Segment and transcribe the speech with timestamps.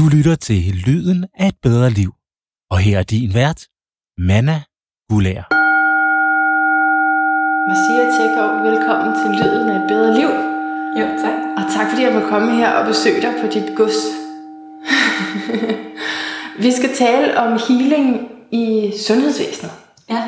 [0.00, 2.10] Du lytter til Lyden af et bedre liv.
[2.70, 3.60] Og her er din vært,
[4.28, 4.62] Manna
[5.08, 5.42] Gulær.
[7.68, 10.30] Marcia Tækgaard, velkommen til Lyden af et bedre liv.
[11.00, 11.38] Jo, tak.
[11.58, 14.00] Og tak fordi jeg må komme her og besøge dig på dit gods.
[16.64, 19.72] Vi skal tale om healing i sundhedsvæsenet.
[20.10, 20.22] Ja.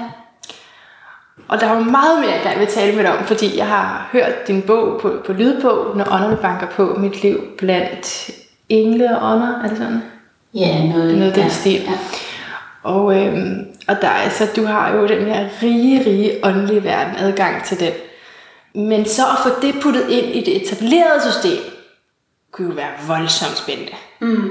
[1.48, 3.66] Og der er jo meget mere, jeg gerne vil tale med dig om, fordi jeg
[3.66, 8.30] har hørt din bog på, på lydbog, Når ånderne banker på mit liv blandt
[8.72, 10.02] engle og ånder, er det sådan?
[10.54, 11.80] Ja, noget, Noget den ja, stil.
[11.82, 11.98] Ja.
[12.82, 17.14] Og, øhm, og der, er altså, du har jo den her rige, rige åndelige verden,
[17.16, 17.92] adgang til den.
[18.74, 21.58] Men så at få det puttet ind i det etablerede system,
[22.52, 23.92] kunne jo være voldsomt spændende.
[24.20, 24.50] Mm.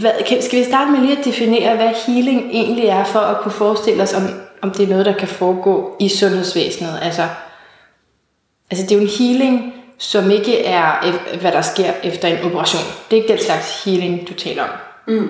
[0.00, 3.40] Hvad, kan, skal vi starte med lige at definere, hvad healing egentlig er, for at
[3.40, 4.22] kunne forestille os, om,
[4.62, 6.98] om det er noget, der kan foregå i sundhedsvæsenet?
[7.02, 7.28] Altså,
[8.70, 12.82] altså det er jo en healing, som ikke er, hvad der sker efter en operation.
[13.10, 14.68] Det er ikke den slags healing, du taler om.
[15.06, 15.28] Mm.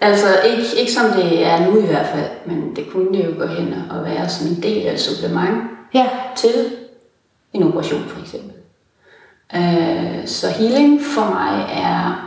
[0.00, 3.30] Altså ikke, ikke som det er nu i hvert fald, men det kunne det jo
[3.38, 5.62] gå hen og være som en del af et supplement
[5.94, 6.06] Ja.
[6.36, 6.50] til
[7.52, 8.52] en operation for eksempel.
[9.54, 12.26] Øh, så healing for mig er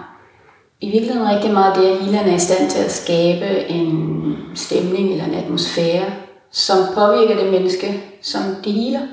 [0.81, 5.11] i virkeligheden rigtig meget det, at healeren er i stand til at skabe en stemning
[5.11, 6.05] eller en atmosfære,
[6.51, 9.07] som påvirker det menneske, som de healer.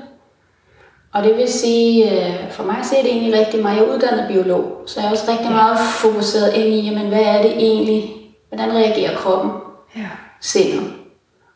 [1.13, 3.93] Og det vil sige, øh, for mig så er det egentlig rigtig meget, jeg er
[3.93, 7.51] uddannet biolog, så jeg er også rigtig meget fokuseret ind i, jamen, hvad er det
[7.51, 8.11] egentlig,
[8.49, 9.51] hvordan reagerer kroppen,
[9.95, 10.07] Ja.
[10.41, 10.93] sindet.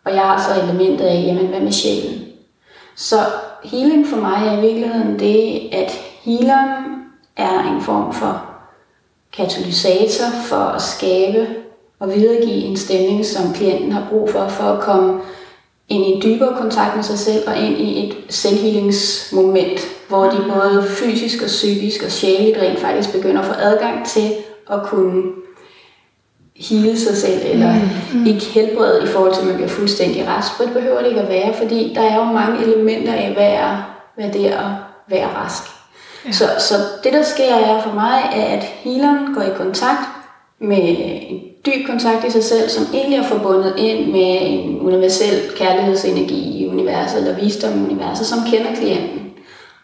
[0.06, 2.22] Og jeg har så elementet af, jamen, hvad med sjælen?
[2.95, 3.16] Så
[3.64, 5.92] healing for mig er i virkeligheden det, at
[6.23, 6.83] healeren
[7.38, 8.45] er en form for
[9.38, 11.48] katalysator for at skabe
[12.00, 15.22] og videregive en stemning, som klienten har brug for, for at komme
[15.89, 20.53] ind i en dybere kontakt med sig selv og ind i et selvhealingsmoment, hvor de
[20.53, 24.31] både fysisk og psykisk og sjæleligt rent faktisk begynder at få adgang til
[24.72, 25.23] at kunne
[26.55, 27.73] hele sig selv, eller
[28.14, 28.25] mm.
[28.25, 30.52] ikke helbrede i forhold til, at man bliver fuldstændig rask.
[30.58, 33.52] For det behøver det ikke at være, fordi der er jo mange elementer af, hvad,
[33.52, 34.71] er, hvad det er at
[35.08, 35.64] være rask.
[36.26, 36.31] Ja.
[36.31, 36.73] Så, så
[37.04, 40.02] det, der sker er for mig, er, at healeren går i kontakt
[40.60, 40.77] med
[41.30, 46.64] en dyb kontakt i sig selv, som egentlig er forbundet ind med en universel kærlighedsenergi
[46.64, 49.21] i universet, eller visdom i universet, som kender klienten.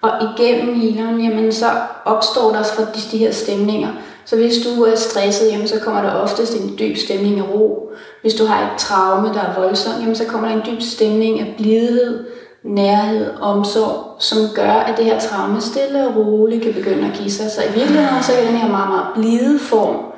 [0.02, 1.66] Og igennem healeren, jamen, så
[2.06, 3.90] opstår der for de, de her stemninger.
[4.26, 7.92] Så hvis du er stresset, jamen, så kommer der oftest en dyb stemning af ro.
[8.22, 11.40] Hvis du har et traume, der er voldsomt, jamen, så kommer der en dyb stemning
[11.40, 12.26] af blidhed,
[12.64, 17.32] nærhed, omsorg, som gør, at det her traume stille og roligt kan begynde at give
[17.32, 17.52] sig.
[17.52, 20.11] Så i virkeligheden så kan den her meget, meget blide form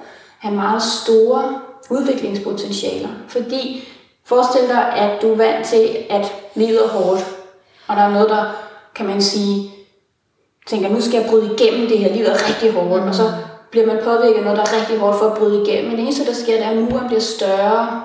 [0.44, 1.44] have meget store
[1.90, 3.09] udviklingspotentialer.
[3.28, 3.88] Fordi
[4.26, 7.26] forestil dig, at du er vant til, at livet er hårdt,
[7.88, 8.44] og der er noget, der,
[8.96, 9.72] kan man sige,
[10.68, 13.09] tænker, nu skal jeg bryde igennem det her, livet er rigtig hårdt, mm.
[13.09, 13.32] og så
[13.72, 15.90] bliver man påvirket af noget, der er rigtig hårdt for at bryde igennem.
[15.90, 18.02] Men det eneste, der sker, det er, at muren bliver større,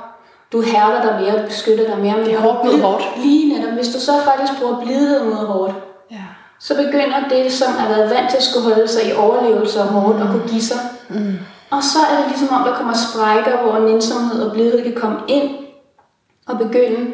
[0.53, 2.16] du hærder dig mere, du beskytter dig mere.
[2.16, 3.04] Men Det er hårdt mod hårdt.
[3.22, 5.75] Lige netop, hvis du så faktisk bruger blidhed mod hårdt,
[6.10, 6.25] Ja.
[6.60, 9.87] så begynder det, som har været vant til at skulle holde sig i overlevelse og
[9.87, 10.78] hårdt, og kunne give sig.
[11.09, 11.34] Mm.
[11.70, 15.18] Og så er det ligesom om, der kommer sprækker, hvor nænsomhed og blidhed kan komme
[15.28, 15.50] ind
[16.46, 17.10] og begynde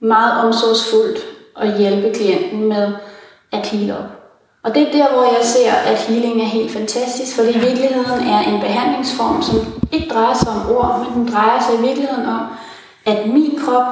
[0.00, 1.18] meget omsorgsfuldt
[1.56, 2.92] at hjælpe klienten med
[3.52, 4.04] at heale op.
[4.64, 8.28] Og det er der, hvor jeg ser, at healing er helt fantastisk, for i virkeligheden
[8.28, 9.56] er en behandlingsform, som
[9.92, 12.40] ikke drejer sig om ord, men den drejer sig i virkeligheden om,
[13.06, 13.84] at min krop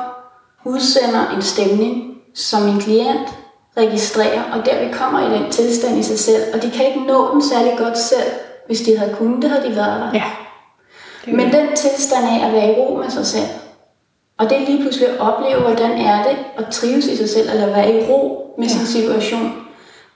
[0.65, 3.29] udsender en stemning, som min klient
[3.77, 7.01] registrerer, og der vi kommer i den tilstand i sig selv, og de kan ikke
[7.01, 8.31] nå den særlig godt selv,
[8.69, 10.11] hvis de havde kunnet, det havde de været der.
[10.15, 10.25] Ja.
[11.25, 13.49] Det Men den tilstand af at være i ro med sig selv,
[14.39, 17.67] og det lige pludselig at opleve, hvordan er det at trives i sig selv, eller
[17.67, 19.53] være i ro med sin situation,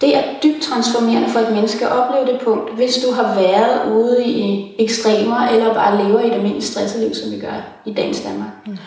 [0.01, 3.93] det er dybt transformerende for et menneske at opleve det punkt, hvis du har været
[3.93, 7.53] ude i ekstremer, eller bare lever i et almindeligt stresset liv, som vi gør
[7.85, 8.49] i dagens Danmark.
[8.67, 8.79] Mm.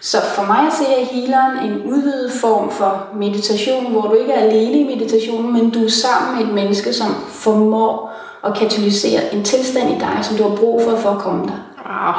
[0.00, 4.78] Så for mig ser healeren en udvidet form for meditation, hvor du ikke er alene
[4.78, 8.12] i meditationen, men du er sammen med et menneske, som formår
[8.46, 11.58] at katalysere en tilstand i dig, som du har brug for for at komme der.
[11.86, 12.14] Wow.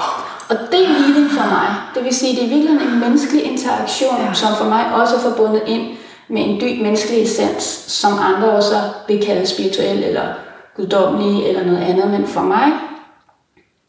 [0.49, 1.67] Og det er healing for mig.
[1.95, 4.33] Det vil sige, det er virkelig en menneskelig interaktion, ja.
[4.33, 8.75] som for mig også er forbundet ind med en dyb menneskelig essens, som andre også
[9.07, 10.27] vil kalde spirituel eller
[10.75, 12.09] guddommelig eller noget andet.
[12.09, 12.71] Men for mig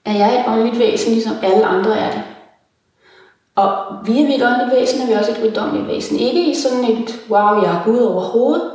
[0.04, 2.22] er jeg et åndeligt væsen, ligesom alle andre er det.
[3.56, 6.18] Og via mit åndeligt væsen er vi også et guddommeligt væsen.
[6.18, 8.70] Ikke i sådan et, wow, jeg er Gud overhovedet,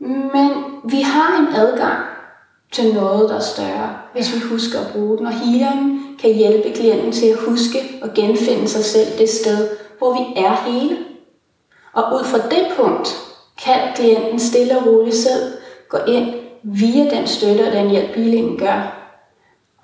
[0.00, 0.50] men
[0.84, 1.98] vi har en adgang
[2.72, 5.26] til noget, der er større, hvis vi husker at bruge den.
[5.26, 9.68] Og healeren kan hjælpe klienten til at huske og genfinde sig selv det sted,
[9.98, 10.98] hvor vi er hele.
[11.92, 13.16] Og ud fra det punkt
[13.64, 15.52] kan klienten stille og roligt selv
[15.88, 18.94] gå ind via den støtte og den hjælp, healingen gør,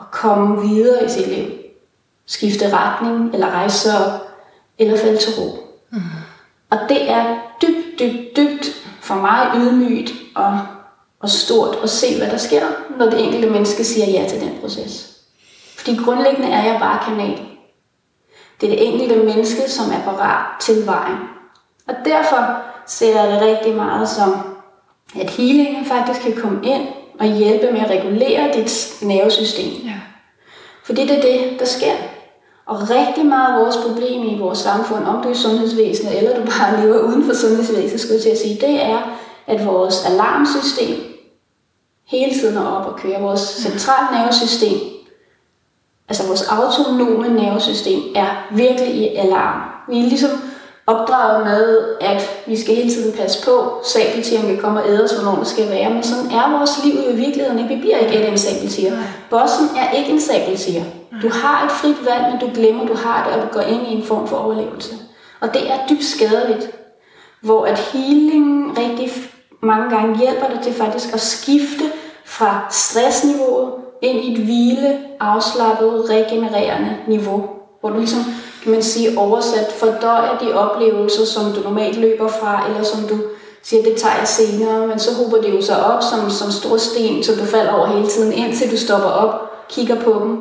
[0.01, 1.51] at komme videre i sit liv.
[2.27, 4.21] Skifte retning, eller rejse sig op,
[4.79, 5.59] eller falde til ro.
[5.91, 6.01] Mm.
[6.71, 8.67] Og det er dybt, dybt, dybt
[9.01, 10.61] for mig ydmygt og,
[11.25, 12.63] og stort at se, hvad der sker,
[12.99, 15.17] når det enkelte menneske siger ja til den proces.
[15.77, 17.41] Fordi grundlæggende er jeg bare kanal.
[18.61, 21.19] Det er det enkelte menneske, som er parat til vejen.
[21.89, 22.57] Og derfor
[22.87, 24.35] ser jeg det rigtig meget som,
[25.21, 26.87] at healingen faktisk kan komme ind
[27.21, 29.73] og hjælpe med at regulere dit nervesystem.
[29.85, 30.01] Ja.
[30.85, 31.95] Fordi det er det, der sker.
[32.67, 36.43] Og rigtig meget af vores problem i vores samfund, om du er sundhedsvæsenet, eller du
[36.45, 38.99] bare lever uden for sundhedsvæsenet, skulle jeg til at sige, det er,
[39.47, 41.14] at vores alarmsystem
[42.07, 43.21] hele tiden er op og kører.
[43.21, 44.79] Vores centralnervesystem,
[46.09, 49.61] altså vores autonome nervesystem, er virkelig i alarm.
[49.89, 50.31] Vi er ligesom
[50.87, 55.13] opdraget med, at vi skal hele tiden passe på, sabeltigeren kan komme og æde os,
[55.13, 57.75] hvornår det skal være, men sådan er vores liv i virkeligheden ikke.
[57.75, 58.93] Vi bliver ikke en sabeltiger.
[59.31, 60.85] Bossen er ikke en sabeltiger.
[61.23, 63.87] Du har et frit valg, men du glemmer, du har det, og du går ind
[63.87, 64.95] i en form for overlevelse.
[65.41, 66.71] Og det er dybt skadeligt,
[67.41, 69.11] hvor at healing rigtig
[69.65, 71.85] mange gange hjælper dig til faktisk at skifte
[72.25, 73.73] fra stressniveauet
[74.03, 77.45] ind i et hvile, afslappet, regenererende niveau,
[77.81, 78.21] hvor du ligesom
[78.63, 83.19] kan man sige, oversat fordøjer de oplevelser, som du normalt løber fra, eller som du
[83.63, 86.79] siger, det tager jeg senere, men så hober det jo så op som, som store
[86.79, 90.39] sten, som du falder over hele tiden, indtil du stopper op, kigger på dem,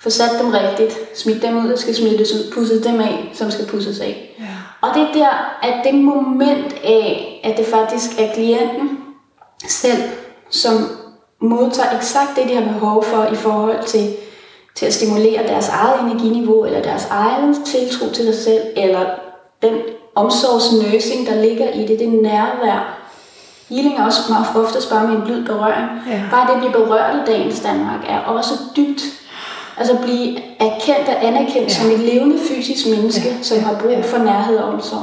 [0.00, 3.50] får sat dem rigtigt, smid dem ud, der skal smides ud, pusset dem af, som
[3.50, 4.36] skal pusses af.
[4.38, 4.44] Ja.
[4.82, 8.98] Og det er der, at det moment af, at det faktisk er klienten
[9.66, 10.02] selv,
[10.50, 10.72] som
[11.40, 14.16] modtager eksakt det, de har behov for i forhold til
[14.74, 19.06] til at stimulere deres eget energiniveau, eller deres egen tiltro til sig selv, eller
[19.62, 19.78] den
[20.14, 22.98] omsorgsnøsing, der ligger i det, det nærvær.
[23.68, 24.20] Healing er også
[24.56, 25.88] ofte bare med en blid berøring.
[26.10, 26.22] Ja.
[26.30, 29.00] Bare det at blive berørt i dagens Danmark er også dybt.
[29.82, 31.74] Altså blive erkendt og anerkendt ja.
[31.74, 33.42] som et levende fysisk menneske, ja.
[33.42, 35.02] som har brug for nærhed og omsorg.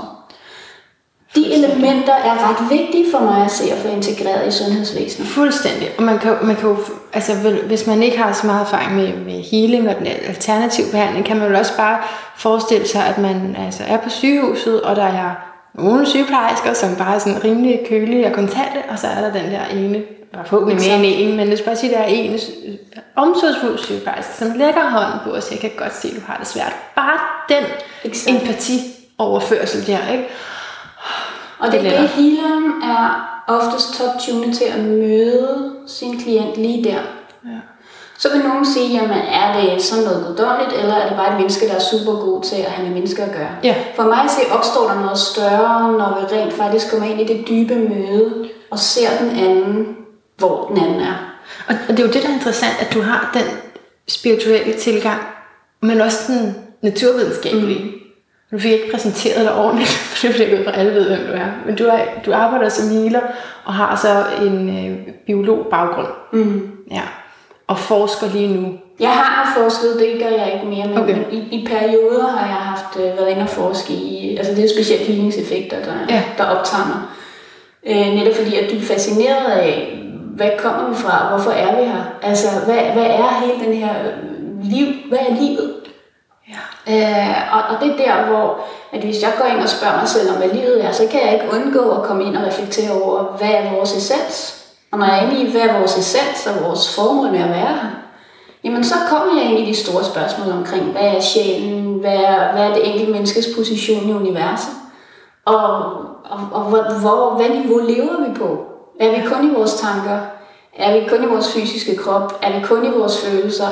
[1.36, 5.28] De elementer er ret vigtige for mig at se at få integreret i sundhedsvæsenet.
[5.28, 5.90] Fuldstændig.
[5.98, 6.78] Og man kan, man kan jo,
[7.14, 7.34] altså,
[7.68, 11.38] hvis man ikke har så meget erfaring med, med healing og den alternative behandling, kan
[11.38, 11.98] man jo også bare
[12.38, 17.16] forestille sig, at man altså, er på sygehuset, og der er nogle sygeplejersker, som bare
[17.16, 20.44] er sådan rimelig kølige og kontante, og så er der den der ene, der er
[20.44, 22.40] forhåbentlig mere end en, men lad os bare sige, der er en
[23.16, 26.38] omsorgsfuld sygeplejerske, som lægger hånden på og siger, jeg kan godt se, at du har
[26.38, 26.76] det svært.
[26.96, 27.20] Bare
[27.50, 27.64] den
[28.04, 28.42] Exakt.
[28.42, 28.80] empati
[29.18, 30.28] overførsel der, ikke?
[31.60, 37.02] Og det, det, det healeren er oftest top-tunet til at møde sin klient lige der.
[37.46, 37.60] Ja.
[38.20, 41.38] Så vil nogen sige, jamen er det sådan noget guddommeligt, eller er det bare et
[41.38, 43.50] menneske, der er super god til at have med mennesker at gøre?
[43.64, 43.76] Ja.
[43.96, 47.34] For mig at se, opstår der noget større, når vi rent faktisk kommer ind i
[47.34, 49.98] det dybe møde, og ser den anden,
[50.38, 51.16] hvor den anden er.
[51.68, 53.46] Og det er jo det, der er interessant, at du har den
[54.08, 55.22] spirituelle tilgang,
[55.82, 57.84] men også den naturvidenskabelige.
[57.84, 57.92] Mm.
[58.52, 59.90] Du fik ikke præsenteret dig ordentligt,
[60.20, 61.48] for det bliver for alle ved, hvem du er.
[61.66, 63.22] Men du, er, du arbejder som healer
[63.66, 66.08] og har så en øh, biolog-baggrund.
[66.34, 66.72] Mm.
[66.92, 67.02] Ja.
[67.70, 68.74] Og forsker lige nu.
[69.00, 71.14] Jeg har forsket, det gør jeg ikke mere, men, okay.
[71.14, 74.64] men i, i perioder har jeg haft øh, været inde og forske i, altså det
[74.64, 76.24] er specielt healingseffekter, der, ja.
[76.38, 77.02] der optager mig.
[77.86, 80.00] Øh, netop fordi, at du er fascineret af,
[80.36, 82.04] hvad kommer vi fra, hvorfor er vi her?
[82.22, 83.94] Altså, hvad, hvad er hele den her
[84.64, 85.76] liv, hvad er livet?
[86.90, 88.60] Øh, og, og det er der, hvor
[88.94, 91.22] at hvis jeg går ind og spørger mig selv om, hvad livet er, så kan
[91.26, 94.66] jeg ikke undgå at komme ind og reflektere over, hvad er vores essens?
[94.92, 97.50] Og når jeg er inde i, hvad er vores essens og vores formål med at
[97.50, 97.90] være her,
[98.64, 102.52] jamen så kommer jeg ind i de store spørgsmål omkring, hvad er sjælen, hvad er,
[102.52, 104.74] hvad er det enkelte menneskes position i universet,
[105.46, 105.66] og,
[106.24, 108.66] og, og hvor, hvor, hvad niveau lever vi på?
[109.00, 110.20] Er vi kun i vores tanker?
[110.78, 112.40] Er vi kun i vores fysiske krop?
[112.42, 113.68] Er vi kun i vores følelser?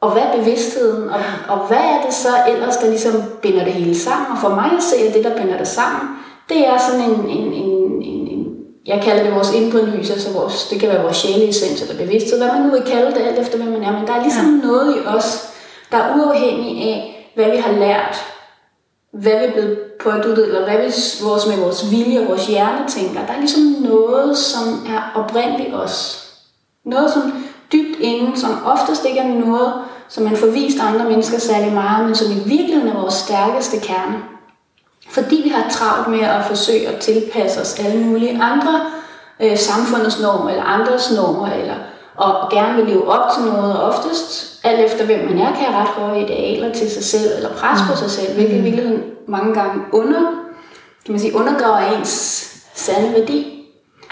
[0.00, 1.08] Og hvad er bevidstheden?
[1.08, 4.26] Og, og hvad er det så ellers, der ligesom binder det hele sammen?
[4.32, 6.08] Og for mig at se, at det, der binder det sammen,
[6.48, 8.25] det er sådan en, en, en, en, en
[8.86, 12.38] jeg kalder det vores indre lys, altså vores, det kan være vores sjæleessens eller bevidsthed,
[12.38, 14.60] hvad man nu vil kalde det, alt efter hvem man er, men der er ligesom
[14.60, 14.66] ja.
[14.66, 15.48] noget i os,
[15.92, 18.16] der er uafhængig af, hvad vi har lært,
[19.12, 20.92] hvad vi er blevet påduttet, eller hvad vi
[21.24, 23.26] vores, med vores vilje og vores hjerne tænker.
[23.26, 26.26] Der er ligesom noget, som er oprindeligt os.
[26.84, 27.22] Noget, som
[27.72, 29.72] dybt inde, som oftest ikke er noget,
[30.08, 33.80] som man får vist andre mennesker særlig meget, men som i virkeligheden er vores stærkeste
[33.80, 34.35] kerne.
[35.16, 38.80] Fordi vi har travlt med at forsøge at tilpasse os alle mulige andre
[39.40, 41.74] øh, samfundets normer, eller andres normer, eller
[42.16, 45.64] og gerne vil leve op til noget, og oftest, alt efter hvem man er, kan
[45.64, 48.64] have ret høje idealer til sig selv, eller pres på sig selv, hvilket i mm.
[48.64, 50.20] virkeligheden mange gange under,
[51.04, 52.12] kan man sige, undergraver ens
[52.74, 53.52] sande værdi.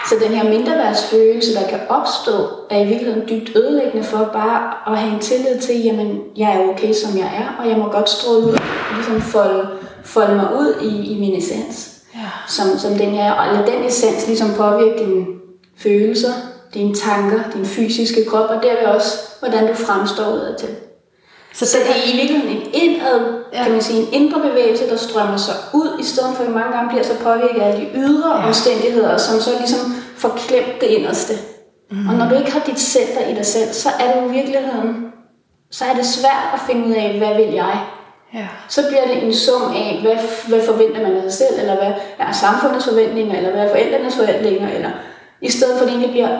[0.09, 4.97] Så den her mindreværdsfølelse, der kan opstå, er i virkeligheden dybt ødelæggende for bare at
[4.97, 8.09] have en tillid til, jamen, jeg er okay, som jeg er, og jeg må godt
[8.09, 9.67] stråle ud og ligesom folde,
[10.05, 11.91] folde mig ud i, i min essens.
[12.15, 12.29] Ja.
[12.47, 15.25] Som, som den er, og den essens ligesom påvirke dine
[15.77, 16.33] følelser,
[16.73, 20.69] dine tanker, din fysiske krop, og derved også, hvordan du fremstår udad til.
[21.53, 23.19] Så, så det er i virkeligheden en indad,
[23.53, 23.63] ja.
[23.63, 26.71] kan man sige, en indre bevægelse, der strømmer sig ud, i stedet for at mange
[26.71, 28.47] gange bliver så påvirket af de ydre ja.
[28.47, 31.33] omstændigheder, som så ligesom får klemt det inderste.
[31.91, 32.09] Mm.
[32.09, 35.05] Og når du ikke har dit center i dig selv, så er det i virkeligheden,
[35.71, 37.79] så er det svært at finde ud af, hvad vil jeg?
[38.35, 38.47] Ja.
[38.69, 40.15] Så bliver det en sum af, hvad,
[40.47, 44.15] hvad forventer man af sig selv, eller hvad er samfundets forventninger, eller hvad er forældrenes
[44.15, 44.91] forventninger, eller
[45.41, 46.39] i stedet for det egentlig bliver,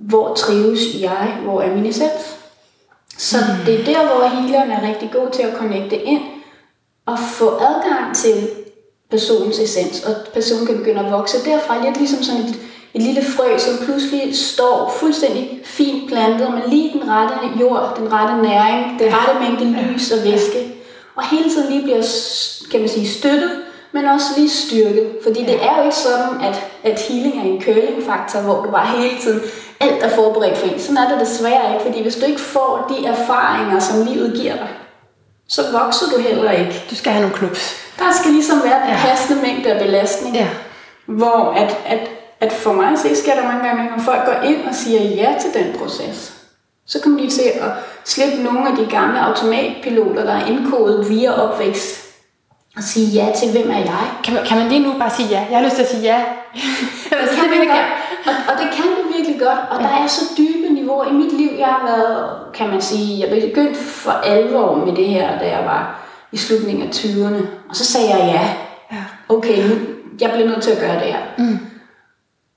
[0.00, 2.36] hvor trives jeg, hvor er min essens?
[3.18, 3.64] Så mm.
[3.66, 6.22] det er der, hvor healeren er rigtig god til at connecte ind
[7.06, 8.48] og få adgang til
[9.10, 12.54] personens essens, og personen kan begynde at vokse derfra, lidt ligesom sådan et,
[12.94, 18.12] et lille frø, som pludselig står fuldstændig fint plantet med lige den rette jord, den
[18.12, 20.67] rette næring, den rette mængde lys og væske,
[21.18, 22.02] og hele tiden lige bliver,
[22.70, 23.50] kan man sige, støttet,
[23.92, 25.10] men også lige styrket.
[25.22, 28.86] Fordi det er jo ikke sådan, at, at healing er en curling-faktor, hvor du bare
[28.86, 29.40] hele tiden
[29.80, 30.80] alt er forberedt for en.
[30.80, 34.56] Sådan er det desværre ikke, fordi hvis du ikke får de erfaringer, som livet giver
[34.56, 34.68] dig,
[35.48, 36.84] så vokser du heller ikke.
[36.90, 37.76] Du skal have nogle klubs.
[37.98, 38.96] Der skal ligesom være den ja.
[39.06, 40.36] passende mængde af belastning.
[40.36, 40.48] Ja.
[41.06, 42.08] Hvor at, at,
[42.40, 45.00] at for mig at se, sker der mange gange, når folk går ind og siger
[45.00, 46.37] ja til den proces,
[46.88, 47.70] så kommer de til at
[48.04, 52.08] slippe nogle af de gamle automatpiloter, der er indkodet via opvækst,
[52.76, 54.04] og sige ja til, hvem er jeg?
[54.24, 55.46] Kan man, kan man lige nu bare sige ja?
[55.50, 56.18] Jeg har lyst til at sige ja.
[57.10, 57.88] det kan det godt.
[58.26, 59.58] Og, og det kan du virkelig godt.
[59.70, 59.86] Og ja.
[59.86, 61.50] der er så dybe niveauer i mit liv.
[61.58, 65.64] Jeg har været, kan man sige, jeg begyndte for alvor med det her, da jeg
[65.64, 67.42] var i slutningen af 20'erne.
[67.68, 68.48] Og så sagde jeg ja.
[68.96, 69.04] ja.
[69.28, 69.74] Okay, nu,
[70.20, 71.22] jeg bliver nødt til at gøre det her.
[71.38, 71.58] Mm.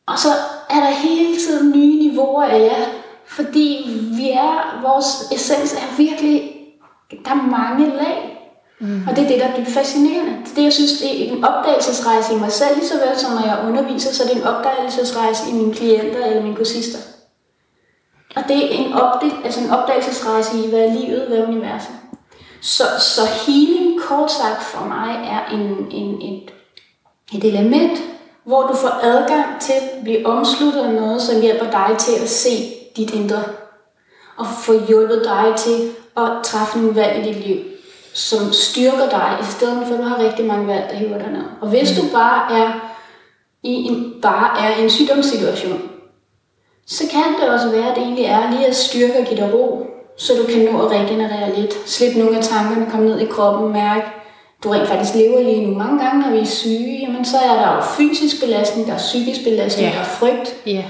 [0.07, 0.29] Og så
[0.69, 3.00] er der hele tiden nye niveauer af ja.
[3.35, 6.51] Fordi vi er, vores essens er virkelig,
[7.25, 8.38] der er mange lag.
[8.79, 9.03] Mm.
[9.07, 10.31] Og det er det, der er dybt fascinerende.
[10.31, 13.17] Det er det, jeg synes, det er en opdagelsesrejse i mig selv, lige så vel
[13.17, 17.00] som når jeg underviser, så er det en opdagelsesrejse i mine klienter eller mine kursister.
[18.35, 21.91] Og det er en, opdel, altså en opdagelsesrejse i, hvad er livet, hvad er universet.
[22.61, 26.51] Så, så healing, kort sagt for mig, er en, en, et,
[27.33, 28.01] et element,
[28.43, 32.29] hvor du får adgang til at blive omsluttet af noget, som hjælper dig til at
[32.29, 33.43] se dit indre.
[34.38, 37.57] Og få hjulpet dig til at træffe nogle valg i dit liv
[38.13, 41.31] som styrker dig, i stedet for at du har rigtig mange valg, der hiver dig
[41.31, 41.43] ned.
[41.62, 42.69] Og hvis du bare er
[43.63, 45.81] i en, bare er i en sygdomssituation,
[46.88, 49.53] så kan det også være, at det egentlig er lige at styrke og give dig
[49.53, 49.86] ro,
[50.17, 51.89] så du kan nå at regenerere lidt.
[51.89, 54.05] Slippe nogle af tankerne, komme ned i kroppen, mærke,
[54.63, 55.77] du rent faktisk lever lige nu.
[55.77, 58.98] Mange gange, når vi er syge, jamen, så er der jo fysisk belastning, der er
[58.98, 59.95] psykisk belastning, yeah.
[59.95, 60.55] der er frygt.
[60.67, 60.83] Yeah.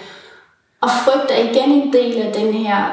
[0.82, 2.86] Og frygt er igen en del af den her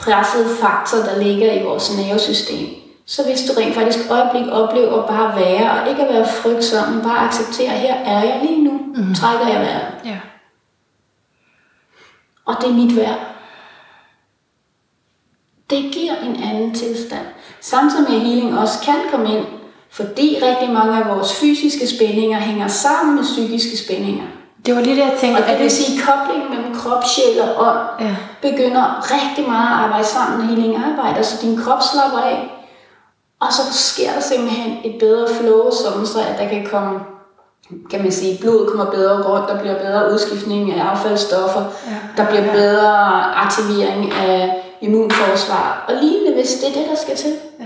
[0.00, 2.68] pressede faktor, der ligger i vores nervesystem.
[3.06, 6.92] Så hvis du rent faktisk øjeblik oplever bare at være, og ikke at være frygtsom,
[6.92, 9.14] men bare acceptere, her er jeg lige nu, mm.
[9.14, 9.94] trækker jeg vejret.
[10.04, 10.18] Ja.
[12.44, 13.18] Og det er mit værd.
[15.70, 17.26] Det giver en anden tilstand.
[17.60, 19.46] Samtidig med healing også kan komme ind,
[19.90, 24.26] fordi rigtig mange af vores fysiske spændinger hænger sammen med psykiske spændinger.
[24.66, 25.40] Det var lige det, jeg tænkte.
[25.40, 28.16] Og det vil sige, at koblingen mellem krop, sjæl og ånd ja.
[28.42, 32.50] begynder rigtig meget at arbejde sammen, når healing arbejder, så din krop slapper af,
[33.40, 37.00] og så sker der simpelthen et bedre flow, sådan så at der kan komme
[37.90, 42.22] kan man sige, blodet kommer bedre rundt, der bliver bedre udskiftning af affaldsstoffer, ja.
[42.22, 47.32] der bliver bedre aktivering af immunforsvar, og lignende, hvis det er det, der skal til.
[47.60, 47.64] Ja.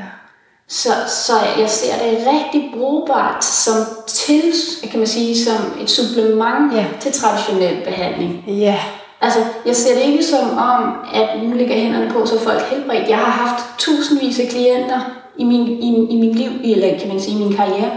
[0.69, 3.75] Så, så jeg ser det rigtig brugbart som
[4.07, 4.53] til,
[4.91, 6.87] kan man sige, som et supplement ja.
[7.01, 8.45] til traditionel behandling.
[8.47, 8.81] Ja.
[9.21, 13.09] Altså, jeg ser det ikke som om, at nu ligger hænderne på, så folk helbredt.
[13.09, 15.01] Jeg har haft tusindvis af klienter,
[15.39, 17.91] i min, i, i min liv, eller kan man sige, i min karriere.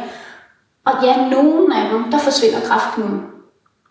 [0.85, 3.21] Og ja, nogle af dem, der forsvinder kraften,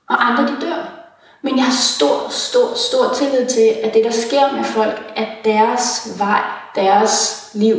[0.08, 1.06] og andre de dør.
[1.42, 5.26] Men jeg har stor, stor, stor tillid til, at det, der sker med folk, er
[5.44, 6.42] deres vej,
[6.74, 7.76] deres liv,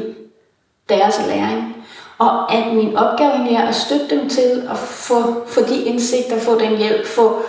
[0.95, 1.75] deres læring.
[2.17, 6.39] Og at min opgave egentlig er at støtte dem til at få, få de indsigter,
[6.39, 7.41] få den hjælp, få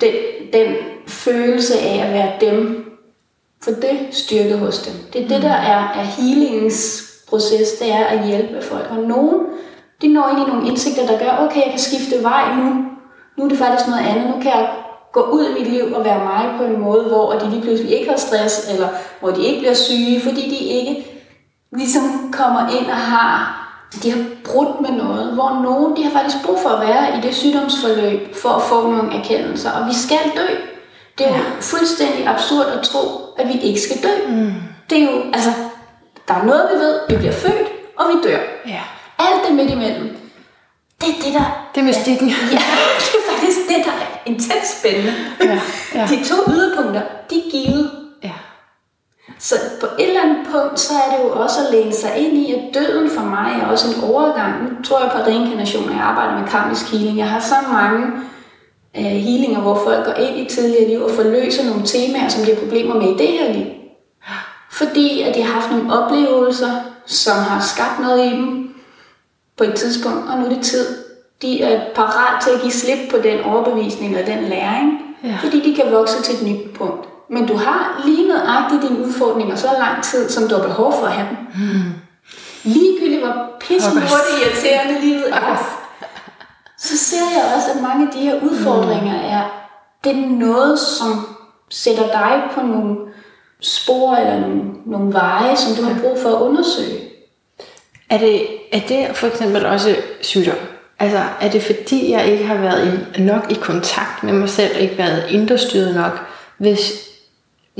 [0.00, 0.12] den,
[0.52, 0.74] den
[1.08, 2.86] følelse af at være dem,
[3.62, 4.94] for det styrke hos dem.
[5.12, 8.86] Det er det, der er, er healingens proces, det er at hjælpe folk.
[8.90, 9.40] Og nogen,
[10.02, 12.84] de når ind i nogle indsigter, der gør, okay, jeg kan skifte vej nu.
[13.36, 14.26] Nu er det faktisk noget andet.
[14.26, 14.70] Nu kan jeg
[15.12, 17.98] gå ud i mit liv og være mig på en måde, hvor de lige pludselig
[17.98, 18.88] ikke har stress, eller
[19.20, 21.09] hvor de ikke bliver syge, fordi de ikke
[21.72, 23.60] ligesom kommer ind og har
[24.02, 27.20] de har brudt med noget, hvor nogen de har faktisk brug for at være i
[27.20, 30.54] det sygdomsforløb for at få nogle erkendelser, og vi skal dø.
[31.18, 32.98] Det er jo fuldstændig absurd at tro,
[33.38, 34.28] at vi ikke skal dø.
[34.28, 34.52] Mm.
[34.90, 35.50] Det er jo, altså,
[36.28, 38.38] der er noget, vi ved, vi bliver født, og vi dør.
[38.66, 38.82] Ja.
[39.18, 40.16] Alt det midt imellem,
[41.00, 41.68] det er det, der...
[41.74, 42.28] Det er mystikken.
[42.28, 42.34] Ja,
[43.04, 45.14] det er faktisk det, der er intens spændende.
[45.40, 45.60] Ja,
[45.94, 46.06] ja.
[46.06, 47.90] De to yderpunkter, de er givet.
[48.22, 48.32] Ja.
[49.38, 52.32] Så på et eller andet punkt, så er det jo også at læne sig ind
[52.38, 54.62] i, at døden for mig er også en overgang.
[54.62, 57.18] Nu tror jeg på reinkarnation, og jeg arbejder med karmisk healing.
[57.18, 58.06] Jeg har så mange
[58.96, 62.50] øh, healinger, hvor folk går ind i tidligere liv og forløser nogle temaer, som de
[62.54, 63.66] har problemer med i det her liv.
[64.72, 66.70] Fordi at de har haft nogle oplevelser,
[67.06, 68.74] som har skabt noget i dem
[69.56, 70.86] på et tidspunkt, og nu er det tid.
[71.42, 74.92] De er parat til at give slip på den overbevisning og den læring,
[75.24, 75.36] Ja.
[75.42, 77.08] fordi de kan vokse til et nyt punkt.
[77.30, 81.06] Men du har lige nøjagtigt dine udfordringer så lang tid, som du har behov for
[81.06, 81.36] at have dem.
[81.54, 81.92] Hmm.
[82.64, 84.10] Ligegyldigt hvor pisse Pokkers.
[84.10, 85.56] hurtigt irriterende livet er,
[86.78, 89.30] så ser jeg også, at mange af de her udfordringer Hmm.
[89.30, 89.42] er,
[90.04, 91.26] det er noget, som
[91.70, 92.96] sætter dig på nogle
[93.60, 97.00] spor eller nogle, nogle veje, som du har brug for at undersøge.
[98.10, 100.56] Er det, er det for eksempel også sygdom?
[100.98, 104.74] Altså, er det fordi, jeg ikke har været i, nok i kontakt med mig selv,
[104.74, 106.26] og ikke været indrestyret nok,
[106.58, 107.09] hvis,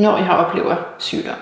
[0.00, 1.34] når jeg oplever sygdom?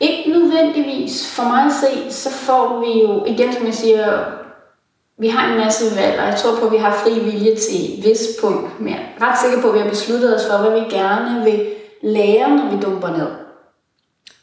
[0.00, 1.34] Ikke nødvendigvis.
[1.36, 4.18] For mig at se, så får vi jo, igen som jeg siger,
[5.18, 7.98] vi har en masse valg, og jeg tror på, at vi har fri vilje til
[7.98, 8.80] et vis punkt.
[8.80, 11.44] Men jeg er ret sikker på, at vi har besluttet os for, hvad vi gerne
[11.44, 11.66] vil
[12.02, 13.28] lære, når vi dumper ned.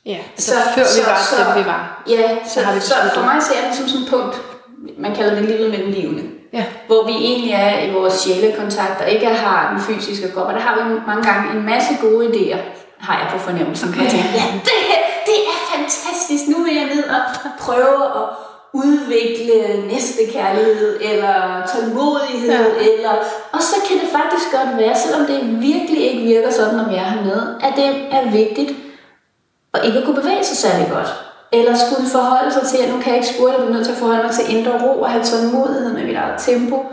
[0.05, 2.03] Ja, altså så, før vi var så, dem, vi var.
[2.09, 4.41] Ja, så, Så har vi så for mig ser det som sådan et punkt,
[4.97, 6.23] man kalder det livet mellem livene.
[6.53, 6.65] Ja.
[6.87, 10.47] Hvor vi egentlig er i vores sjælekontakt, og ikke har den fysiske krop.
[10.47, 12.57] Og der har vi mange gange en masse gode idéer,
[12.99, 13.89] har jeg på fornemmelsen.
[13.89, 14.01] Okay.
[14.03, 14.79] Ja, det,
[15.29, 16.43] det er fantastisk.
[16.47, 17.21] Nu vil jeg ned og
[17.59, 18.25] prøve at
[18.73, 21.35] udvikle næste kærlighed, eller
[21.73, 22.85] tålmodighed, Ja.
[22.91, 23.11] eller...
[23.51, 26.95] Og så kan det faktisk godt være, selvom det virkelig ikke virker sådan, når vi
[26.95, 28.71] er hernede, at det er vigtigt
[29.73, 31.13] og ikke at kunne bevæge sig særlig godt.
[31.51, 33.91] Eller skulle forholde sig til, at nu kan jeg ikke spurte, jeg bliver nødt til
[33.91, 36.85] at forholde mig til indre ro og have tålmodighed med mit eget tempo.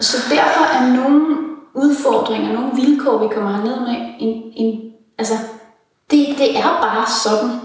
[0.00, 1.36] Så derfor er nogle
[1.74, 4.87] udfordringer, nogle vilkår, vi kommer herned med, en, en,
[5.18, 5.34] altså,
[6.10, 7.60] det, det er bare sådan.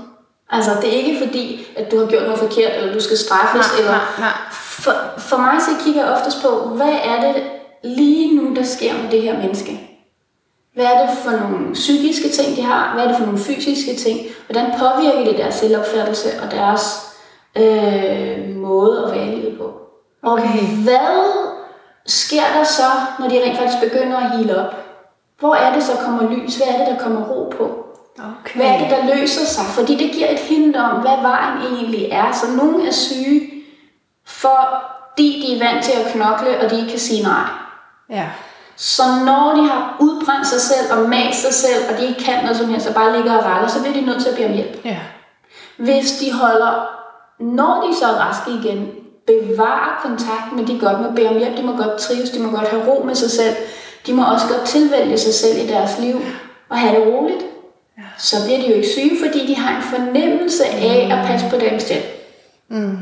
[0.49, 3.67] Altså, det er ikke fordi, at du har gjort noget forkert, eller du skal straffes,
[3.71, 3.91] Nej, eller...
[3.91, 4.33] nej, nej.
[4.51, 7.43] For, for mig så kigger jeg oftest på, hvad er det
[7.83, 9.89] lige nu, der sker med det her menneske?
[10.73, 12.93] Hvad er det for nogle psykiske ting, de har?
[12.93, 14.19] Hvad er det for nogle fysiske ting?
[14.47, 17.13] Hvordan påvirker det deres selvopfattelse og deres
[17.55, 19.73] øh, måde at være livet på?
[20.23, 20.43] Okay.
[20.43, 21.33] Og hvad
[22.05, 22.83] sker der så,
[23.19, 24.82] når de rent faktisk begynder at hele op?
[25.39, 26.55] Hvor er det så kommer lys?
[26.55, 27.85] Hvad er det, der kommer ro på?
[28.17, 28.55] Okay.
[28.55, 29.65] Hvad er det, der løser sig?
[29.65, 32.31] Fordi det giver et hint om, hvad vejen egentlig er.
[32.31, 33.49] Så nogle er syge,
[34.27, 37.47] fordi de er vant til at knokle, og de ikke kan sige nej.
[38.09, 38.25] Ja.
[38.75, 42.43] Så når de har udbrændt sig selv og mast sig selv, og de ikke kan
[42.43, 44.47] noget som helst, og bare ligger og retter, så bliver de nødt til at bede
[44.47, 44.85] om hjælp.
[44.85, 44.99] Ja.
[45.77, 46.87] Hvis de holder,
[47.39, 48.91] når de så er raske igen,
[49.27, 52.57] bevarer kontakten med de godt må bede om hjælp, de må godt trives, de må
[52.57, 53.55] godt have ro med sig selv,
[54.07, 56.21] de må også godt tilvælge sig selv i deres liv
[56.69, 57.43] og have det roligt,
[57.97, 58.03] ja.
[58.17, 61.57] så bliver de jo ikke syge, fordi de har en fornemmelse af at passe på
[61.57, 62.03] dem selv.
[62.69, 62.97] Mm.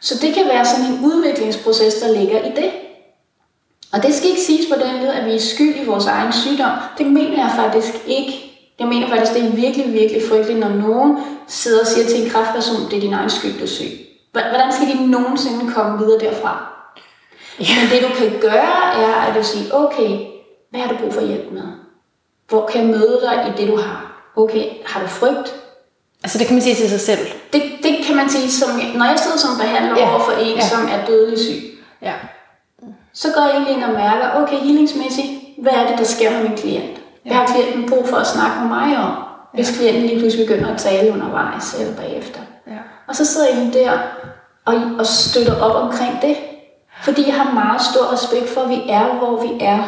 [0.00, 2.70] Så det kan være sådan en udviklingsproces, der ligger i det.
[3.92, 6.32] Og det skal ikke siges på den måde, at vi er skyld i vores egen
[6.32, 6.70] sygdom.
[6.98, 8.52] Det mener jeg faktisk ikke.
[8.78, 12.30] Jeg mener faktisk, det er virkelig, virkelig frygteligt, når nogen sidder og siger til en
[12.30, 13.90] kræftperson, det er din egen skyld, du er syg.
[14.32, 16.75] Hvordan skal de nogensinde komme videre derfra?
[17.60, 17.64] Ja.
[17.82, 20.10] Men det du kan gøre, er at du siger, okay,
[20.70, 21.62] hvad har du brug for hjælp med?
[22.48, 24.12] Hvor kan jeg møde dig i det, du har?
[24.36, 25.54] Okay, har du frygt?
[26.24, 27.26] Altså det kan man sige til sig selv.
[27.52, 30.02] Det, det kan man sige, som, når jeg sidder som behandler Ja.
[30.06, 30.10] ja.
[30.10, 30.54] over for en, Ja.
[30.54, 30.68] ja.
[30.68, 31.62] som er dødelig syg,
[32.02, 32.12] Ja.
[33.12, 35.28] så går jeg egentlig ind og mærker, okay, healingsmæssigt,
[35.62, 37.00] hvad er det, der sker med min klient?
[37.26, 39.12] Hvad har klienten brug for at snakke med mig om,
[39.54, 42.40] hvis klienten lige pludselig begynder at tale undervejs eller bagefter?
[42.66, 42.78] Ja.
[43.08, 43.92] Og så sidder jeg der
[44.64, 46.36] og, og støtter op omkring det,
[47.06, 49.78] fordi jeg har meget stor respekt for, at vi er, hvor vi er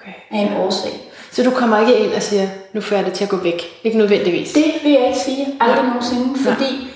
[0.00, 0.14] Okay.
[0.30, 0.92] af en årsag.
[1.32, 3.62] Så du kommer ikke ind og siger, nu får jeg det til at gå væk.
[3.84, 4.52] Ikke nødvendigvis.
[4.52, 5.86] Det vil jeg ikke sige aldrig Nej.
[5.86, 6.90] nogensinde, fordi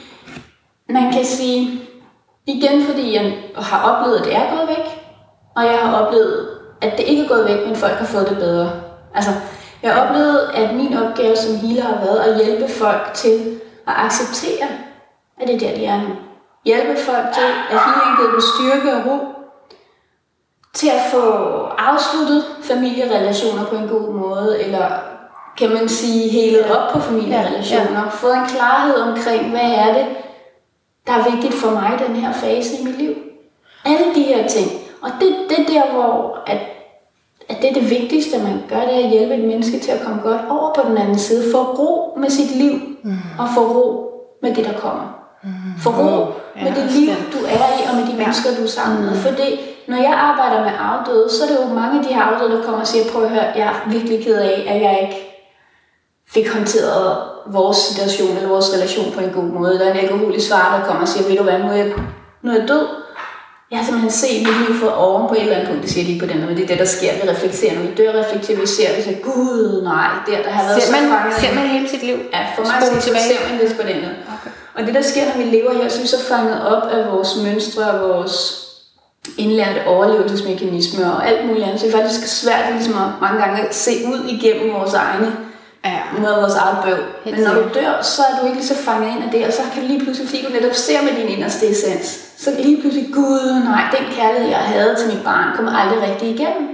[0.88, 1.80] man kan sige,
[2.46, 4.86] igen fordi jeg har oplevet, at det er gået væk,
[5.56, 6.48] og jeg har oplevet,
[6.82, 8.70] at det ikke er gået væk, men folk har fået det bedre.
[9.14, 9.30] Altså,
[9.82, 13.94] jeg har oplevet, at min opgave som healer har været at hjælpe folk til at
[13.96, 14.68] acceptere,
[15.40, 16.14] at det er der, de er nu.
[16.64, 19.31] Hjælpe folk til, at healing giver dem styrke og ro,
[20.74, 21.22] til at få
[21.78, 24.88] afsluttet familierelationer på en god måde, eller
[25.58, 28.08] kan man sige, helet op på familierelationer, ja, ja.
[28.08, 30.06] fået en klarhed omkring, hvad er det,
[31.06, 33.14] der er vigtigt for mig i den her fase i mit liv.
[33.84, 34.70] Alle de her ting.
[35.02, 36.58] Og det, det er der, hvor at,
[37.48, 40.00] at det er det vigtigste, man gør, det er at hjælpe et menneske til at
[40.00, 41.52] komme godt over på den anden side.
[41.52, 43.16] Få ro med sit liv, mm.
[43.38, 44.10] og få ro
[44.42, 45.21] med det, der kommer.
[45.82, 48.68] Få ro ja, med det liv, du er i, og med de mennesker, du er
[48.68, 49.10] sammen med.
[49.10, 49.16] Mm.
[49.16, 49.48] Fordi
[49.88, 52.62] når jeg arbejder med afdøde, så er det jo mange af de her afdøde, der
[52.64, 55.18] kommer og siger, prøv at høre, jeg er virkelig ked af, at jeg ikke
[56.34, 59.78] fik håndteret vores situation eller vores relation på en god måde.
[59.78, 61.92] Der er en alkoholisk far, der kommer og siger, ved du hvad, nu er jeg,
[62.42, 62.86] nu er jeg død.
[63.70, 65.82] Jeg har simpelthen set mit liv for oven på et eller andet punkt.
[65.82, 67.12] Det siger de ikke på den men det er det, der sker.
[67.20, 70.64] Vi reflekterer, når vi dør, reflekterer vi ser, vi siger, gud nej, der, der har
[70.68, 71.34] været ser man, så fanget.
[71.42, 72.16] Ser man hele sit liv?
[72.32, 74.31] Ja, for mig så ser man det på den okay.
[74.74, 77.12] Og det, der sker, når vi lever her, så er vi så fanget op af
[77.12, 78.62] vores mønstre og vores
[79.38, 81.80] indlærte overlevelsesmekanismer og alt muligt andet.
[81.80, 85.36] Så det er faktisk svært ligesom at mange gange at se ud igennem vores egne
[85.84, 86.00] ja.
[86.16, 87.04] af vores eget bøv.
[87.24, 89.52] Men når du dør, så er du ikke lige så fanget ind af det, og
[89.52, 93.14] så kan lige pludselig, fordi du netop ser med din inderste essens, så lige pludselig,
[93.14, 96.68] gud nej, den kærlighed, jeg havde til mit barn, kommer aldrig rigtig igennem.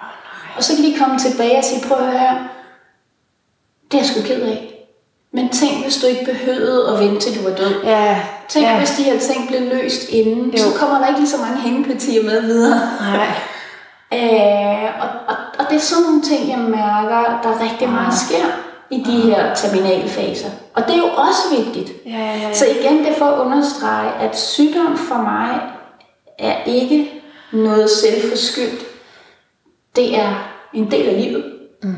[0.00, 2.38] Oh, og så kan de komme tilbage og sige, prøv at høre,
[3.90, 4.75] det er jeg sgu ked af.
[5.36, 7.82] Men tænk, hvis du ikke behøvede at vente til du var død.
[7.84, 8.20] Ja.
[8.48, 8.78] Tænk, ja.
[8.78, 10.58] hvis de her ting blev løst inden, jo.
[10.58, 12.80] så kommer der ikke lige så mange hængepartier med videre.
[13.00, 13.26] Nej.
[14.12, 18.44] Øh, og, og, og det er sådan nogle ting, jeg mærker, der rigtig meget sker
[18.90, 20.48] i de her terminale faser.
[20.74, 21.92] Og det er jo også vigtigt.
[22.06, 22.54] Ja, ja, ja.
[22.54, 25.60] Så igen, det er for at understrege, at sygdom for mig
[26.38, 27.22] er ikke
[27.52, 28.86] noget selvforskyldt.
[29.96, 31.44] Det er en del af livet.
[31.82, 31.94] Mm.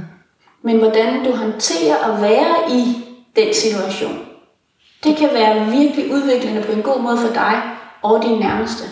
[0.63, 3.08] Men hvordan du håndterer at være i
[3.39, 4.27] den situation,
[5.05, 7.63] det kan være virkelig udviklende på en god måde for dig
[8.03, 8.85] og din nærmeste.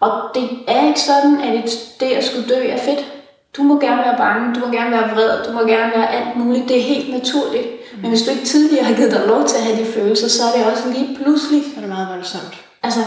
[0.00, 1.70] Og det er ikke sådan, at
[2.00, 3.12] det at skulle dø er fedt.
[3.56, 6.36] Du må gerne være bange, du må gerne være vred, du må gerne være alt
[6.36, 6.68] muligt.
[6.68, 7.66] Det er helt naturligt.
[7.92, 8.00] Mm.
[8.00, 10.42] Men hvis du ikke tidligere har givet dig lov til at have de følelser, så
[10.44, 11.64] er det også lige pludselig...
[11.64, 12.64] Så er det meget voldsomt.
[12.82, 13.00] Altså,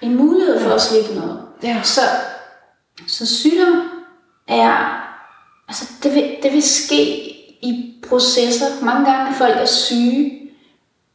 [0.00, 1.40] en mulighed for at slippe noget.
[1.62, 1.82] Ja.
[1.82, 2.00] Så,
[3.08, 3.82] så sygdom
[4.48, 5.06] er...
[5.68, 7.29] Altså, det vil, det vil ske
[7.62, 8.84] i processer.
[8.84, 10.40] Mange gange folk er syge,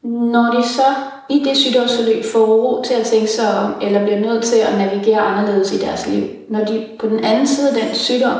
[0.04, 0.86] når de så
[1.30, 4.78] i det sygdomsforløb får ro til at tænke sig om, eller bliver nødt til at
[4.78, 6.24] navigere anderledes i deres liv.
[6.50, 8.38] Når de på den anden side af den sygdom,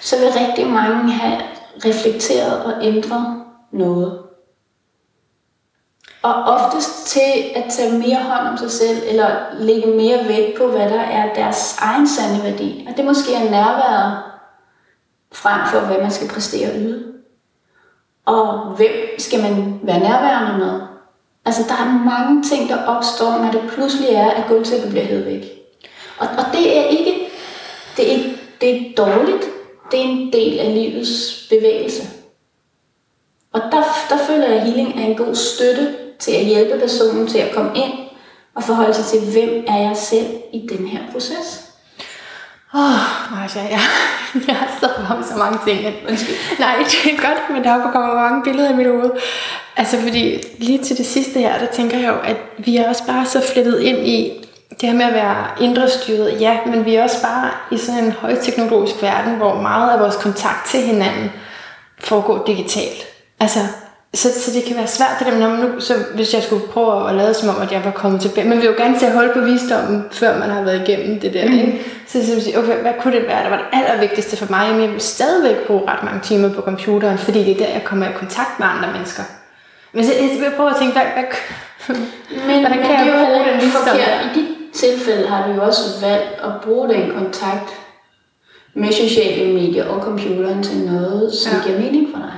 [0.00, 1.40] så vil rigtig mange have
[1.84, 4.18] reflekteret og ændret noget.
[6.22, 10.66] Og oftest til at tage mere hånd om sig selv, eller lægge mere vægt på,
[10.66, 12.86] hvad der er deres egen sande værdi.
[12.90, 14.18] Og det måske er nærværet
[15.32, 17.07] frem for, hvad man skal præstere og yde.
[18.28, 20.80] Og hvem skal man være nærværende med?
[21.44, 25.26] Altså, der er mange ting, der opstår, når det pludselig er, at gulvtæppet bliver hævet
[25.26, 25.44] væk.
[26.18, 27.28] Og, og det er ikke,
[27.96, 29.44] det er ikke det er dårligt.
[29.90, 32.02] Det er en del af livets bevægelse.
[33.52, 37.26] Og der, der føler jeg, at healing er en god støtte til at hjælpe personen
[37.26, 37.92] til at komme ind
[38.54, 41.67] og forholde sig til, hvem er jeg selv i den her proces.
[42.74, 43.80] Åh, oh, Marcia, jeg,
[44.48, 45.80] jeg har stået om så mange ting.
[46.58, 49.10] Nej, det er godt, men der kommer mange billeder i mit hoved.
[49.76, 53.06] Altså, fordi lige til det sidste her, der tænker jeg jo, at vi er også
[53.06, 54.46] bare så flettet ind i
[54.80, 56.40] det her med at være indre styret.
[56.40, 60.16] Ja, men vi er også bare i sådan en højteknologisk verden, hvor meget af vores
[60.16, 61.30] kontakt til hinanden
[61.98, 63.06] foregår digitalt.
[63.40, 63.60] Altså,
[64.14, 66.66] så, så det kan være svært for dem, når man nu, så hvis jeg skulle
[66.66, 68.48] prøve at lade som om, at jeg var kommet tilbage.
[68.48, 71.34] Man vil jo gerne til at holde på visdommen, før man har været igennem det
[71.34, 71.48] der.
[71.48, 71.58] Mm.
[71.58, 71.84] Ikke?
[72.06, 74.66] Så jeg sige, okay, hvad kunne det være, der var det allervigtigste for mig?
[74.66, 77.84] Jamen, jeg vil stadigvæk bruge ret mange timer på computeren, fordi det er der, jeg
[77.84, 79.22] kommer i kontakt med andre mennesker.
[79.92, 81.24] Men så jeg vil prøve at tænke, hvad, hvad,
[82.46, 83.96] men, hvordan kan men jeg bruge den visdom?
[83.96, 87.70] I dit tilfælde har du jo også valgt at bruge den kontakt
[88.74, 91.62] med sociale medier og computeren til noget, som ja.
[91.66, 92.32] giver mening for dig.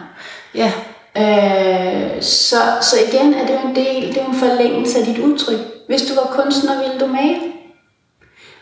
[0.54, 0.72] Ja,
[1.16, 5.05] Øh, så, så igen er det jo en del, det er jo en forlængelse af
[5.05, 5.59] dit udtryk.
[5.87, 7.40] Hvis du var kunstner, ville du male.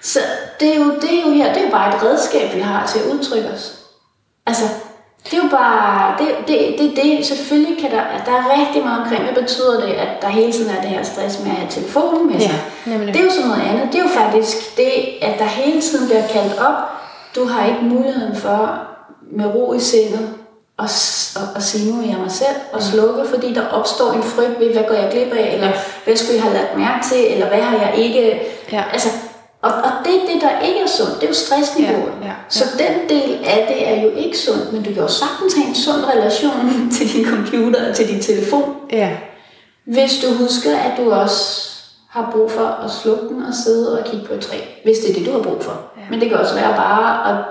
[0.02, 0.18] Så
[0.60, 2.86] det er, jo, det er jo her, det er jo bare et redskab, vi har
[2.86, 3.78] til at udtrykke os.
[4.46, 4.64] Altså,
[5.24, 9.02] det er jo bare, det, det, det, det selvfølgelig kan der, der er rigtig meget
[9.02, 11.70] omkring, hvad betyder det, at der hele tiden er det her stress med at have
[11.70, 12.60] telefonen med sig.
[12.86, 13.92] Ja, det er jo sådan noget andet.
[13.92, 16.74] Det er jo faktisk det, at der hele tiden bliver kaldt op.
[17.36, 18.78] Du har ikke muligheden for
[19.32, 20.37] med ro i sindet
[20.78, 20.88] og,
[21.36, 24.60] og, og sige, nu er jeg mig selv, og slukke, fordi der opstår en frygt
[24.60, 25.70] ved, hvad går jeg glip af, eller
[26.04, 28.40] hvad skulle jeg have lagt mærke til, eller hvad har jeg ikke...
[28.72, 28.84] Ja.
[28.92, 29.08] Altså,
[29.62, 32.12] og, og det er det, der ikke er sundt, det er jo stressniveauet.
[32.20, 32.34] Ja, ja, ja.
[32.48, 35.68] Så den del af det er jo ikke sundt, men du kan jo sagtens have
[35.68, 38.74] en sund relation til din computer og til din telefon.
[38.92, 39.10] Ja.
[39.84, 41.70] Hvis du husker, at du også
[42.08, 45.10] har brug for at slukke den og sidde og kigge på et træ, hvis det
[45.10, 45.80] er det, du har brug for.
[45.96, 46.02] Ja.
[46.10, 47.44] Men det kan også være bare at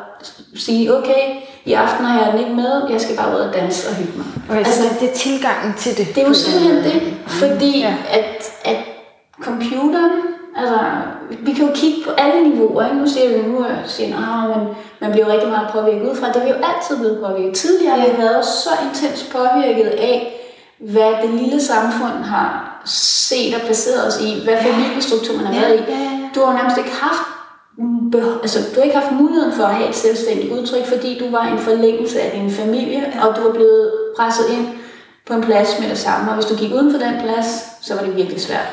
[0.56, 1.22] sige, okay,
[1.68, 4.14] i aften har jeg den ikke med, jeg skal bare ud og danse og hygge
[4.18, 4.26] mig.
[4.50, 6.08] Okay, altså, så det er tilgangen til det.
[6.16, 7.88] Det er jo simpelthen det, Fordi Ja.
[7.88, 8.20] ja.
[8.20, 8.78] at, at
[9.44, 10.12] computeren,
[10.58, 10.80] altså,
[11.40, 12.84] vi kan jo kigge på alle niveauer.
[12.86, 12.98] Ikke?
[12.98, 14.68] Nu siger vi nu, siger, at man,
[15.02, 16.28] man bliver rigtig meget påvirket udefra.
[16.28, 17.56] Det er vi jo altid blevet påvirket.
[17.56, 20.34] Tidligere har vi været så intens påvirket af,
[20.80, 25.60] hvad det lille samfund har set og placeret os i, hvad familiestruktur man har Ja,
[25.62, 25.92] været i.
[25.92, 26.10] ja, ja.
[26.36, 27.22] Du har jo nærmest ikke haft
[28.42, 31.46] altså, du har ikke haft muligheden for at have et selvstændigt udtryk, fordi du var
[31.46, 34.68] en forlængelse af din familie, og du var blevet presset ind
[35.28, 36.30] på en plads med det samme.
[36.32, 37.48] Og hvis du gik uden for den plads,
[37.82, 38.68] så var det virkelig svært.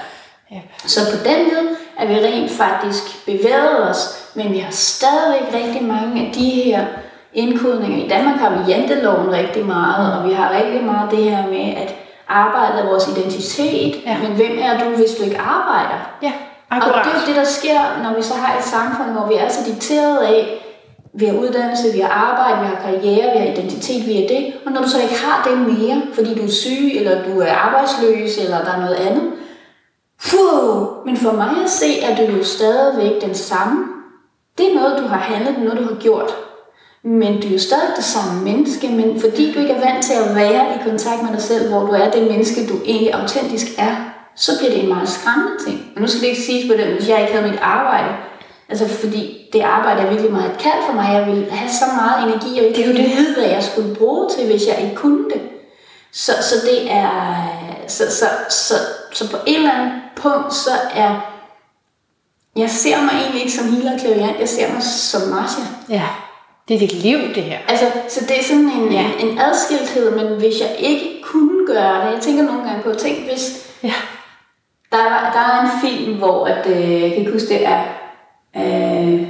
[0.51, 0.61] Ja.
[0.87, 5.83] Så på den led er vi rent faktisk bevæget os, men vi har stadigvæk rigtig
[5.85, 6.87] mange af de her
[7.33, 8.05] indkodninger.
[8.05, 11.75] I Danmark har vi janteloven rigtig meget, og vi har rigtig meget det her med,
[11.77, 11.95] at
[12.29, 14.17] arbejde er vores identitet, Ja.
[14.23, 16.17] men hvem er du, hvis du ikke arbejder?
[16.23, 16.33] Ja,
[16.83, 17.05] Og akkurat.
[17.05, 19.49] det er jo det, der sker, når vi så har et samfund, hvor vi er
[19.49, 20.61] så dikteret af,
[21.19, 24.53] vi har uddannelse, vi har arbejde, vi har karriere, vi har identitet, vi er det.
[24.67, 27.53] Og når du så ikke har det mere, fordi du er syg, eller du er
[27.53, 29.33] arbejdsløs, eller der er noget andet.
[30.31, 33.85] Puh, men for mig at se, er du jo stadigvæk den samme.
[34.59, 36.35] Det er noget, du har handlet, noget, du har gjort.
[37.05, 40.15] Men du er jo stadig det samme menneske, men fordi du ikke er vant til
[40.15, 43.67] at være i kontakt med dig selv, hvor du er det menneske, du egentlig autentisk
[43.79, 45.93] er, så bliver det en meget skræmmende ting.
[45.97, 48.15] Og nu skal det ikke siges på den, hvis jeg ikke havde mit arbejde.
[48.69, 51.13] Altså fordi det arbejde er virkelig meget et kald for mig.
[51.13, 54.47] Jeg ville have så meget energi, og ikke det vide, hvad jeg skulle bruge til,
[54.47, 55.41] hvis jeg ikke kunne det.
[56.13, 57.47] Så, så det er...
[57.89, 58.75] Så, så, så,
[59.13, 61.31] så på et eller andet punkt, så er...
[62.57, 65.65] Jeg ser mig egentlig ikke som healer klaviant, jeg ser mig som Marcia.
[65.89, 66.03] Ja,
[66.69, 67.59] det er dit liv, det her.
[67.69, 69.07] Altså, så det er sådan en, ja.
[69.21, 73.19] en adskilthed, men hvis jeg ikke kunne gøre det, jeg tænker nogle gange på, tænk
[73.19, 73.95] hvis Ja.
[74.97, 77.81] Der, er- der er en film, hvor at, øh, jeg kan ikke huske, det er,
[78.57, 79.23] øh,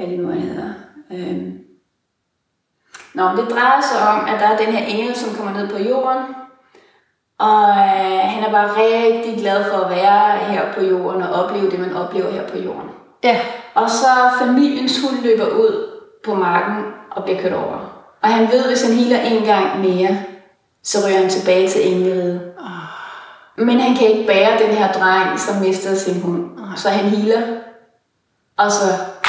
[0.00, 0.70] er det nu, han hedder?
[1.12, 1.42] Øh,
[3.14, 5.68] Nå, men det drejer sig om, at der er den her engel, som kommer ned
[5.68, 6.22] på jorden,
[7.38, 11.70] og øh, han er bare rigtig glad for at være her på jorden og opleve
[11.70, 12.90] det, man oplever her på jorden.
[13.24, 13.40] Ja.
[13.74, 14.06] Og så
[14.40, 15.90] familiens hund løber ud
[16.24, 18.04] på marken og bliver kørt over.
[18.22, 20.18] Og han ved, hvis han healer en gang mere,
[20.82, 22.52] så ryger han tilbage til engleriget.
[23.58, 26.44] Men han kan ikke bære den her dreng, som mister sin hund.
[26.76, 27.42] Så han healer,
[28.56, 28.84] og så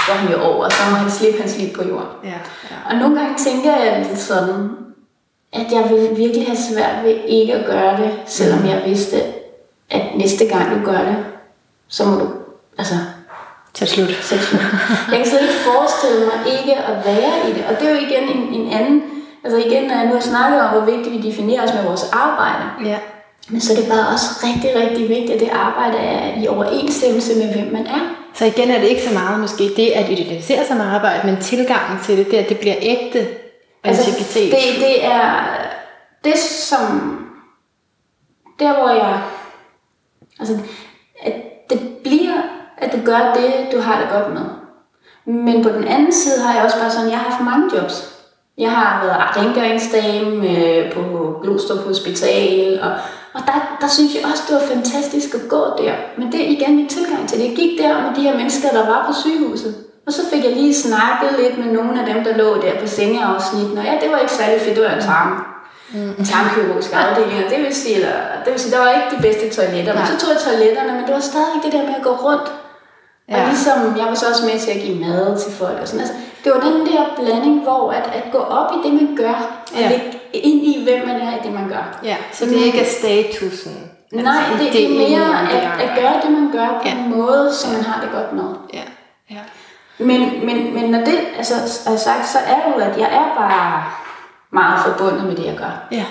[0.07, 2.07] går han jo over, og så må han slippe hans liv på jorden.
[2.23, 2.29] Ja.
[2.29, 2.75] ja.
[2.89, 4.69] Og nogle gange tænker jeg lidt sådan,
[5.53, 9.17] at jeg vil virkelig have svært ved ikke at gøre det, selvom jeg vidste,
[9.89, 11.15] at næste gang du gør det,
[11.87, 12.27] så må du,
[12.77, 12.95] altså,
[13.73, 14.09] Til slut.
[14.21, 14.63] seksuel.
[15.11, 17.65] Jeg kan slet ikke forestille mig ikke at være i det.
[17.69, 19.03] Og det er jo igen en, en anden...
[19.43, 22.09] Altså igen, når jeg nu har snakket om, hvor vigtigt vi definerer os med vores
[22.13, 22.97] arbejde, Ja.
[23.49, 27.35] Men så er det bare også rigtig, rigtig vigtigt, at det arbejde er i overensstemmelse
[27.35, 27.99] med, hvem man er.
[28.33, 31.41] Så igen er det ikke så meget måske det at identificere sig med arbejde, men
[31.41, 33.27] tilgangen til det, det at det bliver ægte
[33.83, 35.43] Altså, det, det er
[36.23, 37.13] det, som...
[38.59, 39.21] Der, hvor jeg...
[40.39, 40.59] Altså,
[41.21, 41.33] at
[41.69, 42.41] det bliver,
[42.77, 44.45] at du gør det, du har det godt med.
[45.25, 48.16] Men på den anden side har jeg også bare sådan, jeg har haft mange jobs.
[48.57, 51.01] Jeg har været rengøringsdame øh, på
[51.43, 52.91] Glostrup Hospital, og,
[53.33, 55.93] og der, der synes jeg også, det var fantastisk at gå der.
[56.17, 57.45] Men det er igen min tilgang til det.
[57.49, 59.75] Jeg gik der med de her mennesker, der var på sygehuset.
[60.07, 62.87] Og så fik jeg lige snakket lidt med nogle af dem, der lå der på
[62.87, 63.77] sengeafsnitten.
[63.77, 65.31] Og ja, det var ikke særlig fedt, det var en tarm.
[65.93, 66.25] Mm.
[66.29, 69.93] Tarmkirurgisk afdeling, det vil sige, eller, det vil sige, der var ikke de bedste toiletter.
[69.93, 72.47] Men så tog jeg toiletterne, men det var stadig det der med at gå rundt.
[73.29, 73.33] Ja.
[73.35, 73.47] Og Ja.
[73.47, 75.99] ligesom, jeg var så også med til at give mad til folk og sådan.
[75.99, 79.33] Altså, det var den der blanding, hvor at, at gå op i det, man gør,
[79.73, 79.81] og Ja.
[79.81, 79.89] ja.
[79.89, 81.99] lægge ind i, hvem man er i det, man gør.
[82.03, 83.91] Ja, så det ikke er statusen.
[84.13, 86.91] Nej, altså det, det er mere at, at gøre det, man gør på Ja.
[86.91, 88.49] en måde, som man har det godt med.
[88.73, 88.81] Ja,
[89.31, 89.39] ja.
[89.97, 91.53] Men, men, men når det altså,
[91.91, 93.83] er sagt, så er det jo, at jeg er bare
[94.51, 95.87] meget forbundet med det, jeg gør.
[95.91, 96.05] Ja.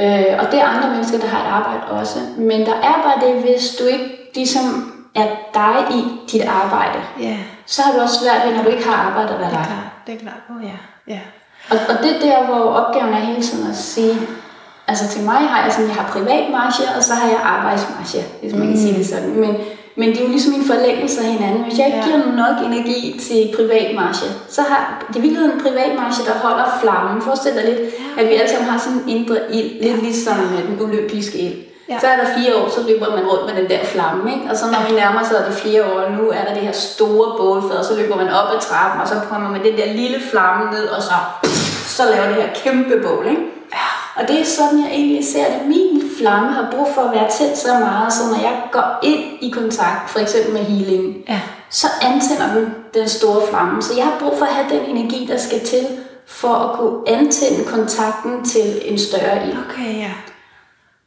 [0.00, 2.18] Øh, og det er andre mennesker, der har et arbejde også.
[2.38, 7.36] Men der er bare det, hvis du ikke ligesom er dig i dit arbejde, Ja,
[7.66, 9.64] så har du også svært ved, når du ikke har arbejde at være det er
[9.64, 9.86] klart.
[10.06, 10.40] Det er klart.
[10.50, 10.76] Oh, ja.
[11.14, 11.20] Ja.
[11.70, 14.18] Og, og det er der, hvor opgaven er hele tiden at sige,
[14.88, 18.20] altså til mig har jeg sådan, jeg har privat marche, og så har jeg arbejdsmarche,
[18.42, 19.30] hvis man kan sige det sådan.
[19.40, 19.56] Men,
[19.96, 21.62] men det er jo ligesom en forlængelse af hinanden.
[21.62, 22.04] Hvis jeg ikke Ja.
[22.04, 26.38] giver nok energi til privat marche, så har det er virkelig en privat marche, der
[26.38, 27.22] holder flammen.
[27.22, 27.80] Forestil dig lidt,
[28.18, 30.34] at vi alle sammen har sådan en indre ild, lidt ligesom
[30.68, 31.56] den olympiske ild.
[31.92, 31.98] Ja.
[32.00, 34.46] Så er der fire år, så løber man rundt med den der flamme, ikke?
[34.50, 37.28] Og så når vi nærmer sig det fire år, nu er der det her store
[37.38, 40.18] bålfad, og så løber man op ad trappen, og så kommer man den der lille
[40.30, 41.14] flamme ned, og så,
[41.96, 43.42] så laver det her kæmpe bål, ikke?
[44.16, 45.68] Og det er sådan, jeg egentlig ser det.
[45.68, 49.20] Min flamme har brug for at være tæt så meget, så når jeg går ind
[49.40, 51.40] i kontakt, for eksempel med healing, Ja.
[51.70, 53.82] så antænder den den store flamme.
[53.82, 55.86] Så jeg har brug for at have den energi, der skal til,
[56.26, 59.56] for at kunne antænde kontakten til en større ild.
[59.70, 60.10] Okay, ja.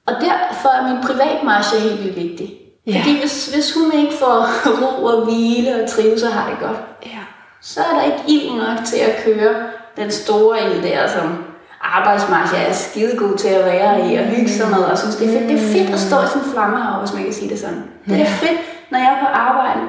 [0.07, 2.53] Og der derfor er min privatmarche helt vildt vigtig.
[2.87, 2.99] Ja.
[2.99, 4.47] Fordi hvis, hvis hun ikke får
[4.81, 7.19] ro og hvile og trives og har det godt, Ja.
[7.61, 9.55] så er der ikke ild nok til at køre
[9.97, 11.43] den store ild der, som
[11.81, 15.27] arbejdsmarche er skide god til at være i og hygge sig med, og synes, det
[15.27, 15.49] er fedt.
[15.49, 17.83] Det er fedt at stå i sådan en flammehav, hvis man kan sige det sådan.
[18.05, 18.59] Det er fedt,
[18.91, 19.81] når jeg er på arbejde,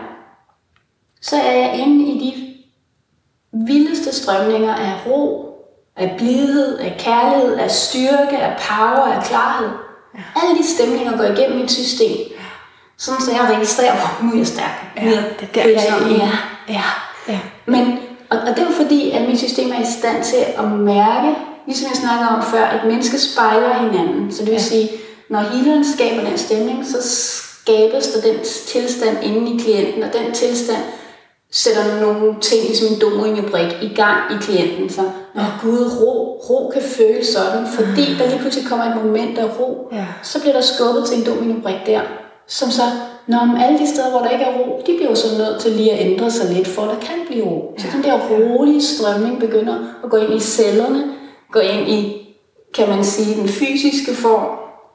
[1.23, 2.55] så er jeg inde i de
[3.67, 5.43] vildeste strømninger af ro,
[5.97, 9.69] af blidhed, af kærlighed, af styrke, af power, af klarhed.
[10.37, 12.17] Alle de stemninger går igennem mit system.
[12.99, 14.93] Sådan så jeg registrerer, at nu er jeg stærk.
[14.97, 16.09] Jeg det er der, jeg er.
[16.09, 16.31] Ja.
[16.69, 16.83] Ja.
[17.29, 17.39] Ja.
[17.67, 17.99] Men,
[18.31, 21.35] og, og det er jo fordi, at mit system er i stand til at mærke,
[21.67, 24.33] ligesom jeg snakkede om før, at mennesker spejler hinanden.
[24.33, 24.63] Så det vil ja.
[24.63, 24.91] sige,
[25.31, 28.37] når healeren skaber den stemning, så skabes der den
[28.69, 30.83] tilstand inde i klienten, og den tilstand
[31.51, 34.91] sætter nogle ting, ligesom en dominobrik, i gang i klienten.
[34.91, 35.03] Så,
[35.37, 36.13] når Gud, ro,
[36.51, 40.07] ro kan føles sådan, fordi der lige pludselig kommer et moment af ro, Ja.
[40.23, 42.01] så bliver der skubbet til en dominobrik der,
[42.47, 42.83] som så,
[43.27, 45.61] når om alle de steder, hvor der ikke er ro, de bliver jo så nødt
[45.61, 47.75] til lige at ændre sig lidt, for der kan blive ro.
[47.79, 51.05] Så den der rolige strømning begynder at gå ind i cellerne,
[51.53, 52.01] gå ind i,
[52.75, 54.47] kan man sige, den fysiske form,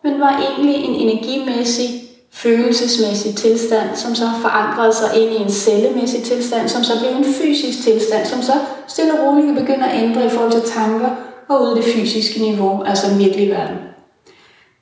[0.03, 2.00] men var egentlig en energimæssig,
[2.33, 7.33] følelsesmæssig tilstand, som så forankrede sig ind i en cellemæssig tilstand, som så blev en
[7.33, 8.53] fysisk tilstand, som så
[8.87, 11.09] stille og roligt kan begynde at ændre i forhold til tanker
[11.49, 13.77] og ud i det fysiske niveau, altså den virkelige verden.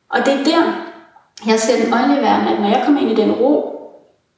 [0.09, 0.85] Og det er der,
[1.47, 3.75] jeg ser den åndelige verden, at når jeg kommer ind i den ro,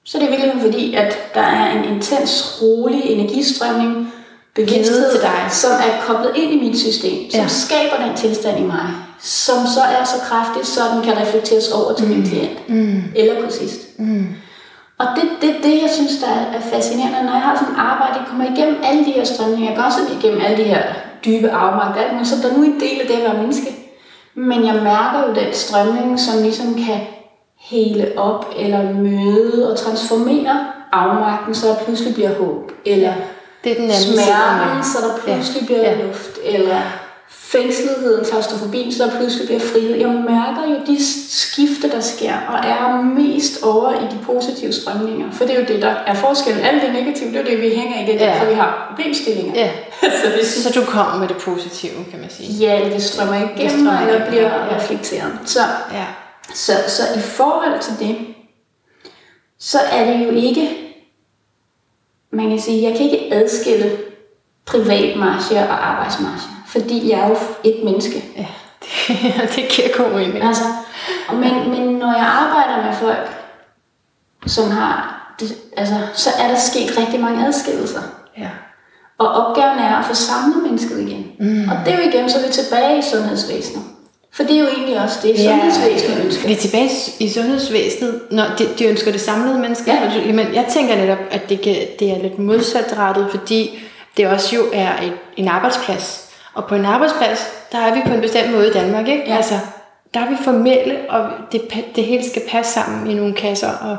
[0.05, 4.13] så er det virkelig fordi, at der er en intens, rolig energistrømning,
[4.55, 5.41] bevidsthed, til dig.
[5.49, 7.47] som er koblet ind i mit system, som ja.
[7.47, 8.89] skaber den tilstand i mig,
[9.23, 13.03] som så er så kraftig, så den kan reflekteres over til min klient, mm.
[13.15, 13.99] eller kursist.
[13.99, 14.27] Mm.
[14.99, 17.73] Og det er det, det, jeg synes, der er er fascinerende, når jeg har sådan
[17.73, 20.63] et arbejde, jeg kommer igennem alle de her strømninger, jeg går også igennem alle de
[20.63, 20.83] her
[21.25, 23.67] dybe afmagt, alt muligt, så der er nu en del af det at være menneske.
[24.35, 26.99] Men jeg mærker jo den strømning, som ligesom kan
[27.59, 32.71] hele op, eller møde og transformere afmagten, så der pludselig bliver håb.
[32.85, 33.13] Eller
[33.63, 34.85] Det er den anden side smerten, mig.
[34.85, 35.65] så der pludselig Ja.
[35.65, 36.05] bliver Ja.
[36.07, 36.37] luft.
[36.45, 36.79] Eller
[37.51, 39.95] fængsletheden, klaustrofobien, så der pludselig bliver frihed.
[39.95, 40.97] Jeg mærker jo de
[41.29, 45.31] skifte, der sker, og er mest over i de positive strømninger.
[45.31, 46.63] For det er jo det, der er forskellen.
[46.65, 48.41] Alt det negative, det er det, vi hænger i det, Ja.
[48.41, 49.53] for vi har problemstillinger.
[49.55, 49.71] Ja.
[50.23, 52.49] så hvis Så du kommer med det positive, kan man sige.
[52.53, 54.75] ja, det strømmer igennem, Det strømmer strømmer eller igennem, bliver ja.
[54.75, 55.31] reflekteret.
[55.45, 55.59] Så,
[55.91, 56.05] Ja.
[56.53, 58.17] så, så i forhold til det,
[59.59, 60.69] så er det jo ikke,
[62.31, 63.97] man kan sige, jeg kan ikke adskille
[64.65, 68.23] privatmarche og arbejdsmarche, fordi jeg er jo et menneske.
[68.37, 68.45] Ja.
[69.07, 70.43] Det, det giver god mening.
[70.43, 70.63] Altså,
[71.27, 73.29] og men, men når jeg arbejder med folk,
[74.47, 78.01] som har, det, altså, så er der sket rigtig mange adskillelser.
[78.37, 78.49] Ja.
[79.19, 81.25] Og opgaven er at få samlet mennesket igen.
[81.39, 81.69] Mm.
[81.69, 83.83] Og det er jo igen, så er vi tilbage i sundhedsvæsenet.
[84.33, 86.47] For det er jo egentlig også det, sundhedsvæsenet ønsker.
[86.47, 89.91] Vi er tilbage i sundhedsvæsenet, når de, de ønsker det samlede menneske.
[89.91, 90.11] Ja.
[90.25, 93.79] Jamen, jeg tænker netop, at det, kan, det er lidt modsatrettet, fordi
[94.17, 96.30] det også jo er et, en arbejdsplads.
[96.53, 99.23] Og på en arbejdsplads, der er vi på en bestemt måde i Danmark, ikke?
[99.27, 99.35] Ja.
[99.35, 99.55] Altså,
[100.13, 101.61] der er vi formelle, og det,
[101.95, 103.97] det hele skal passe sammen i nogle kasser, og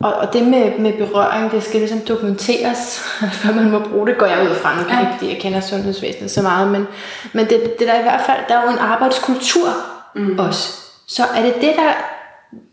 [0.00, 2.98] og, og det med, med berøring, det skal ligesom dokumenteres,
[3.42, 4.74] før man må bruge det, går jeg ud fra.
[4.74, 5.00] Nu Ja.
[5.00, 6.86] ikke, fordi jeg kender sundhedsvæsenet så meget, men,
[7.32, 9.68] men det, det der i hvert fald, der er jo en arbejdskultur
[10.14, 10.38] mm.
[10.38, 10.72] også.
[11.06, 11.92] Så er det det, der,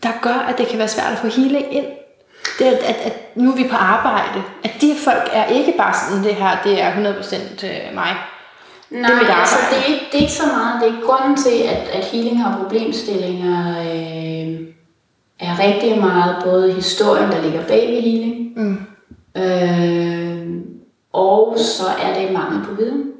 [0.03, 1.85] der gør, at det kan være svært at få healing ind?
[2.59, 4.43] Det at, at, at nu er vi på arbejde.
[4.63, 8.15] At de folk er ikke bare sådan, det her, det er 100% øh, mig.
[8.89, 10.81] Nej, det er mit altså det er, ikke, det er ikke så meget.
[10.81, 14.59] Det er grunden til, at, at healing har problemstillinger, øh,
[15.39, 18.77] er rigtig meget både historien, der ligger bag ved healing, Mm.
[19.41, 20.47] øh,
[21.13, 23.11] og så er det mangel på viden.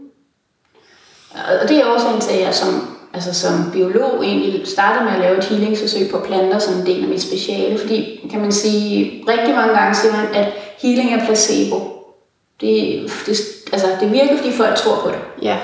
[1.61, 5.13] Og det er også en til, at jeg som, altså som biolog egentlig startede med
[5.13, 8.51] at lave et healingsforsøg på planter som en del af mit speciale, fordi kan man
[8.51, 11.75] sige, rigtig mange gange siger man, at healing er placebo.
[12.61, 13.37] Det, det,
[13.73, 15.19] altså, det virker, fordi folk tror på det.
[15.41, 15.57] Ja.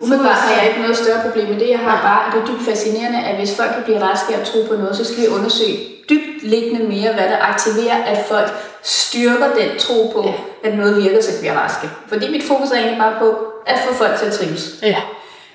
[0.00, 1.70] Umiddelbart har jeg ikke noget større problem med det.
[1.70, 4.46] Jeg har bare, at det er dybt fascinerende, at hvis folk kan blive raske og
[4.46, 5.78] tro på noget, så skal vi undersøge
[6.10, 8.50] dybt liggende mere, hvad der aktiverer, at folk
[8.82, 10.68] styrker den tro på, ja.
[10.68, 11.88] at noget virker, så de bliver raske.
[12.08, 13.36] Fordi mit fokus er egentlig bare på
[13.66, 14.74] at få folk til at trives.
[14.82, 14.96] Ja.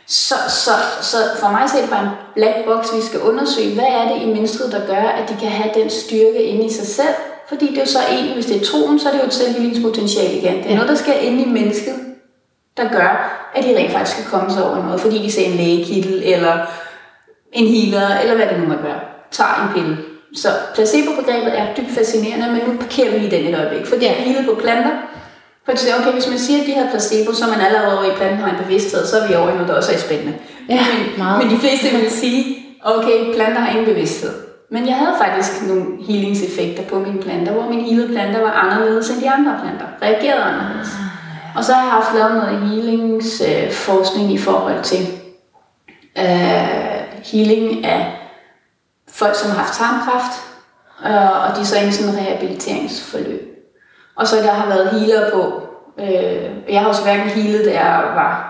[0.08, 0.72] Så, så,
[1.02, 4.14] så for mig så er det bare en black box, vi skal undersøge, hvad er
[4.14, 7.16] det i mennesket, der gør, at de kan have den styrke inde i sig selv.
[7.52, 9.34] Fordi det er jo så egentlig, hvis det er troen, så er det jo et
[9.34, 10.54] selvhildingspotentiale igen.
[10.58, 10.76] Det er Ja.
[10.76, 11.94] noget, der sker inde i mennesket,
[12.78, 13.12] der gør,
[13.56, 16.54] at de rent faktisk kan komme sig over noget, fordi de ser en lægekittel, eller
[17.54, 19.00] en healer, eller hvad det nu måtte være,
[19.32, 19.98] tager en pille.
[20.36, 24.10] Så placebo-begrebet er dybt fascinerende, men nu parkerer vi lige den et øjeblik, for det
[24.10, 24.92] er healet på planter.
[25.66, 28.12] For sige, okay, hvis man siger, at de her placebo, så er man allerede over
[28.12, 30.34] i planten har en bevidsthed, så er vi over i noget, der også er spændende.
[30.70, 31.44] Ja, men, meget.
[31.44, 32.46] men de fleste vil sige,
[32.84, 34.32] okay, planter har ingen bevidsthed.
[34.72, 39.10] Men jeg havde faktisk nogle healingseffekter på mine planter, hvor mine healede planter var anderledes
[39.10, 39.86] end de andre planter.
[40.02, 40.90] Reagerede anderledes.
[41.56, 45.08] Og så har jeg haft lavet noget healingsforskning øh, i forhold til
[46.18, 48.18] øh, healing af
[49.10, 50.34] folk, som har haft tarmkræft,
[51.06, 53.42] øh, og de er så inde i sådan en rehabiliteringsforløb.
[54.16, 55.62] Og så der har været healer på.
[56.00, 58.48] Øh, jeg har også hverken healet, da jeg var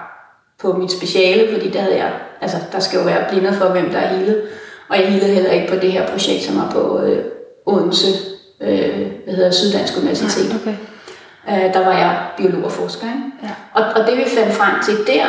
[0.61, 2.11] på mit speciale, fordi der havde jeg,
[2.41, 4.43] altså der skal jo være blindet for, hvem der er healet.
[4.91, 7.25] Og jeg healede heller ikke på det her projekt, som var på øh,
[7.65, 8.07] Odense,
[8.61, 10.55] øh, hvad hedder Syddansk Universitet.
[10.61, 10.75] Okay.
[11.49, 13.07] Øh, der var jeg biolog og forsker.
[13.07, 13.23] Ikke?
[13.43, 13.49] Ja.
[13.73, 15.25] Og, og det vi fandt frem til der,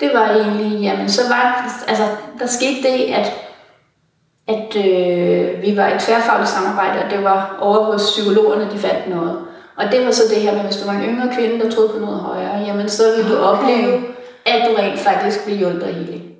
[0.00, 1.44] det var egentlig, jamen så var,
[1.88, 2.04] altså
[2.38, 3.32] der skete det, at,
[4.48, 9.10] at øh, vi var et tværfagligt samarbejde, og det var over hos psykologerne, de fandt
[9.10, 9.38] noget.
[9.76, 11.88] Og det var så det her med, hvis du var en yngre kvinde, der troede
[11.88, 13.58] på noget højere, jamen så ville du Okay.
[13.58, 14.02] opleve,
[14.46, 16.33] at du rent faktisk blev hjulpet af healing.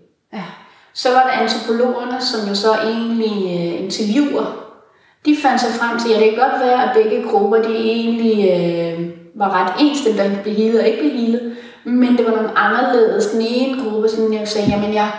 [0.95, 4.45] Så var der antropologerne, som jo så egentlig øh, interviewer.
[5.25, 8.37] De fandt sig frem til, at det kan godt være, at begge grupper de egentlig
[8.51, 11.57] øh, var ret ens, dem der blev healet og ikke blev healet.
[11.85, 13.27] Men det var nogle anderledes.
[13.27, 15.11] Den ene gruppe, sådan jeg sagde, jamen jeg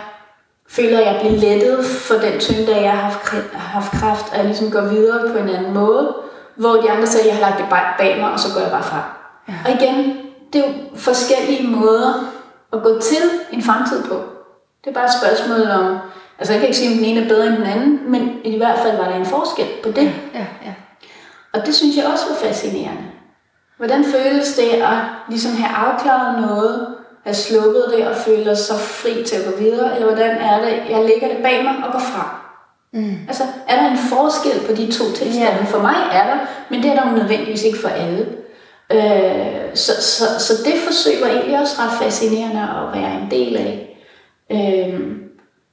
[0.69, 4.37] føler, at jeg bliver lettet for den tyngde, at jeg har haft, haft kræft, og
[4.37, 6.15] jeg ligesom går videre på en anden måde.
[6.55, 8.61] Hvor de andre sagde, at jeg har lagt det bag- bag mig, og så går
[8.61, 9.03] jeg bare fra.
[9.47, 9.53] Ja.
[9.65, 10.17] Og igen,
[10.53, 12.13] det er jo forskellige måder
[12.73, 14.15] at gå til en fremtid på.
[14.85, 15.97] Det er bare et spørgsmål om,
[16.39, 18.57] altså jeg kan ikke sige, om den ene er bedre end den anden, men i
[18.57, 20.11] hvert fald var der en forskel på det.
[20.33, 20.73] Ja, ja.
[21.53, 23.03] Og det synes jeg også var fascinerende.
[23.77, 24.97] Hvordan føles det at
[25.29, 29.95] ligesom have afklaret noget, have sluppet det og føle sig fri til at gå videre,
[29.95, 32.41] eller hvordan er det, jeg lægger det bag mig og går fra?
[32.93, 33.17] Mm.
[33.27, 35.59] Altså, er der en forskel på de to tilstande?
[35.59, 35.63] Ja.
[35.65, 36.37] For mig er der,
[36.69, 38.27] men det er der jo nødvendigvis ikke for alle.
[38.91, 43.57] Øh, så, så, så det forsøg var egentlig også ret fascinerende at være en del
[43.57, 43.94] af.
[44.51, 44.99] Øh,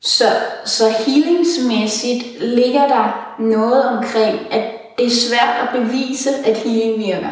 [0.01, 0.25] så,
[0.65, 4.63] så healingsmæssigt ligger der noget omkring, at
[4.99, 7.31] det er svært at bevise, at healing virker.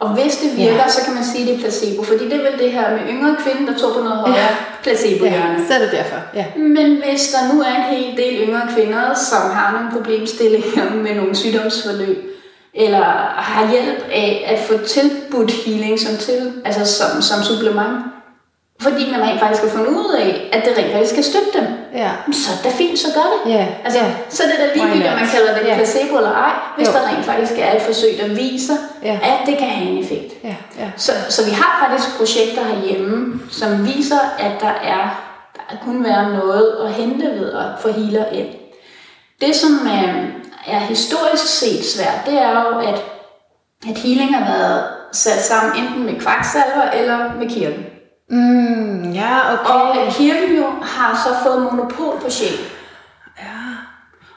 [0.00, 0.88] Og hvis det virker, Ja.
[0.88, 2.02] så kan man sige, at det er placebo.
[2.02, 4.48] Fordi det er vel det her med yngre kvinde, der tror på noget højere ja.
[4.82, 5.42] placebo ja.
[5.68, 6.16] Så er det derfor.
[6.34, 6.44] Ja.
[6.56, 11.14] men hvis der nu er en hel del yngre kvinder, som har nogle problemstillinger med
[11.14, 12.18] nogle sygdomsforløb,
[12.74, 13.04] eller
[13.36, 17.96] har hjælp af at få tilbudt healing som, til, altså som, som supplement,
[18.82, 21.66] fordi man rent faktisk har fundet ud af, at det rent faktisk skal støtte dem,
[21.94, 22.10] Ja.
[22.32, 23.52] så er det fint, så gør det.
[23.54, 23.66] Ja.
[23.84, 24.06] Altså, ja.
[24.28, 25.74] Så er det da ligegyldigt, om man kalder det Ja.
[25.74, 26.92] placebo eller ej, hvis Jo.
[26.92, 29.18] der rent faktisk er et forsøg, der viser, Ja.
[29.22, 30.32] at det kan have en effekt.
[30.44, 30.54] Ja.
[30.78, 30.88] Ja.
[30.96, 35.26] Så, så vi har faktisk projekter herhjemme, som viser, at der er
[35.70, 38.48] der kunne være noget at hente ved at få healer ind.
[39.40, 40.24] Det, som øh,
[40.66, 43.02] er historisk set svært, det er jo, at,
[43.90, 47.84] at healing har været sat sammen enten med kvaksalver eller med kirken.
[48.30, 49.58] Mm, ja, Og
[49.90, 50.00] okay.
[50.06, 52.58] at kirken jo har så fået monopol på sjæl.
[53.38, 53.44] Ja.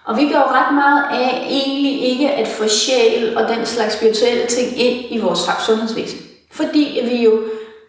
[0.05, 3.93] Og vi gør jo ret meget af egentlig ikke at få sjæl og den slags
[3.97, 6.19] spirituelle ting ind i vores sundhedsvæsen.
[6.51, 7.39] Fordi vi jo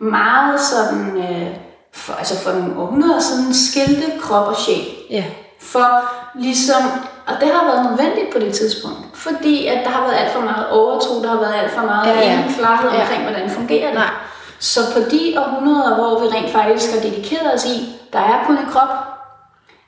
[0.01, 1.49] meget sådan, øh,
[1.95, 4.85] for, altså for nogle århundreder siden, skilte krop og sjæl.
[5.11, 5.25] Ja.
[5.61, 6.05] For
[6.41, 6.83] ligesom,
[7.27, 10.41] og det har været nødvendigt på det tidspunkt, fordi at der har været alt for
[10.41, 12.33] meget overtro, der har været alt for meget Ja, ja, ja.
[12.33, 12.45] ja.
[12.59, 13.01] klarhed Ja.
[13.01, 13.95] omkring, hvordan fungerer det.
[13.95, 14.11] Nej.
[14.65, 18.59] Så på de århundreder, hvor vi rent faktisk har dedikeret os i, der er kun
[18.59, 18.89] en krop,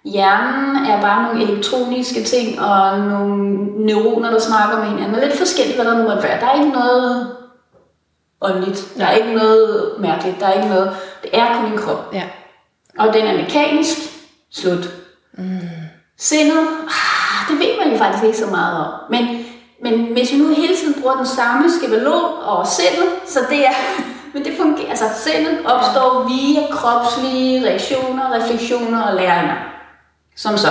[0.04, 3.36] hjernen er bare nogle elektroniske ting og nogle
[3.86, 5.14] neuroner, der snakker med hinanden.
[5.14, 6.40] Og lidt forskelligt, hvad der måtte være.
[6.40, 7.36] Der er ikke noget
[8.40, 8.92] åndeligt.
[8.98, 10.40] Der er ikke noget mærkeligt.
[10.40, 10.96] Der er ikke noget.
[11.22, 12.10] Det er kun en krop.
[12.12, 12.22] Ja.
[12.98, 13.96] Og den er mekanisk.
[14.52, 14.90] Slut.
[15.38, 15.60] Mm.
[16.18, 18.92] Sindet, ah, det ved man jo faktisk ikke så meget om.
[19.10, 19.44] Men,
[19.82, 23.72] men hvis vi nu hele tiden bruger den samme skabelon over sindet, så det er...
[24.36, 29.54] Men det fungerer, altså sindet opstår via kropslige reaktioner, refleksioner og læringer.
[30.36, 30.68] Som så,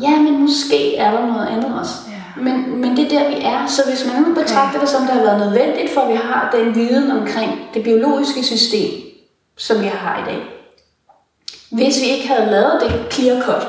[0.00, 1.94] ja, men måske er der noget andet også.
[2.08, 2.42] Ja.
[2.42, 3.66] Men, men det er der, vi er.
[3.66, 6.50] Så hvis man nu betragter det som, det har været nødvendigt, for at vi har
[6.56, 8.90] den viden omkring det biologiske system,
[9.56, 10.42] som vi har i dag.
[11.72, 13.68] Hvis vi ikke havde lavet det clear cut,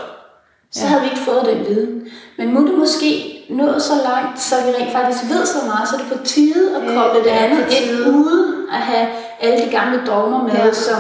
[0.72, 0.88] så Ja.
[0.88, 2.08] havde vi ikke fået den viden.
[2.38, 5.90] Men nu er det måske nået så langt, så vi rent faktisk ved så meget,
[5.90, 8.80] så er det på tide at Ja, koble det det er andet ind, uden at
[8.80, 9.08] have
[9.42, 10.66] alle de gamle dogmer med, Ja.
[10.66, 10.74] ja.
[10.74, 10.98] som,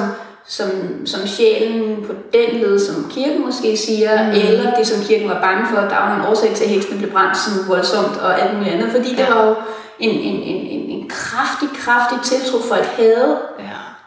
[0.47, 0.69] som,
[1.05, 4.29] som sjælen på den led, som kirken måske siger, Mm.
[4.31, 6.97] eller det, som kirken var bange for, at der var en årsag til, at heksene
[6.97, 9.33] blev brændt sådan voldsomt og alt muligt andet, fordi det Ja.
[9.33, 9.55] var jo
[9.99, 13.63] en, en, en, en, en kraftig, kraftig tiltro, folk havde ja.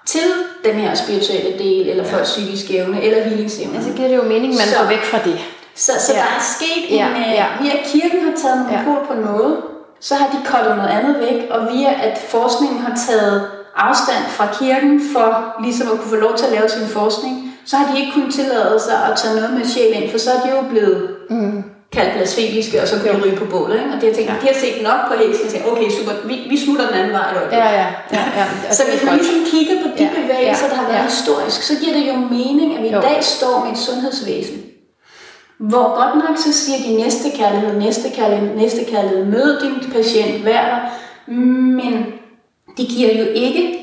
[0.07, 0.29] til
[0.65, 3.77] den her spirituelle del, eller folks psykiske evne, eller healingsevne.
[3.77, 5.39] Altså giver det jo mening, man Så- går væk fra det.
[5.75, 6.19] Så, så Ja.
[6.19, 6.25] ja.
[6.25, 7.33] der er sket en, Ja, ja, ja.
[7.35, 7.47] ja.
[7.63, 9.15] via kirken har taget monopol ja.
[9.15, 9.57] på noget,
[10.01, 13.43] så har de kottet noget andet væk, og via at forskningen har taget
[13.77, 17.35] afstand fra kirken for ligesom at kunne få lov til at lave sin forskning,
[17.67, 20.31] så har de ikke kunnet tillade sig at tage noget med sjæl ind, for så
[20.33, 21.65] er de jo blevet mm.
[21.93, 23.75] kaldt blasfemiske, og så kan de ryge på bålet.
[23.81, 23.91] Ikke?
[23.95, 26.35] Og det, jeg tænker, de har set nok på heksen og siger, okay, super, vi,
[26.51, 27.27] vi smutter den anden vej.
[27.31, 28.25] Eller Ja, ja, ja.
[28.39, 28.47] ja.
[28.77, 31.11] så hvis man ligesom kigger på de Ja, bevægelser, ja, der har været ja.
[31.17, 33.01] historisk, så giver det jo mening, at vi i Jo.
[33.01, 34.59] dag står med et sundhedsvæsen,
[35.59, 40.45] hvor godt nok så siger de næste kærlighed, næste kærlighed, næste kærlighed, mød din patient,
[40.47, 40.65] der,
[41.79, 42.07] men
[42.77, 43.79] de giver jo ikke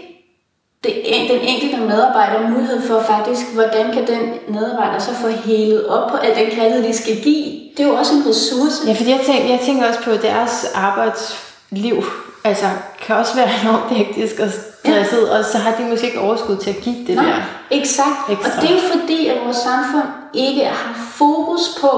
[0.84, 0.94] det,
[1.30, 6.18] den enkelte medarbejder mulighed for faktisk, hvordan kan den medarbejder så få hælet op på
[6.18, 7.60] al den kærlighed, de skal give.
[7.78, 8.88] Det er jo også en ressource.
[8.88, 12.04] Ja, fordi jeg tænker, jeg tænker også på, at deres arbejdsliv
[12.44, 12.66] altså,
[13.02, 15.38] kan også være enormt hektisk og stresset, ja.
[15.38, 17.36] og så har de måske ikke overskud til at give det Nej, der.
[17.72, 18.30] exakt.
[18.30, 18.52] Ekstra.
[18.56, 21.92] Og det er fordi, at vores samfund ikke har fokus på,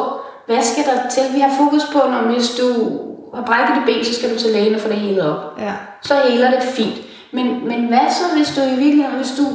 [0.46, 1.24] hvad skal der til.
[1.34, 3.00] Vi har fokus på, når hvis du
[3.36, 5.60] har brækket dit ben, så skal du til lægen og få det helet op.
[5.60, 5.74] Ja.
[6.02, 6.98] Så heler det fint.
[7.32, 9.46] Men, men hvad så, hvis du i virkeligheden, hvis du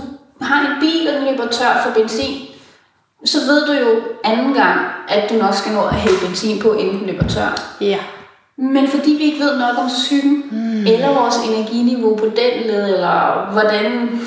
[0.40, 2.34] har en bil, og den løber tør for benzin,
[3.24, 6.72] så ved du jo anden gang, at du nok skal nå at hælde benzin på,
[6.72, 7.76] inden den løber tør.
[7.80, 7.98] Ja.
[8.58, 10.86] Men fordi vi ikke ved nok om psyken, mm.
[10.86, 14.20] eller vores energiniveau på den led, eller hvordan...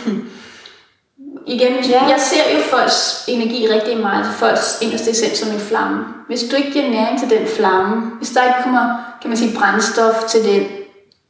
[1.49, 2.03] Igen, ja.
[2.03, 6.05] jeg ser jo folks energi rigtig meget til folks inderste essens som en flamme.
[6.27, 8.85] Hvis du ikke giver næring til den flamme, hvis der ikke kommer,
[9.21, 10.67] kan man sige, brændstof til den,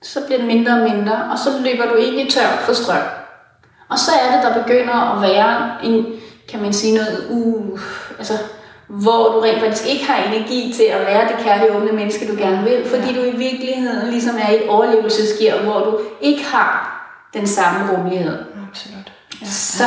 [0.01, 3.03] så bliver det mindre og mindre, og så løber du ikke tør for strøm.
[3.89, 6.05] Og så er det, der begynder at være en,
[6.49, 7.80] kan man sige noget, uh,
[8.17, 8.34] altså,
[8.88, 12.38] hvor du rent faktisk ikke har energi til at være det kærlige åbne menneske, du
[12.38, 16.95] gerne vil, fordi du i virkeligheden ligesom er i et overlevelsesgear, hvor du ikke har
[17.34, 18.38] den samme rummelighed.
[18.70, 19.09] Absolut.
[19.42, 19.84] Ja, så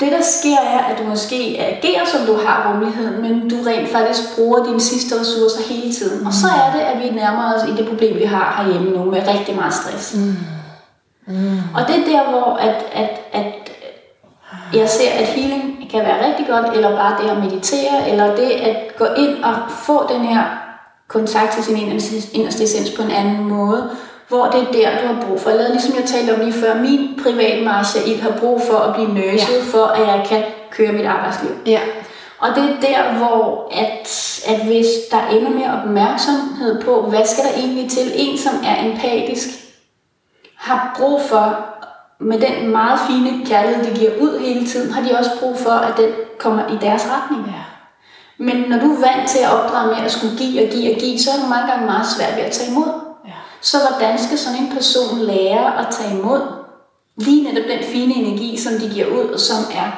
[0.00, 3.88] det der sker er, at du måske agerer, som du har rummeligheden, men du rent
[3.92, 6.26] faktisk bruger dine sidste ressourcer hele tiden.
[6.26, 9.04] Og så er det, at vi nærmer os i det problem, vi har herhjemme nu
[9.04, 10.14] med rigtig meget stress.
[10.14, 10.36] Mm.
[11.26, 11.58] Mm.
[11.74, 13.52] Og det er der, hvor at, at, at
[14.74, 18.50] jeg ser, at healing kan være rigtig godt, eller bare det at meditere, eller det
[18.50, 20.44] at gå ind og få den her
[21.08, 23.90] kontakt til sin inderste inderste essens på en anden måde,
[24.28, 25.50] hvor det er der, du har brug for.
[25.50, 28.94] Eller ligesom jeg talte om lige før, min private Marsha Ild har brug for at
[28.94, 29.78] blive nurset, ja.
[29.78, 31.50] for at jeg kan køre mit arbejdsliv.
[31.66, 31.80] Ja.
[32.38, 34.08] Og det er der, hvor at,
[34.48, 38.52] at hvis der er endnu mere opmærksomhed på, hvad skal der egentlig til, en som
[38.64, 39.48] er empatisk,
[40.56, 41.56] har brug for,
[42.20, 45.70] med den meget fine kærlighed, de giver ud hele tiden, har de også brug for,
[45.70, 47.46] at den kommer i deres retning.
[47.46, 47.62] Ja.
[48.38, 51.00] Men når du er vant til at opdrage med at skulle give og give og
[51.00, 53.03] give, så er det mange gange meget svært ved at tage imod.
[53.64, 56.40] Så hvordan skal sådan en person lære at tage imod
[57.16, 59.88] lige netop den fine energi, som de giver ud, og som er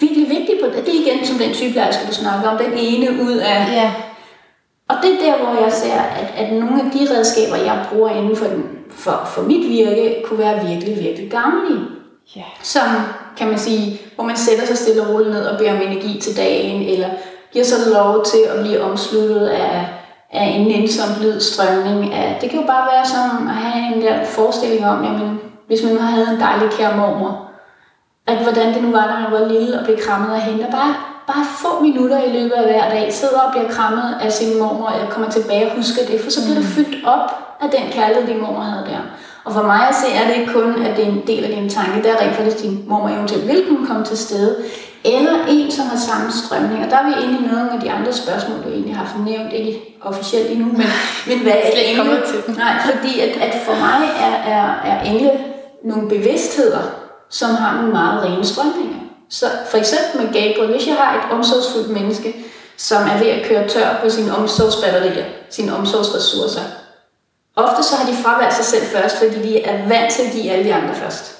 [0.00, 0.86] virkelig vigtig på det.
[0.86, 3.72] Det er igen som den sygeplejerske, du snakker om, den ene ud af...
[3.72, 3.92] Ja.
[4.88, 8.10] Og det er der, hvor jeg ser, at, at nogle af de redskaber, jeg bruger
[8.10, 11.84] inden for, den, for, for mit virke, kunne være virkelig, virkelig gavnlige.
[12.36, 12.44] Ja.
[12.62, 12.82] Som,
[13.36, 16.20] kan man sige, hvor man sætter sig stille og roligt ned og beder om energi
[16.20, 17.08] til dagen, eller
[17.52, 19.86] giver sig lov til at blive omsluttet af,
[20.32, 22.14] af en nænsom blid strømning.
[22.14, 25.82] Af, det kan jo bare være som at have en der forestilling om, jamen, hvis
[25.84, 27.48] man nu havde en dejlig kær mormor,
[28.26, 30.64] at hvordan det nu var, da man var lille og blev krammet af hende.
[30.66, 30.94] Og bare,
[31.26, 34.88] bare få minutter i løbet af hver dag, sidder og bliver krammet af sin mormor,
[34.88, 37.30] eller kommer tilbage og husker det, for så bliver det fyldt op
[37.60, 38.98] af den kærlighed, din mormor havde der.
[39.44, 41.50] Og for mig at se, er det ikke kun, at det er en del af
[41.56, 44.56] din tanke, der er rent faktisk din mormor eventuelt vil kunne komme til stede,
[45.04, 46.84] eller en, som har samme strømning.
[46.84, 49.24] Og der er vi inde i nogle af de andre spørgsmål, du egentlig har haft
[49.24, 50.86] nævnt, ikke officielt endnu, men,
[51.28, 52.22] men hvad er engle?
[52.26, 52.56] til.
[52.56, 55.30] Nej, fordi at, at for mig er, er, er engle
[55.84, 56.82] nogle bevidstheder,
[57.30, 58.98] som har nogle meget rene strømninger.
[59.30, 62.34] Så for eksempel med Gabriel, hvis jeg har et omsorgsfuldt menneske,
[62.76, 66.62] som er ved at køre tør på sine omsorgsbatterier, sine omsorgsressourcer,
[67.56, 70.50] ofte så har de fravalgt sig selv først, fordi de er vant til at give
[70.50, 71.38] alle de andre først.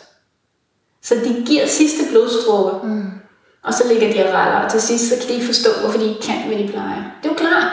[1.02, 3.12] Så de giver sidste blodstråbe, mm.
[3.64, 5.98] Og så ligger de og raller, og til sidst så kan de ikke forstå, hvorfor
[5.98, 7.02] de ikke kan, hvad de plejer.
[7.22, 7.66] Det er jo klart.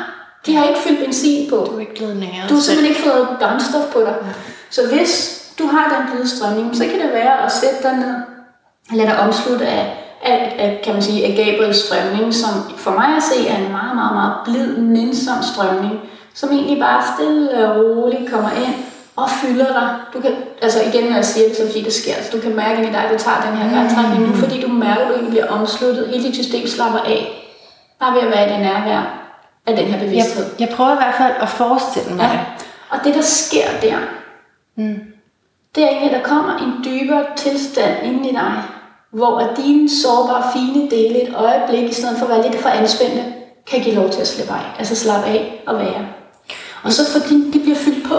[0.46, 1.56] De har ikke fyldt benzin på.
[1.56, 4.16] Du er ikke blevet næret Du har simpelthen ikke fået brændstof på dig.
[4.22, 4.34] Ja.
[4.70, 5.14] Så hvis
[5.60, 8.16] du har den blide strømning, så kan det være at sætte dig ned
[8.90, 9.84] og lade dig omslutte af,
[10.24, 13.72] af, af, kan man sige, af Gabriels strømning, som for mig at se er en
[13.72, 16.00] meget, meget, meget blid, nænsom strømning,
[16.34, 18.76] som egentlig bare stille og roligt kommer ind
[19.24, 19.90] og fylder dig.
[20.14, 22.14] Du kan, altså igen, når jeg siger det, så det fordi det sker.
[22.24, 24.62] Så du kan mærke ind i dig, at du tager den her vejrtrækning nu, fordi
[24.62, 26.08] du mærker, at du bliver omsluttet.
[26.08, 27.22] Hele dit system slapper af.
[28.00, 29.02] Bare ved at være i det nærvær
[29.66, 30.46] af den her bevidsthed.
[30.46, 32.30] Jeg, jeg prøver i hvert fald at forestille mig Ja.
[32.32, 32.40] det.
[32.90, 33.98] Og det, der sker der,
[34.76, 35.00] mm.
[35.76, 38.54] det er egentlig, at der kommer en dybere tilstand inde i dig,
[39.12, 42.70] hvor at dine sårbare, fine dele et øjeblik, i stedet for at være lidt for
[42.70, 43.24] anspændte,
[43.68, 44.76] kan give lov til at slippe af.
[44.80, 46.06] Altså slappe af og være.
[46.84, 48.16] Og så fordi de bliver fyldt på.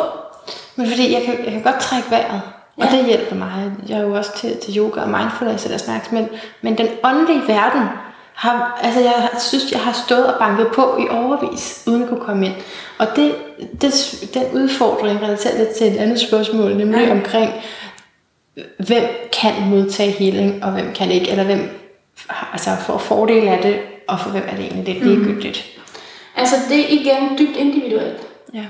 [0.80, 2.40] Men fordi jeg kan, jeg kan godt trække vejret,
[2.76, 2.96] og Ja.
[2.96, 3.70] det hjælper mig.
[3.88, 6.28] Jeg er jo også til, til yoga og mindfulness eller snacks, men,
[6.62, 7.82] men den åndelige verden
[8.34, 12.20] har, altså jeg synes, jeg har stået og banket på i overvis, uden at kunne
[12.20, 12.54] komme ind.
[12.98, 13.34] Og det,
[13.80, 17.12] det, den udfordring relaterer lidt til et andet spørgsmål, nemlig ja.
[17.12, 17.52] omkring,
[18.78, 19.04] hvem
[19.40, 21.68] kan modtage healing, og hvem kan ikke, eller hvem
[22.52, 23.78] altså får fordel af det,
[24.08, 25.64] og for hvem er det egentlig lidt ligegyldigt.
[25.76, 25.82] Mm.
[26.36, 28.20] Altså det er igen dybt individuelt.
[28.54, 28.64] Ja.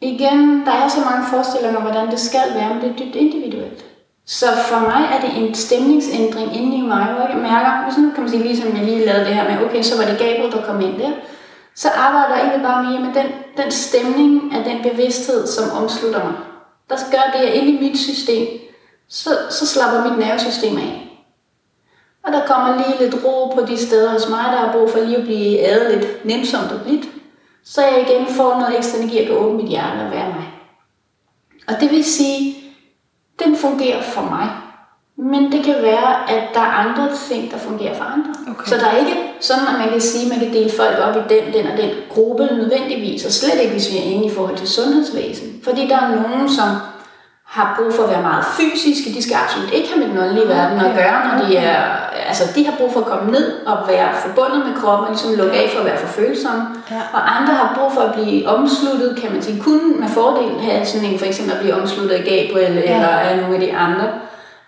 [0.00, 3.14] Igen, der er så mange forestillinger om, hvordan det skal være, men det er dybt
[3.14, 3.84] individuelt.
[4.26, 8.10] Så for mig er det en stemningsændring inde i mig, hvor jeg mærker, hvis nu
[8.10, 10.52] kan man sige, ligesom jeg lige lavede det her med, okay, så var det Gabriel,
[10.52, 11.10] der kom ind der,
[11.74, 13.26] så arbejder jeg egentlig bare med, med den,
[13.56, 16.34] den stemning af den bevidsthed, som omslutter mig.
[16.88, 18.46] Der gør det, at inde i mit system,
[19.08, 21.08] så, så slapper mit nervesystem af.
[22.24, 24.98] Og der kommer lige lidt ro på de steder hos mig, der har brug for
[24.98, 27.04] lige at blive adet lidt nænsomt og blidt.
[27.74, 30.48] Så jeg igen får noget ekstra energi at kan åbne mit hjerte og være mig.
[31.68, 32.56] Og det vil sige,
[33.44, 34.48] den fungerer for mig.
[35.16, 38.30] Men det kan være, at der er andre ting, der fungerer for andre.
[38.50, 38.66] Okay.
[38.66, 41.16] Så der er ikke sådan, at man kan sige, at man kan dele folk op
[41.16, 44.30] i den, den og den gruppe nødvendigvis, og slet ikke, hvis vi er inde i
[44.30, 45.60] forhold til sundhedsvæsen.
[45.64, 46.68] Fordi der er nogen, som
[47.48, 49.14] har brug for at være meget fysiske.
[49.16, 51.80] De skal absolut ikke have med den åndelige verden at gøre, når de er...
[52.28, 55.34] Altså, de har brug for at komme ned og være forbundet med kroppen, og ligesom
[55.34, 56.62] lukke af for at være for følsomme.
[56.90, 57.00] Ja.
[57.12, 60.86] Og andre har brug for at blive omsluttet, kan man sige, kun med fordel have
[60.86, 62.94] sådan en, for eksempel at blive omsluttet af Gabriel, ja.
[62.94, 64.06] eller af nogle af de andre.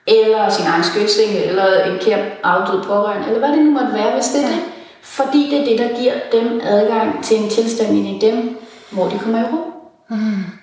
[0.07, 4.13] Eller sin egen skødsing, eller en kær afdød pårørende, eller hvad det nu måtte være,
[4.15, 4.55] hvis det er ja.
[4.55, 4.63] det.
[5.03, 8.59] Fordi det er det, der giver dem adgang til en tilstand i dem,
[8.91, 9.73] hvor de kommer i ro.
[10.09, 10.60] Mm.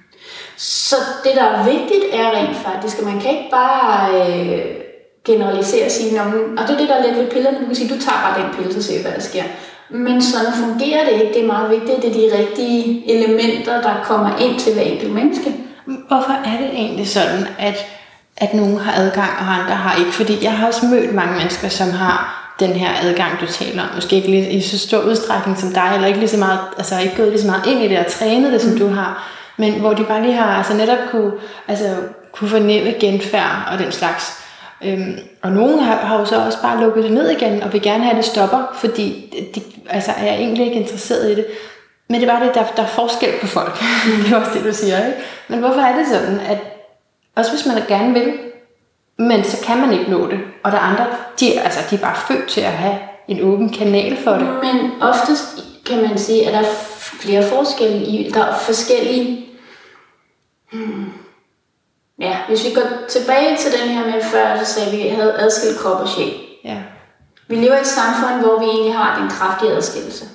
[0.57, 4.65] Så det, der er vigtigt, er rent faktisk, at man kan ikke bare øh,
[5.25, 7.95] generalisere og sige, og det er det, der er lidt ved pillerne, du kan sige,
[7.95, 9.43] du tager bare den pille, så ser hvad der sker.
[9.89, 11.33] Men sådan fungerer det ikke.
[11.33, 14.81] Det er meget vigtigt, at det er de rigtige elementer, der kommer ind til hver
[14.81, 15.55] enkelt menneske.
[15.85, 17.85] Hvorfor er det egentlig sådan, at,
[18.37, 20.11] at nogen har adgang, og andre har ikke?
[20.11, 23.89] Fordi jeg har også mødt mange mennesker, som har den her adgang, du taler om.
[23.95, 26.99] Måske ikke lige i så stor udstrækning som dig, eller ikke lige så meget, altså
[26.99, 28.79] ikke gået lige så meget ind i det og trænet det, som mm.
[28.79, 31.31] du har men hvor de bare lige har altså netop kunne,
[31.67, 31.95] altså,
[32.31, 34.43] kunne fornemme genfærd og den slags.
[34.83, 37.81] Øhm, og nogen har, har jo så også bare lukket det ned igen, og vil
[37.81, 41.45] gerne have, det stopper, fordi de altså, er egentlig ikke interesseret i det.
[42.09, 43.79] Men det er bare det, der, der er forskel på folk.
[44.23, 45.17] det er også det, du siger, ikke?
[45.47, 46.57] Men hvorfor er det sådan, at
[47.35, 48.33] også hvis man gerne vil,
[49.19, 50.39] men så kan man ikke nå det.
[50.63, 51.05] Og der er andre,
[51.39, 52.97] de, altså, de er bare født til at have
[53.27, 54.47] en åben kanal for det.
[54.63, 59.46] Men oftest kan man sige, at der er flere forskelle i, der er forskellige
[60.71, 61.13] Hmm.
[62.19, 65.09] Ja, hvis vi går tilbage til den her med før, så sagde vi, at vi
[65.09, 66.33] havde adskilt krop og sjæl.
[66.63, 66.77] Ja.
[67.47, 70.25] Vi lever i et samfund, hvor vi egentlig har den kraftige adskillelse.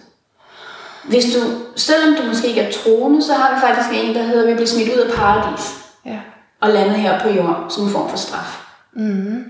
[1.05, 1.41] Hvis du,
[1.77, 4.55] selvom du måske ikke er troende, så har vi faktisk en, der hedder, at vi
[4.55, 5.75] bliver smidt ud af paradis.
[6.07, 6.19] Ja.
[6.61, 8.65] Og landet her på jorden som en form for straf.
[8.93, 9.45] Mm-hmm.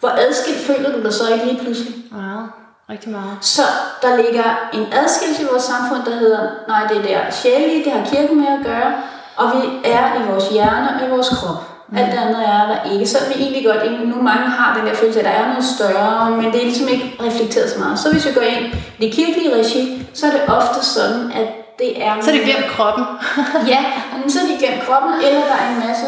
[0.00, 1.94] Hvor adskilt føler du dig så ikke lige pludselig?
[2.12, 2.50] Meget.
[2.90, 3.38] Rigtig meget.
[3.40, 3.62] Så
[4.02, 7.92] der ligger en adskillelse i vores samfund, der hedder, nej, det er der sjælige, det
[7.92, 9.02] har kirken med at gøre,
[9.36, 11.60] og vi er i vores hjerne og i vores krop.
[11.88, 11.98] Mm.
[11.98, 13.06] Alt det andet er der ikke.
[13.06, 16.30] Så vi egentlig godt, nu mange har den der følelse, at der er noget større,
[16.30, 17.98] men det er ligesom ikke reflekteret så meget.
[17.98, 18.66] Så hvis vi går ind
[18.98, 22.12] i det kirkelige regi, så er det ofte sådan, at det er...
[22.22, 23.04] Så er det glemt kroppen.
[23.72, 23.80] ja,
[24.28, 26.06] så er det glemt kroppen, eller der er en masse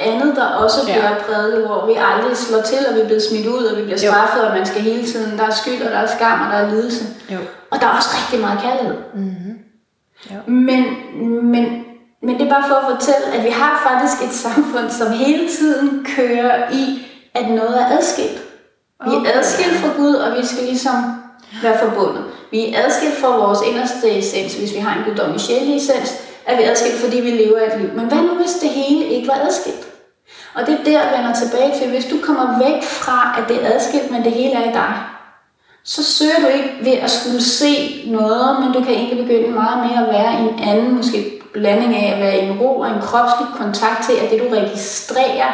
[0.00, 0.92] andet, der også ja.
[0.92, 3.98] bliver prædiket, hvor vi aldrig slår til, og vi bliver smidt ud, og vi bliver
[3.98, 4.46] straffet, jo.
[4.46, 6.70] og man skal hele tiden, der er skyld, og der er skam, og der er
[6.70, 7.04] lidelse.
[7.30, 7.38] Jo.
[7.70, 8.96] Og der er også rigtig meget kærlighed.
[9.14, 9.58] Mm-hmm.
[10.30, 10.38] Jo.
[10.46, 10.84] Men,
[11.52, 11.85] men
[12.26, 15.48] men det er bare for at fortælle, at vi har faktisk et samfund, som hele
[15.48, 18.38] tiden kører i, at noget er adskilt.
[19.06, 20.94] Vi er adskilt fra Gud, og vi skal ligesom
[21.62, 22.24] være forbundet.
[22.50, 26.14] Vi er adskilt fra vores inderste essens, hvis vi har en guddommelig sjældent essens,
[26.46, 27.90] er vi adskilt, fordi vi lever et liv.
[27.94, 29.86] Men hvad nu, hvis det hele ikke var adskilt?
[30.54, 31.90] Og det er der, vender tilbage til.
[31.90, 34.94] Hvis du kommer væk fra, at det er adskilt, men det hele er i dig,
[35.84, 39.78] så søger du ikke ved at skulle se noget, men du kan egentlig begynde meget
[39.86, 42.88] mere at være i en anden, måske blanding af at være i en ro og
[42.88, 45.52] en kropslig kontakt til, at det du registrerer,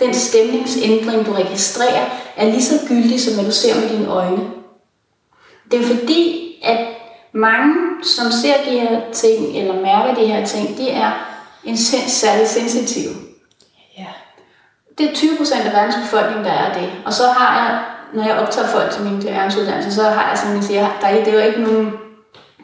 [0.00, 2.04] den stemningsændring du registrerer,
[2.36, 4.44] er lige så gyldig, som at du ser med dine øjne.
[5.70, 6.78] Det er fordi, at
[7.32, 11.10] mange, som ser de her ting, eller mærker de her ting, de er
[11.64, 13.14] en særlig sensitive.
[13.98, 14.06] Ja.
[14.98, 16.90] Det er 20 procent af verdens befolkning, der er det.
[17.06, 17.84] Og så har jeg,
[18.14, 21.24] når jeg optager folk til min klæringsuddannelse, så har jeg sådan, at siger, der er,
[21.24, 21.92] det er jo ikke nogen,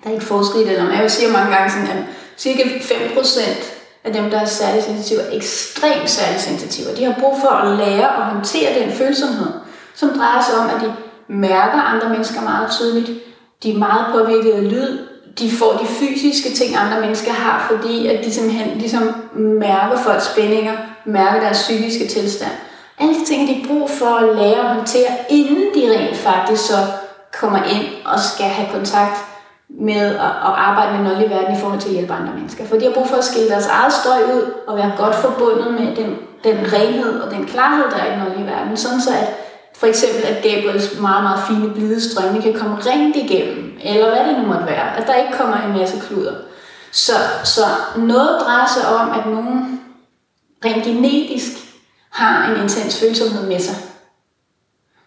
[0.02, 2.04] der er ikke forsket i det, eller jeg vil sige mange gange sådan, at
[2.42, 3.40] cirka 5%
[4.04, 6.96] af dem, der er særligt sensitive, er ekstremt særligt sensitive.
[6.96, 9.52] De har brug for at lære at håndtere den følsomhed,
[9.94, 10.94] som drejer sig om, at de
[11.28, 13.10] mærker andre mennesker meget tydeligt.
[13.62, 14.98] De er meget påvirket af lyd.
[15.38, 20.24] De får de fysiske ting, andre mennesker har, fordi at de simpelthen ligesom mærker folks
[20.24, 20.76] spændinger,
[21.06, 22.52] mærker deres psykiske tilstand.
[22.98, 26.66] Alle de ting, de har brug for at lære at håndtere, inden de rent faktisk
[26.66, 26.76] så
[27.40, 29.31] kommer ind og skal have kontakt
[29.80, 32.64] med at, at arbejde med den åndelige verden i forhold til at hjælpe andre mennesker.
[32.64, 35.74] For de har brug for at skille deres eget støj ud og være godt forbundet
[35.80, 38.76] med den, den renhed og den klarhed, der er i den åndelige verden.
[38.76, 39.28] Sådan så at
[39.76, 44.24] for eksempel, at Gabriels meget, meget fine blide strømme kan komme rent igennem, eller hvad
[44.28, 46.34] det nu måtte være, at der ikke kommer en masse kluder.
[46.92, 47.12] Så,
[47.44, 47.62] så
[47.96, 49.80] noget drejer sig om, at nogen
[50.64, 51.52] rent genetisk
[52.10, 53.74] har en intens følsomhed med sig,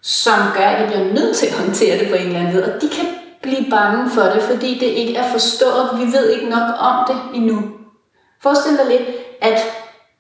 [0.02, 2.74] som gør, at de bliver nødt til at håndtere det på en eller anden måde.
[2.76, 3.06] Og de kan
[3.48, 5.90] blive bange for det, fordi det ikke er forstået.
[6.00, 7.58] Vi ved ikke nok om det endnu.
[8.42, 9.08] Forestil dig lidt,
[9.42, 9.58] at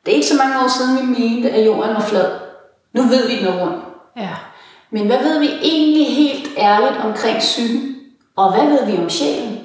[0.05, 2.31] det er ikke så mange år siden, vi mente, at jorden var flad.
[2.93, 3.75] Nu ved vi, den er rund.
[4.17, 4.35] Ja.
[4.91, 7.95] Men hvad ved vi egentlig helt ærligt omkring psyken?
[8.35, 9.59] Og hvad ved vi om sjælen?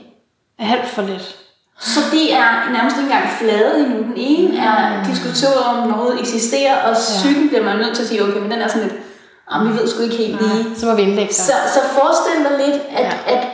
[0.59, 1.37] Alt for lidt.
[1.81, 3.99] Så de er nærmest ikke engang flade endnu.
[4.03, 8.23] Den ene er diskuteret om noget eksisterer, og psyken bliver man nødt til at sige,
[8.23, 8.95] okay, men den er sådan lidt,
[9.51, 10.77] ah, vi ved sgu ikke helt lige.
[10.77, 13.37] Så må vi indlægge Så, så forestil dig lidt, at, ja.
[13.37, 13.47] at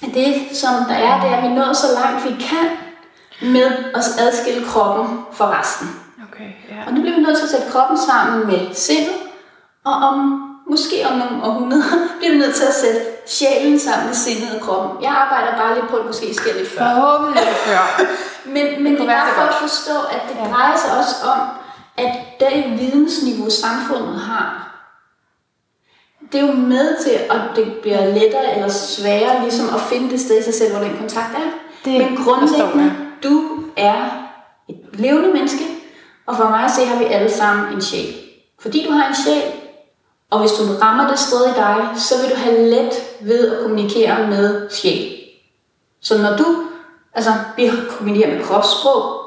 [0.00, 2.68] det, som der er, det er, at vi nået så langt vi kan
[3.52, 5.88] med at adskille kroppen fra resten.
[6.32, 6.86] Okay, ja.
[6.86, 9.16] Og nu bliver vi nødt til at sætte kroppen sammen med sindet,
[9.84, 14.14] og om måske om nogle århundreder bliver vi nødt til at sætte sjælen sammen med
[14.14, 15.02] sindet og kroppen.
[15.02, 16.94] Jeg arbejder bare lidt på, at det måske sker lidt før.
[16.94, 17.84] Forhåbentlig før.
[18.54, 20.50] Men, men det er være bare for at forstå, at det ja.
[20.50, 21.40] drejer sig også om,
[21.96, 24.67] at det vidensniveau, samfundet har,
[26.32, 30.20] det er jo med til, at det bliver lettere eller sværere ligesom at finde det
[30.20, 31.50] sted i sig selv, hvor den kontakt er.
[31.84, 32.92] Det Men grundlæggende,
[33.22, 34.28] du er
[34.68, 35.64] et levende menneske,
[36.26, 38.14] og for mig at se har vi alle sammen en sjæl.
[38.60, 39.42] Fordi du har en sjæl,
[40.30, 43.62] og hvis du rammer det sted i dig, så vil du have let ved at
[43.62, 45.14] kommunikere med sjæl.
[46.00, 46.44] Så når du,
[47.14, 49.18] altså vi kan kommunikere med kropssprog,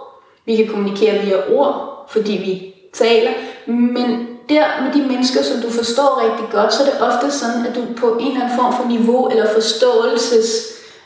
[0.45, 3.31] vi kan kommunikere via ord, fordi vi taler,
[3.65, 7.65] men der med de mennesker, som du forstår rigtig godt, så er det ofte sådan,
[7.65, 10.47] at du på en eller anden form for niveau eller forståelses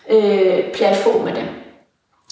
[0.09, 1.47] øh, platform med dem.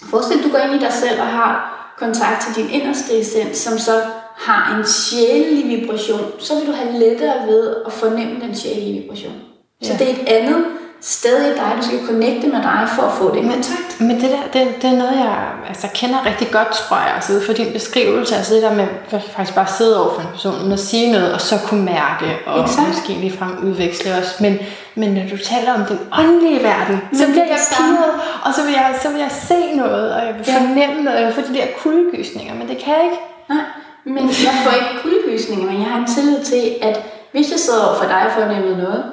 [0.10, 3.58] Forestil dig, du går ind i dig selv og har kontakt til din inderste essens,
[3.58, 4.02] som så
[4.36, 9.53] har en sjælelig vibration, så vil du have lettere ved at fornemme den sjælelige vibration.
[9.84, 9.98] Så Ja.
[9.98, 10.66] det er et andet
[11.02, 13.92] sted i dig, du skal connecte med dig for at få den kontakt.
[14.00, 15.36] Men det der, det, det er noget, jeg
[15.68, 18.88] altså, kender rigtig godt, tror jeg, altså fra din beskrivelse, altså det der med
[19.36, 22.28] faktisk bare sidde over for en person, uden at sige noget, og så kunne mærke,
[22.46, 22.88] og Exakt.
[22.88, 24.40] måske ligefrem udveksle os.
[24.40, 24.60] Men,
[24.96, 28.14] men når du taler om den åndelige verden, så bliver det er jeg det pirret,
[28.46, 30.54] og så vil jeg, så vil jeg se noget, og jeg vil Ja.
[30.60, 33.20] fornemme noget, og jeg vil få de der kuldegysninger, men det kan jeg ikke.
[33.50, 33.66] Nej,
[34.06, 36.96] men jeg får ikke kuldegysninger, men jeg har en tillid til, at
[37.32, 39.04] hvis jeg sidder over for dig og fornemmer noget,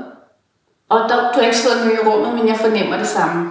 [0.90, 3.50] og der, du har ikke slået mig i rummet, men jeg fornemmer det samme,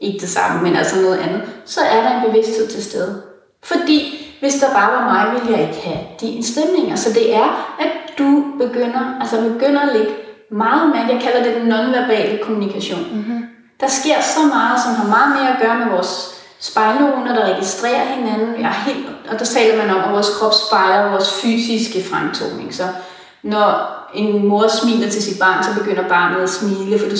[0.00, 3.22] ikke det samme, men altså noget andet, så er der en bevidsthed til stede.
[3.62, 6.96] Fordi hvis der bare var mig, ville jeg ikke have dine stemninger.
[6.96, 10.12] Så det er, at du begynder, altså begynder at lægge
[10.50, 13.06] meget med, jeg kalder det den nonverbale kommunikation.
[13.12, 13.44] Mm-hmm.
[13.80, 18.04] Der sker så meget, som har meget mere at gøre med vores spejlneuroner, der registrerer
[18.04, 18.60] hinanden.
[18.60, 22.74] Jeg er helt, og der taler man om, at vores krop spejler vores fysiske fremtoning.
[22.74, 22.84] Så
[23.42, 27.16] når en mor smiler til sit barn, så begynder barnet at smile, for du,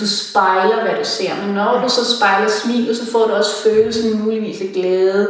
[0.00, 1.30] du spejler, hvad du ser.
[1.46, 5.28] Men når du så spejler smilet, så får du også følelsen muligvis af glæde.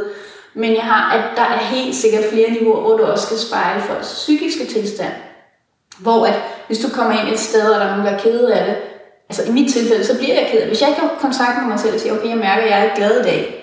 [0.54, 3.82] Men jeg har, at der er helt sikkert flere niveauer, hvor du også skal spejle
[3.82, 5.12] folks psykiske tilstand.
[5.98, 6.34] Hvor at,
[6.66, 8.76] hvis du kommer ind et sted, og der er nogen, der er kede af det,
[9.28, 10.68] altså i mit tilfælde, så bliver jeg ked af det.
[10.68, 12.86] Hvis jeg ikke har kontakt med mig selv og siger, okay, jeg mærker, at jeg
[12.86, 13.61] er glad i dag,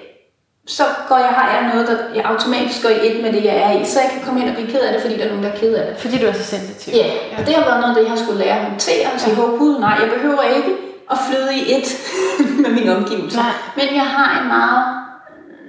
[0.77, 3.55] så går jeg, har jeg noget, der jeg automatisk går i et med det, jeg
[3.55, 5.29] er i, så jeg kan komme ind og blive ked af det, fordi der er
[5.29, 6.01] nogen, der er ked af det.
[6.01, 6.93] Fordi du er så sensitiv.
[6.93, 7.07] Ja,
[7.37, 9.47] og det har været noget, det jeg har skulle lære at håndtere, og sige, ja.
[9.61, 10.71] gud, nej, jeg behøver ikke
[11.11, 11.87] at flyde i et
[12.63, 13.39] med mine omgivelser.
[13.39, 13.53] Nej.
[13.75, 14.85] Men jeg har en meget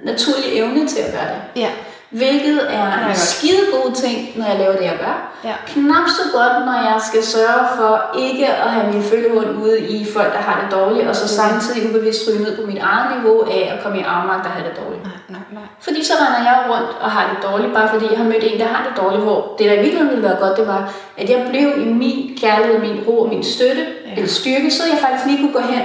[0.03, 1.61] naturlig evne til at gøre det.
[1.61, 1.69] Ja.
[2.11, 5.15] Hvilket er en skide god ting, når jeg laver det, jeg gør.
[5.43, 5.55] Ja.
[5.67, 10.05] Knap så godt, når jeg skal sørge for ikke at have min følehund ude i
[10.13, 13.41] folk, der har det dårligt, og så samtidig ubevidst ryge ned på mit eget niveau
[13.41, 15.03] af at komme i afmagt, der har det dårligt.
[15.03, 15.63] Nej, nej, nej.
[15.79, 18.59] Fordi så render jeg rundt og har det dårligt, bare fordi jeg har mødt en,
[18.59, 21.29] der har det dårligt, hvor det, der i virkeligheden ville være godt, det var, at
[21.29, 24.11] jeg blev i min kærlighed, min ro og min støtte, ja.
[24.15, 25.83] eller styrke, så jeg faktisk lige kunne gå hen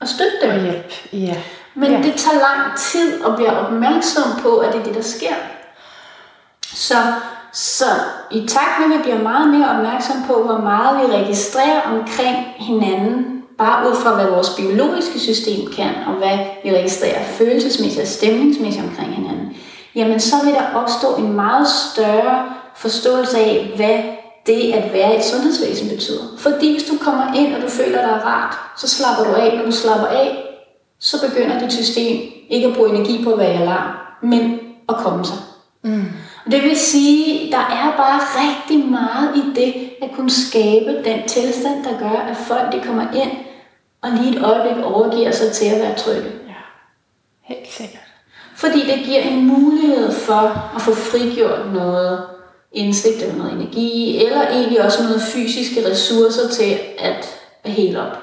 [0.00, 0.50] og støtte dem.
[0.50, 0.92] Og hjælp.
[1.12, 1.36] Ja.
[1.74, 1.96] Men ja.
[1.96, 5.34] det tager lang tid at blive opmærksom på, at det er det, der sker.
[6.62, 6.94] Så,
[7.52, 7.84] så
[8.30, 12.36] i takt med, at vi bliver meget mere opmærksom på, hvor meget vi registrerer omkring
[12.56, 18.08] hinanden, bare ud fra, hvad vores biologiske system kan, og hvad vi registrerer følelsesmæssigt og
[18.08, 19.56] stemningsmæssigt omkring hinanden,
[19.94, 22.46] jamen så vil der opstå en meget større
[22.76, 23.98] forståelse af, hvad
[24.46, 26.22] det at være i et sundhedsvæsen betyder.
[26.38, 29.56] Fordi hvis du kommer ind, og du føler dig rart, så slapper du af.
[29.56, 30.53] Når du slapper af,
[30.98, 32.20] så begynder dit system
[32.50, 35.36] ikke at bruge energi på at være i alarm, men at komme sig.
[35.82, 36.04] Mm.
[36.50, 41.84] Det vil sige, der er bare rigtig meget i det at kunne skabe den tilstand,
[41.84, 43.30] der gør, at folk de kommer ind
[44.02, 46.30] og lige et øjeblik overgiver sig til at være trygge.
[46.48, 46.54] Ja,
[47.42, 48.02] helt sikkert.
[48.56, 52.20] Fordi det giver en mulighed for at få frigjort noget
[52.72, 58.18] indsigt eller noget energi, eller egentlig også noget fysiske ressourcer til at hele op.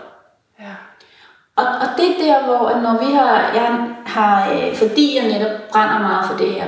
[1.97, 5.99] Det er der, hvor at når vi har, jeg har, øh, fordi jeg netop brænder
[5.99, 6.65] meget for det her,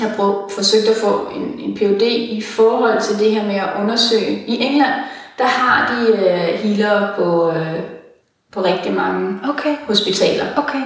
[0.00, 3.54] jeg har brugt, forsøgt at få en, en PhD i forhold til det her med
[3.54, 4.44] at undersøge.
[4.46, 4.92] I England,
[5.38, 6.18] der har de uh,
[6.60, 7.80] healer på, uh,
[8.52, 9.76] på rigtig mange Okay.
[9.86, 10.44] hospitaler.
[10.56, 10.82] Okay.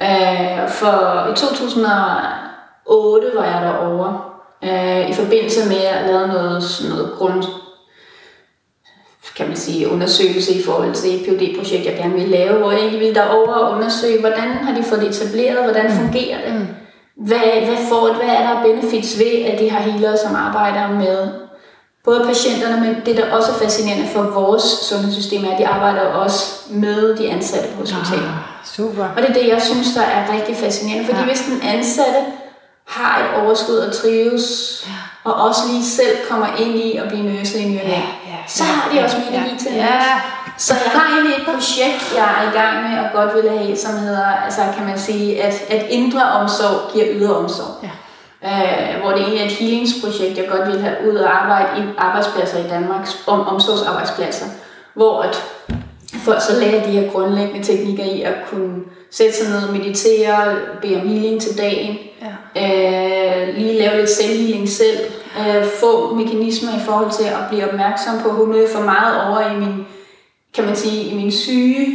[0.00, 4.20] Uh, for i 2008 var jeg derovre,
[4.62, 7.44] uh, i forbindelse med at lave noget, sådan noget grund,
[9.40, 12.70] kan man sige, undersøgelse i forhold til et phd projekt jeg gerne ville lave, hvor
[12.70, 16.54] jeg egentlig ville derover og undersøge, hvordan har de fået det etableret, hvordan fungerer det,
[16.54, 16.66] Mm.
[17.26, 21.18] hvad, hvad, får, hvad er der benefits ved, at de har healere, som arbejder med
[22.04, 26.00] både patienterne, men det, der også er fascinerende for vores sundhedssystem, er, at de arbejder
[26.00, 28.24] også med de ansatte på hospitalet.
[28.24, 29.04] Ah, super.
[29.16, 31.04] Og det er det, jeg synes, der er rigtig fascinerende.
[31.04, 31.26] Fordi ja.
[31.26, 32.20] hvis den ansatte
[32.90, 34.46] har et overskud og trives,
[34.86, 34.92] Ja.
[35.30, 38.92] og også lige selv kommer ind i at blive nøset i Ja, ja, så har
[38.92, 40.20] de også mere energi til Ja.
[40.58, 43.76] Så jeg har egentlig et projekt, jeg er i gang med og godt vil have,
[43.76, 47.74] som hedder, altså kan man sige, at, at indre omsorg giver ydre omsorg.
[47.82, 47.90] Ja.
[48.44, 51.82] Øh, hvor det egentlig er et healingsprojekt, jeg godt vil have ud og arbejde i
[51.98, 54.46] arbejdspladser i Danmark, om omsorgsarbejdspladser,
[54.94, 55.42] hvor at
[56.18, 58.76] folk så lærer de her grundlæggende teknikker i at kunne
[59.10, 61.98] sætte sig ned, meditere, bede om healing til dagen,
[62.54, 62.62] Ja.
[62.62, 64.98] øh, lige lave lidt selvhealing selv,
[65.38, 69.50] øh, få mekanismer i forhold til at blive opmærksom på, nu er for meget over
[69.50, 69.86] i min,
[70.54, 71.86] kan man sige, i min syge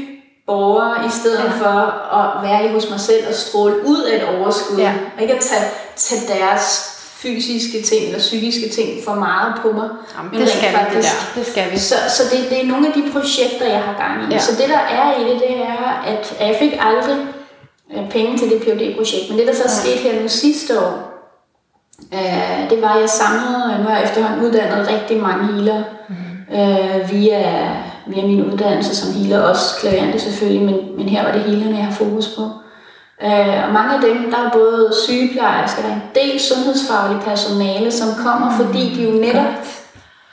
[0.47, 1.49] borgere, i stedet ja.
[1.49, 1.79] for
[2.15, 4.93] at være i hos mig selv og stråle ud af et overskud, Ja.
[5.15, 5.63] og ikke at tage,
[5.95, 6.94] tage deres
[7.25, 9.89] fysiske ting eller psykiske ting for meget på mig.
[10.17, 11.39] Jamen, men det skal vi, det faktisk- der.
[11.39, 11.77] Det skal vi.
[11.77, 14.25] Så, så det, det er nogle af de projekter, jeg har gang i.
[14.25, 14.33] Ja.
[14.33, 14.39] Ja.
[14.47, 17.17] Så det, der er i det, det er, at at jeg fik aldrig
[17.95, 20.93] øh, penge til det phd projekt men det, der så skete her nu sidste år,
[22.13, 26.59] øh, det var, at jeg samlede, nu har jeg efterhånden uddannet rigtig mange healer Mhm.
[26.59, 27.71] øh, via,
[28.07, 31.85] via min uddannelse som healer, også klaviante selvfølgelig, men, men her var det healerne, jeg
[31.85, 32.49] har fokus på.
[33.23, 37.91] Øh, og mange af dem, der er både sygeplejersker, der er en del sundhedsfaglige personale,
[37.91, 39.53] som kommer, fordi de jo netop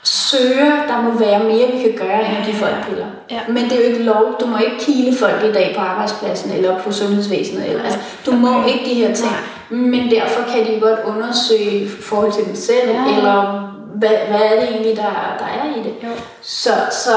[0.03, 3.05] søger, der må være mere, vi kan gøre, end at give folk piller.
[3.31, 3.39] Ja.
[3.47, 4.35] Men det er jo ikke lov.
[4.39, 7.69] Du må ikke kile folk i dag på arbejdspladsen eller på sundhedsvæsenet.
[7.69, 8.69] Eller, altså, du må Okay.
[8.73, 9.31] ikke de her ting.
[9.69, 13.17] Men derfor kan de godt undersøge forhold til dem selv, Ja.
[13.17, 15.93] eller hvad, hvad er det egentlig, der, der er i det.
[16.03, 16.09] Jo.
[16.41, 17.11] Så, så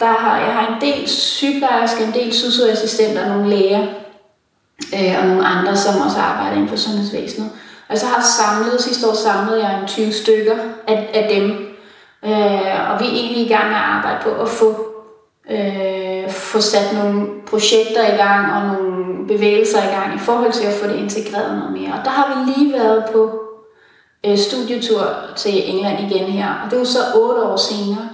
[0.00, 3.86] der har, jeg har en del sygeplejersker, en del socioassistenter, nogle læger
[4.94, 7.50] øh, og nogle andre, som også arbejder inden for sundhedsvæsenet.
[7.88, 10.56] Og så har samlet, sidste år samlede jeg en 20 stykker
[10.88, 11.50] af, af dem.
[12.24, 14.86] Øh, og vi er egentlig i gang med at arbejde på at få,
[15.50, 20.66] øh, få sat nogle projekter i gang og nogle bevægelser i gang i forhold til
[20.66, 21.92] at få det integreret noget mere.
[21.98, 23.42] Og der har vi lige været på
[24.26, 25.02] øh, studietur
[25.36, 28.08] til England igen her, og det var så otte år senere.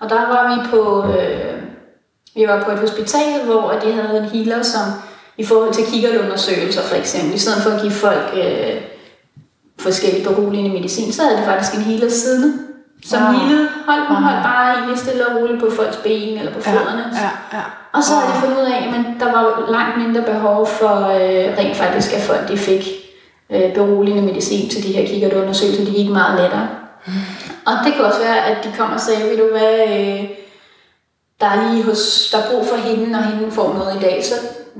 [0.00, 1.62] Og der var vi på, øh,
[2.34, 4.82] vi var på et hospital, hvor de havde en healer, som
[5.38, 8.74] i forhold til kikkertundersøgelser for eksempel, i stedet for at give folk øh,
[9.80, 12.58] forskellige beroligende medicin, så havde de faktisk en healer siddende,
[13.06, 13.30] som Wow.
[13.32, 13.38] wow.
[13.40, 13.68] healede.
[13.88, 14.22] Hold, hun Wow.
[14.24, 17.04] holdt bare i stille og roligt på folks ben eller på fødderne.
[17.14, 17.62] Ja, ja.
[17.92, 21.58] Og så har de fundet ud af, at der var langt mindre behov for øh,
[21.58, 22.84] rent faktisk, at folk de fik
[23.52, 25.84] øh, beroligende medicin til de her kikkertundersøgelser.
[25.84, 26.68] De gik meget lettere.
[27.66, 30.28] Og det kan også være, at de kom og sagde, ved du hvad, øh,
[31.40, 34.24] der er lige hos, der er brug for hende, og hende får noget i dag.
[34.24, 34.34] Så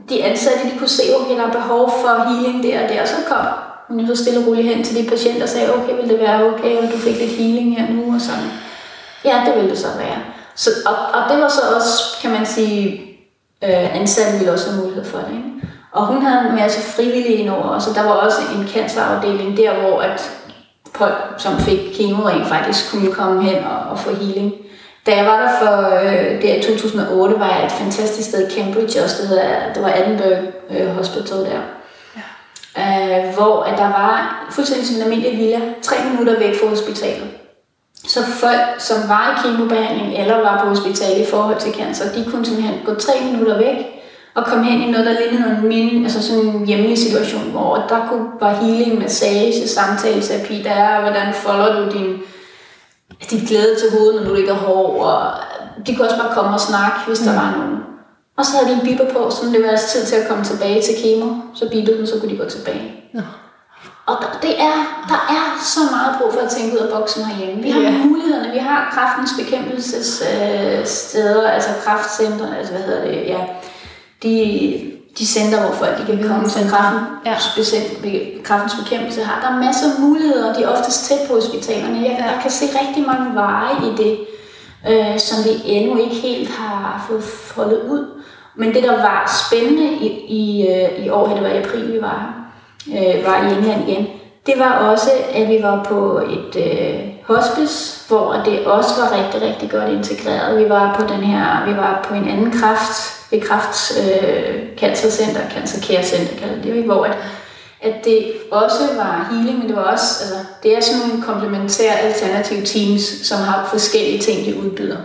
[0.09, 3.09] de ansatte, de kunne se, okay, der er behov for healing der og der, og
[3.09, 3.47] så kom
[3.89, 6.21] hun jo så stille og roligt hen til de patienter og sagde, okay, vil det
[6.21, 8.51] være okay, og du fik lidt healing her nu, og sådan.
[9.25, 10.19] Ja, det ville det så være.
[10.55, 13.01] Så, og, og det var så også, kan man sige,
[13.65, 15.37] øh, ansatte ville også have mulighed for det.
[15.37, 15.69] Ikke?
[15.93, 20.01] Og hun havde en masse frivillige indover, så der var også en cancerafdeling der, hvor
[20.01, 20.31] at
[20.95, 24.53] folk, som fik kemo rent faktisk kunne komme hen og, og få healing.
[25.07, 28.55] Da jeg var der for, øh, der i 2008, var jeg et fantastisk sted i
[28.55, 31.61] Cambridge også, det, hedder, det var Edinburgh øh, Hospital der.
[32.17, 32.25] Ja.
[32.83, 37.29] Øh, hvor at der var fuldstændig som en almindelig villa, tre minutter væk fra hospitalet.
[38.07, 42.31] Så folk, som var i kemobehandling eller var på hospital i forhold til cancer, de
[42.31, 43.77] kunne simpelthen gå tre minutter væk
[44.35, 47.87] og komme hen i noget, der lignede noget min, altså sådan en hjemlig situation, hvor
[47.89, 52.17] der kunne var healing, massage, samtaleterapi, der er, hvordan folder du din,
[53.31, 55.33] din glæde til hovedet, når du ikke er hård, og
[55.87, 57.77] de kunne også bare komme og snakke, hvis der var nogen.
[58.37, 60.45] Og så havde de en bipper på, så det var altså tid til at komme
[60.45, 62.95] tilbage til kemo, så bippede den, så kunne de gå tilbage.
[63.15, 63.21] Nå.
[64.07, 64.77] Og der, det er,
[65.09, 67.63] der er så meget brug for at tænke ud af boksen herhjemme.
[67.63, 67.91] Vi har Ja.
[67.91, 68.07] yeah.
[68.07, 73.41] mulighederne, vi har kraftens bekæmpelses øh, steder, altså kraftcenter, altså hvad hedder det, ja,
[74.23, 77.35] de, de center, hvor folk kan komme, som kraften, Ja.
[77.39, 79.41] specielt kraftens bekæmpelse har.
[79.49, 81.97] Der er masser af muligheder, og de er oftest tæt på hospitalerne.
[81.99, 82.25] Jeg, Ja.
[82.25, 84.19] jeg kan se rigtig mange veje i det,
[84.91, 88.07] øh, som vi endnu ikke helt har fået foldet ud.
[88.57, 92.03] Men det, der var spændende i, i, øh, i år, det var i april, vi
[92.03, 92.35] var
[92.87, 94.07] her, øh, var i England igen,
[94.47, 99.49] det var også, at vi var på et øh, hospice, hvor det også var rigtig,
[99.49, 100.59] rigtig godt integreret.
[100.65, 105.41] Vi var på den her, vi var på en anden kraft, ved kræfts øh, cancercenter,
[105.55, 106.87] cancer care center kalder det jo, ikke?
[106.87, 107.17] hvor at,
[107.81, 111.99] at det også var healing, men det var også, altså, det er sådan nogle komplementære
[111.99, 114.97] alternative teams, som har forskellige ting, de udbyder.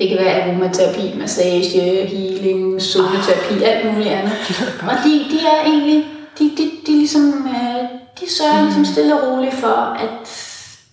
[0.00, 4.32] Det kan være aromaterapi, massage, healing, zoneterapi, alt muligt andet.
[4.82, 6.06] Og de, de er egentlig,
[6.38, 7.88] de, de, de, ligesom, øh,
[8.20, 10.26] de sørger ligesom stille og roligt for, at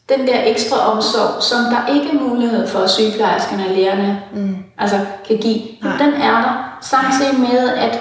[0.10, 4.58] den der ekstra omsorg, som der ikke er mulighed for, at sygeplejerskerne og lægerne mm.
[4.78, 5.97] altså, kan give, Nej.
[5.97, 6.78] den er der.
[6.82, 7.99] Samtidig med, at,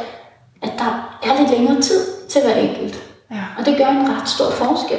[0.62, 3.02] at der er lidt længere tid til hver enkelt.
[3.30, 3.44] Ja.
[3.58, 4.98] Og det gør en ret stor forskel.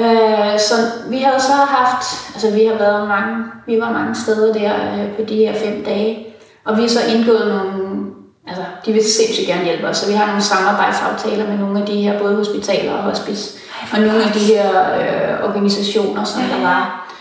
[0.00, 0.74] Øh, så
[1.10, 4.74] vi har jo så haft, altså vi har været mange, vi var mange steder der
[4.74, 6.26] øh, på de her fem dage,
[6.64, 8.11] og vi har så indgået nogle,
[8.48, 11.86] altså de vil sindssygt gerne hjælpe os, så vi har nogle samarbejdsaftaler med nogle af
[11.86, 13.58] de her, både hospitaler og hospice,
[13.92, 14.68] og nogle af de her
[15.00, 17.12] øh, organisationer, som der var.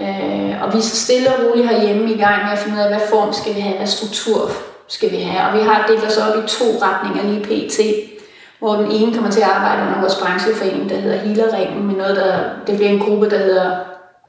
[0.00, 2.82] Øh, og vi er så stille og roligt herhjemme i gang med at finde ud
[2.82, 4.50] af, hvad form skal vi have, hvad struktur
[4.88, 5.48] skal vi have.
[5.48, 7.80] Og vi har delt os op i to retninger lige pt
[8.58, 12.16] hvor den ene kommer til at arbejde under vores brancheforening, der hedder Healerringen, med noget,
[12.16, 13.70] der, det bliver en gruppe, der hedder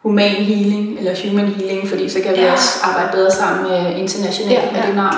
[0.04, 2.52] Human Healing, eller Human Healing, fordi så kan vi Ja.
[2.52, 5.16] også arbejde bedre sammen med internationalt Ja, med ja, det navn.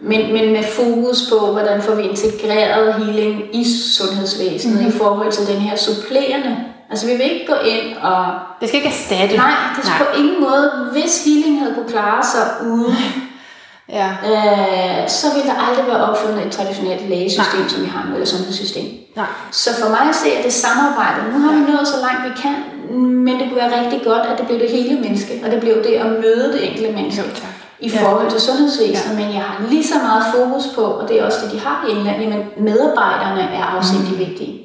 [0.00, 3.64] Men, men med fokus på, hvordan får vi integreret healing i
[3.98, 4.82] sundhedsvæsenet Mhm.
[4.84, 4.96] mm-hmm.
[4.96, 6.56] i forhold til den her supplerende.
[6.90, 8.26] Altså vi vil ikke gå ind og...
[8.60, 9.36] Det skal ikke erstatte.
[9.36, 12.94] Nej, det er på ingen måde, hvis healing havde kunne klare sig uden
[13.98, 14.08] Ja.
[14.30, 17.68] øh, så ville der aldrig være opfundet et traditionelt lægesystem, Nej.
[17.68, 18.84] som vi har nu, eller sundhedssystem.
[19.16, 19.26] Nej.
[19.50, 22.32] Så for mig at se, at det samarbejde, nu har vi nået så langt vi
[22.42, 22.54] kan,
[23.26, 25.74] men det kunne være rigtig godt, at det blev det hele menneske, og det blev
[25.86, 27.54] det at møde det enkelte menneske Jo, tak.
[27.80, 28.02] I Ja.
[28.02, 31.38] forhold til sundhedsvæsenet, men jeg har lige så meget fokus på, og det er også
[31.44, 34.18] det, de har i England, jamen medarbejderne er afsindig mm.
[34.18, 34.62] vigtige.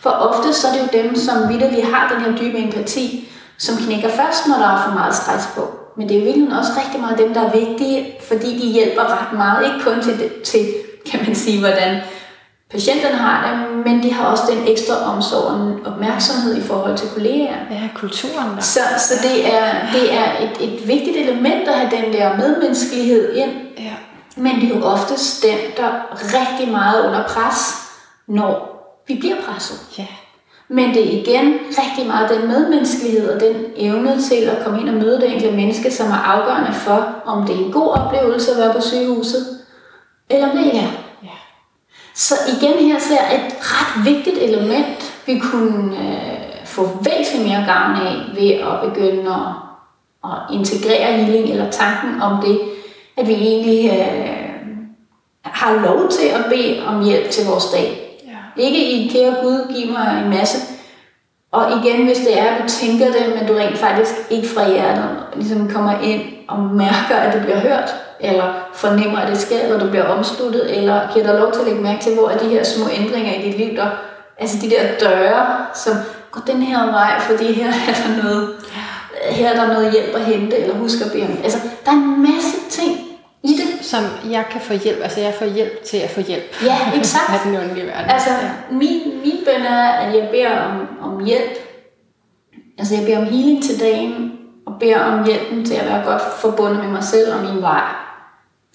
[0.00, 3.28] For ofte så er det jo dem, som vidderligt har den her dybe empati,
[3.58, 5.62] som knækker først, når der er for meget stress på.
[5.96, 9.02] Men det er jo virkelig også rigtig meget dem, der er vigtige, fordi de hjælper
[9.02, 9.64] ret meget.
[9.66, 10.66] Ikke kun til, til
[11.10, 12.00] kan man sige, hvordan
[12.70, 17.08] patienterne har det, men de har også den ekstra omsorg og opmærksomhed i forhold til
[17.08, 17.56] kollegaer.
[17.70, 18.60] Ja, kulturen der.
[18.60, 23.36] Så, så det er, det er et, et vigtigt element at have den der medmenneskelighed
[23.36, 23.92] ind, Ja.
[24.36, 27.74] men det er jo oftest den, der er rigtig meget under pres,
[28.28, 28.76] når
[29.08, 29.78] vi bliver presset.
[29.98, 30.06] Ja.
[30.68, 34.88] Men det er igen rigtig meget den medmenneskelighed og den evne til at komme ind
[34.88, 38.52] og møde det enkelte menneske, som er afgørende for, om det er en god oplevelse
[38.52, 39.46] at være på sygehuset,
[40.30, 40.88] eller om det ikke er.
[42.16, 47.64] Så igen her ser jeg et ret vigtigt element, vi kunne øh, få væsentligt mere
[47.66, 52.60] gavn af ved at begynde at, at integrere healing, eller tanken om det,
[53.16, 54.66] at vi egentlig øh,
[55.42, 58.18] har lov til at bede om hjælp til vores dag.
[58.26, 58.62] Ja.
[58.62, 60.58] Ikke i kære Gud, giv mig en masse.
[61.52, 64.68] Og igen, hvis det er, at du tænker det, men du rent faktisk ikke fra
[64.68, 69.60] hjertet ligesom kommer ind og mærker, at du bliver hørt, eller fornemmer, at det sker,
[69.60, 72.38] eller du bliver omsluttet, eller giver dig lov til at lægge mærke til, hvor er
[72.38, 73.86] de her små ændringer i dit liv, der,
[74.38, 75.92] altså de der døre, som
[76.30, 78.48] går den her vej, fordi her er der noget,
[79.30, 81.38] her er der noget hjælp at hente, eller husk at bede om.
[81.44, 82.98] Altså, der er en masse ting
[83.42, 83.84] i det.
[83.86, 86.44] Som jeg kan få hjælp, altså jeg får hjælp til at få hjælp.
[86.64, 87.30] Ja, exakt.
[87.34, 88.10] Af den åndelige verden.
[88.10, 88.50] Altså, ja.
[88.70, 91.52] min, min bøn er, at jeg beder om, om hjælp.
[92.78, 94.32] Altså, jeg beder om healing til dagen,
[94.66, 98.05] og beder om hjælpen til at være godt forbundet med mig selv og min vej.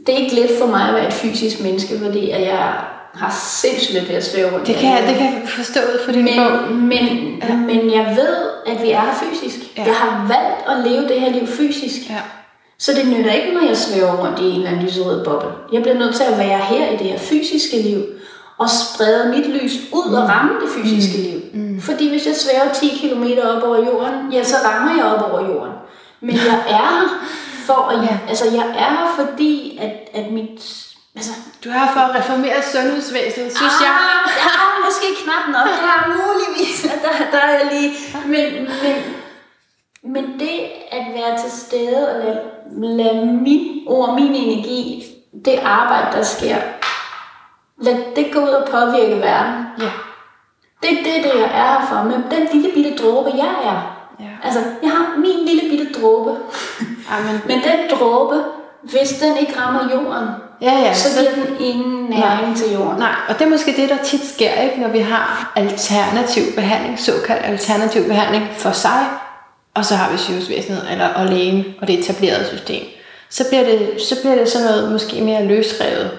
[0.06, 2.74] Det er ikke let for mig at være et fysisk menneske, fordi at jeg
[3.14, 4.68] har sindssygt lidt ved at svæve rundt.
[4.68, 6.72] Det kan, jeg, det kan jeg forstå ud fra din bog.
[6.72, 7.56] men, men, ja.
[7.56, 8.36] men jeg ved,
[8.68, 9.78] at vi er her fysisk.
[9.78, 9.84] Ja.
[9.86, 12.10] Jeg har valgt at leve det her liv fysisk.
[12.10, 12.22] Ja.
[12.80, 15.50] Så det nytter ikke, når jeg svæver rundt i en eller anden lyserød boble.
[15.74, 18.04] Jeg bliver nødt til at være her i det her fysiske liv,
[18.58, 21.24] og sprede mit lys ud og ramme det fysiske mm.
[21.24, 21.40] liv.
[21.54, 21.82] Mm.
[21.82, 25.42] Fordi hvis jeg svæver 10 km op over jorden, ja, så rammer jeg op over
[25.50, 25.74] jorden.
[26.22, 27.26] Men jeg er her
[27.72, 28.18] for at, ja.
[28.30, 30.58] altså jeg er her fordi, at, at mit,
[31.16, 31.32] altså,
[31.64, 33.94] Du er her for at reformere sundhedsvæsenet, synes ah, jeg.
[34.44, 37.92] jeg har måske knap nok, det har muligvis, at der, der er jeg lige,
[38.26, 38.48] men,
[38.84, 38.96] men,
[40.14, 40.60] men det
[40.92, 45.06] at være til stede og lade, lade min ord, min energi,
[45.46, 46.58] det arbejde, der sker,
[47.82, 49.66] lad det gå ud og påvirke verden.
[49.80, 49.92] Ja.
[50.84, 52.04] Det er det, det jeg er her for.
[52.04, 54.01] Med den lille bitte dråbe, jeg er.
[54.44, 56.32] Altså, jeg har min lille bitte dråbe.
[57.12, 57.42] Amen.
[57.46, 58.44] Men den dråbe,
[58.84, 60.28] hvis den ikke rammer jorden,
[60.62, 60.94] Ja, ja.
[60.94, 63.00] så giver den ingen næring til jorden.
[63.00, 64.82] Nej, og det er måske det, der tit sker, ikke?
[64.82, 69.08] når vi har alternativ behandling, såkaldt alternativ behandling for sig,
[69.76, 72.84] og så har vi sygehusvæsenet eller, og lægen og det etablerede system.
[73.30, 76.12] Så bliver det, så bliver det sådan noget måske mere løsrevet,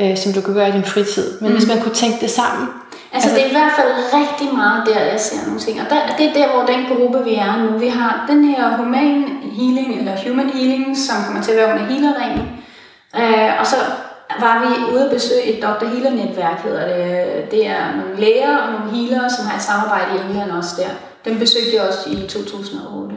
[0.00, 1.40] øh, som du kan gøre i din fritid.
[1.40, 1.56] Men mm.
[1.56, 2.68] hvis man kunne tænke det sammen,
[3.14, 5.80] Altså, det er i hvert fald rigtig meget der, jeg ser nogle ting.
[5.80, 7.78] Og der, det er der, hvor den gruppe, vi er nu.
[7.78, 9.24] Vi har den her human
[9.58, 12.44] healing, eller human healing, som kommer til at være under healerringen.
[13.20, 13.76] Øh, og så
[14.40, 15.86] var vi ude at besøge et Dr.
[15.86, 17.50] Healer-netværk, hedder det.
[17.50, 20.90] Det er nogle læger og nogle healere, som har et samarbejde i England også der.
[21.24, 23.16] Dem besøgte jeg også i 2008.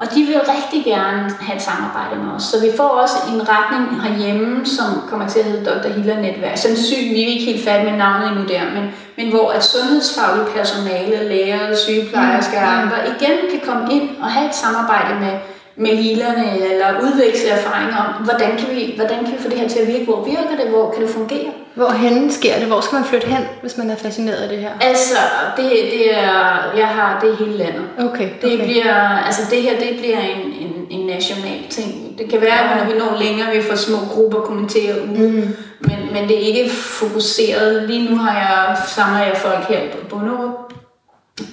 [0.00, 2.42] Og de vil rigtig gerne have et samarbejde med os.
[2.42, 5.88] Så vi får også en retning herhjemme, som kommer til at hedde Dr.
[5.88, 6.56] Hiller Netværk.
[6.56, 8.84] Sandsynligt, vi er ikke helt færdige med navnet endnu der, men,
[9.16, 14.46] men hvor at sundhedsfaglig personale, læger, sygeplejersker og andre igen kan komme ind og have
[14.48, 15.34] et samarbejde med,
[15.76, 19.68] med healerne, eller udveksle erfaringer om, hvordan kan, vi, hvordan kan vi få det her
[19.68, 21.52] til at virke, hvor virker det, hvor kan det fungere.
[21.74, 22.66] Hvorhen sker det?
[22.66, 24.70] Hvor skal man flytte hen, hvis man er fascineret af det her?
[24.80, 25.16] Altså,
[25.56, 27.82] det, det er, jeg har det hele landet.
[27.98, 28.64] Okay, Det okay.
[28.64, 28.94] bliver,
[29.26, 32.18] altså det her, det bliver en, en, en national ting.
[32.18, 35.28] Det kan være, at når vi når længere, vi får små grupper kommentere ud.
[35.28, 35.56] Mm.
[35.80, 37.88] Men, men det er ikke fokuseret.
[37.88, 40.72] Lige nu har jeg, samler jeg folk her på Bunderup,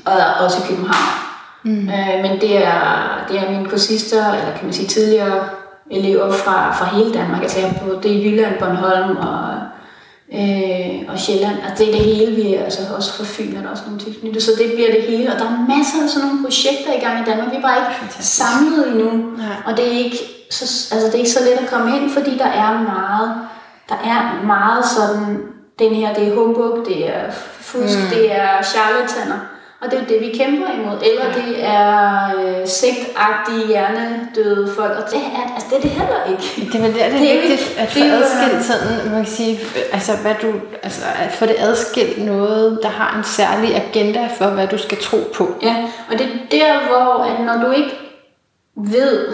[0.05, 0.13] og
[0.45, 1.13] også i København.
[1.63, 1.89] Mm.
[1.89, 5.49] Øh, men det er, det er mine kursister, eller kan man sige tidligere
[5.91, 7.41] elever fra, fra hele Danmark.
[7.41, 9.49] Altså jeg er på, det er Jylland, Bornholm og,
[10.33, 11.57] øh, og Sjælland.
[11.67, 13.99] Altså det er det hele, vi er, altså også fra Fyn er der også nogle
[13.99, 14.43] tilknyttet.
[14.43, 17.21] Så det bliver det hele, og der er masser af sådan nogle projekter i gang
[17.21, 17.51] i Danmark.
[17.51, 18.37] Vi er bare ikke Fantastisk.
[18.37, 19.11] samlet endnu.
[19.37, 19.57] Nej.
[19.65, 20.17] Og det er, ikke
[20.49, 23.35] så, altså det er ikke så let at komme ind, fordi der er meget,
[23.89, 25.37] der er meget sådan,
[25.79, 28.09] den her, det er humbug, det er fusk, mm.
[28.09, 29.39] det er charlataner.
[29.81, 30.97] Og det er det, vi kæmper imod.
[31.11, 31.33] Eller ja.
[31.41, 32.25] det er
[32.61, 34.91] øh, sigtagtige hjernedøde folk.
[34.91, 36.71] Og det er, altså, det er det heller ikke.
[36.71, 38.23] Det er der, det er, Det er jo vigtigt ikke- at få det er jo,
[38.23, 39.59] adskilt sådan, man kan sige,
[39.91, 40.53] altså hvad du,
[40.83, 44.97] altså at få det adskilt noget, der har en særlig agenda for, hvad du skal
[45.01, 45.55] tro på.
[45.61, 45.75] Ja,
[46.11, 47.91] og det er der, hvor at når du ikke
[48.75, 49.27] ved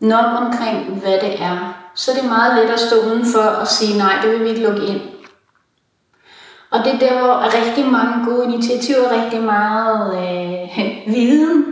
[0.00, 3.98] nok omkring, hvad det er, så er det meget let at stå udenfor og sige,
[3.98, 5.00] nej, det vil vi ikke lukke ind.
[6.74, 11.64] Og det er der, hvor rigtig mange gode initiativer, rigtig meget øh, viden,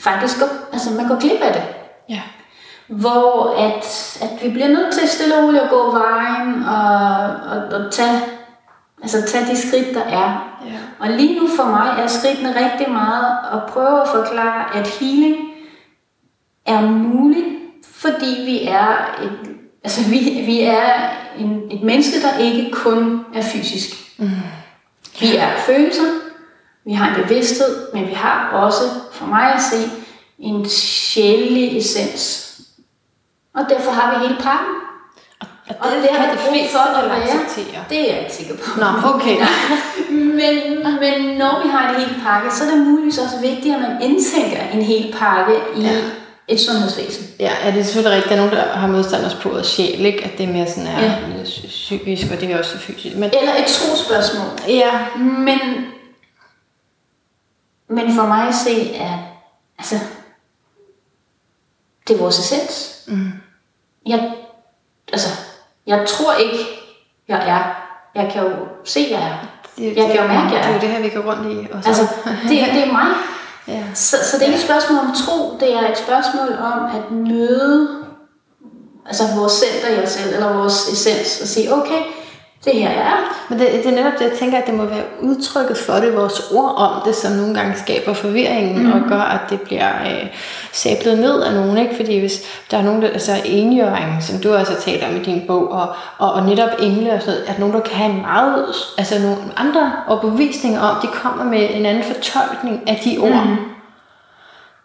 [0.00, 1.62] faktisk går, altså man går glip af det.
[2.08, 2.20] Ja.
[2.86, 3.84] Hvor at,
[4.22, 8.20] at vi bliver nødt til stille og roligt at gå vejen og, og, og tage,
[9.02, 10.58] altså tage de skridt, der er.
[10.66, 10.78] Ja.
[10.98, 15.36] Og lige nu for mig er skridtene rigtig meget at prøve at forklare, at healing
[16.66, 17.46] er muligt,
[17.84, 20.92] fordi vi er et, altså vi, vi er
[21.38, 24.01] en, et menneske, der ikke kun er fysisk.
[24.18, 24.30] Mm.
[25.20, 26.02] Vi er følelser,
[26.84, 28.82] vi har en bevidsthed, men vi har også,
[29.12, 29.90] for mig at se,
[30.38, 32.48] en sjælelig essens.
[33.54, 34.74] Og derfor har vi hele pakken.
[35.68, 37.84] Og Og det, det har de vi brug fleste for at være.
[37.90, 38.80] Det er jeg ikke sikker på.
[38.80, 39.36] Nå, okay.
[40.10, 40.54] Men,
[41.00, 44.02] men når vi har en hel pakke, så er det muligvis også vigtigt, at man
[44.02, 46.00] indtænker en hel pakke i Ja.
[46.48, 47.26] Et sundhedsvæsen.
[47.40, 48.30] Ja, ja, det er selvfølgelig rigtigt.
[48.30, 50.24] Der er nogen, der har modstand også på at sjæl, ikke?
[50.24, 51.14] At det er mere sådan er Ja.
[51.68, 53.16] psykisk, og det er også fysisk.
[53.16, 54.46] Men Eller et trospørgsmål.
[54.68, 55.58] ja, Men,
[57.88, 59.18] men for mig at se, er,
[59.78, 59.94] altså,
[62.08, 62.98] det er vores essens.
[63.06, 63.32] Mm.
[64.06, 64.32] Jeg,
[65.12, 65.28] altså,
[65.86, 66.58] jeg tror ikke,
[67.28, 67.78] jeg er.
[68.14, 68.50] Jeg kan jo
[68.84, 69.46] se, jeg er.
[69.76, 70.80] det, Jeg kan jo mærke, det jeg er jo er.
[70.80, 71.68] det her, vi går rundt i.
[71.72, 72.02] Og så, Altså,
[72.42, 73.06] det, det er mig.
[73.68, 73.84] ja.
[73.94, 77.10] Så, så det er ikke et spørgsmål om tro, det er et spørgsmål om at
[77.10, 77.88] møde
[79.06, 82.02] altså vores center i os selv, eller vores essens, og sige, okay,
[82.64, 83.16] det her er.
[83.48, 86.16] Men det, det er netop det, jeg tænker, at det må være udtrykket for det,
[86.16, 88.92] vores ord om det, som nogle gange skaber forvirringen, mm.
[88.92, 90.26] og gør, at det bliver øh,
[90.72, 91.78] sablet ned af nogen.
[91.78, 91.96] Ikke?
[91.96, 95.42] Fordi hvis der er nogen, der, altså enjøring, som du også talt om i din
[95.46, 98.20] bog, og, og, og netop engle og sådan noget, at nogen, der kan have en
[98.20, 103.46] meget, altså nogle andre overbevisninger om, de kommer med en anden fortolkning af de ord.
[103.46, 103.56] Mm.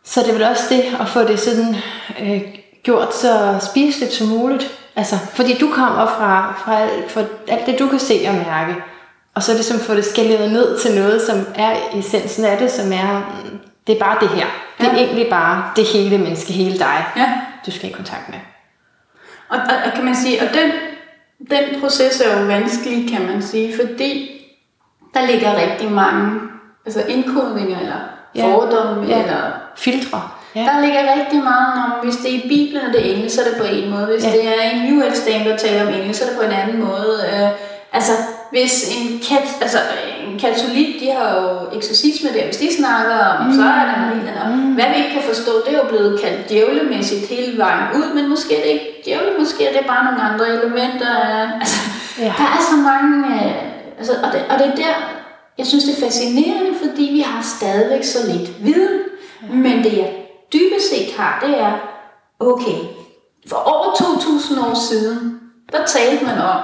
[0.04, 1.76] Så det er vel også det, at få det sådan
[2.22, 2.42] øh,
[2.84, 4.77] gjort så spiseligt som muligt.
[4.98, 8.76] Altså, fordi du kommer fra, fra, fra alt det, du kan se og mærke,
[9.36, 12.94] og så ligesom få det skaleret ned til noget, som er essensen af det, som
[12.94, 13.22] er,
[13.88, 14.46] det er bare det her.
[14.78, 14.98] Det er Ja.
[14.98, 17.34] egentlig bare det hele menneske, hele dig, Ja.
[17.66, 18.38] du skal i kontakt med.
[19.50, 20.72] Og, og, og kan man sige, og den,
[21.50, 24.32] den proces er jo vanskelig, kan man sige, fordi
[25.14, 26.40] der ligger rigtig mange
[26.86, 27.96] altså indkodninger, eller
[28.36, 28.46] Ja.
[28.54, 29.22] fordomme, Ja.
[29.24, 30.22] eller Filtre.
[30.56, 30.60] Ja.
[30.62, 33.42] Der ligger rigtig meget om, hvis det er i Bibelen og det er engelsk, så
[33.42, 34.06] er det på en måde.
[34.06, 34.32] Hvis Ja.
[34.32, 36.80] det er en New Age der taler om engelsk, så er det på en anden
[36.88, 37.14] måde.
[37.34, 37.50] Øh,
[37.94, 38.12] altså,
[38.52, 39.78] hvis en, kat, altså,
[40.28, 43.54] en katolik, de har jo eksorcisme der, hvis de snakker om, mm.
[43.54, 44.58] så er det noget helt andet.
[44.58, 44.74] Mm.
[44.74, 48.30] Hvad vi ikke kan forstå, det er jo blevet kaldt djævlemæssigt hele vejen ud, men
[48.30, 51.12] måske er det ikke djævle, måske er det bare nogle andre elementer.
[51.62, 51.80] Altså,
[52.20, 52.34] ja.
[52.40, 53.52] Der er så mange, øh,
[54.00, 54.94] altså, og, det, og det er der,
[55.58, 59.00] jeg synes, det er fascinerende, fordi vi har stadigvæk så lidt viden.
[59.50, 60.10] Men det jeg
[60.54, 61.74] dybest set har, det er,
[62.40, 62.80] okay,
[63.50, 65.40] for over 2000 år siden,
[65.72, 66.62] der talte man om,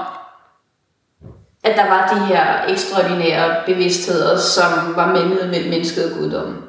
[1.64, 6.64] at der var de her ekstraordinære bevidstheder, som var meldet mellem mennesket og guddommen.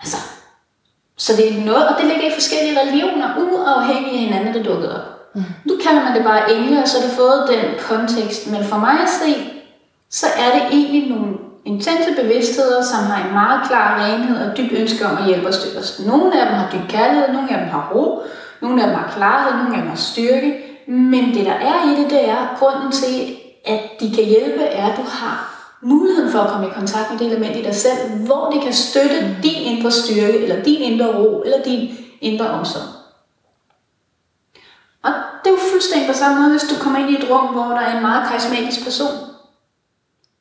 [0.00, 0.16] Altså,
[1.16, 5.02] så det er noget, og det ligger i forskellige religioner, uafhængigt af hinanden, der dukkede
[5.02, 5.34] op.
[5.34, 5.44] Mm.
[5.64, 8.50] Nu kalder man det bare engle, og så har det fået den kontekst.
[8.50, 9.52] Men for mig at se,
[10.10, 11.34] så er det egentlig nogle
[11.64, 15.66] intense bevidstheder, som har en meget klar renhed og dyb ønske om at hjælpe os
[15.78, 16.00] os.
[16.06, 18.22] Nogle af dem har dyb kærlighed, nogle af dem har ro,
[18.60, 20.54] nogle af dem har klarhed, nogle af dem har styrke.
[20.86, 24.86] Men det der er i det, det er grunden til, at de kan hjælpe, er,
[24.86, 25.52] at du har
[25.82, 28.72] muligheden for at komme i kontakt med det element i dig selv, hvor det kan
[28.72, 29.42] støtte mm.
[29.42, 32.88] din indre styrke, eller din indre ro, eller din indre omsorg.
[35.02, 35.12] Og
[35.44, 37.62] det er jo fuldstændig på samme måde, hvis du kommer ind i et rum, hvor
[37.64, 39.31] der er en meget karismatisk person.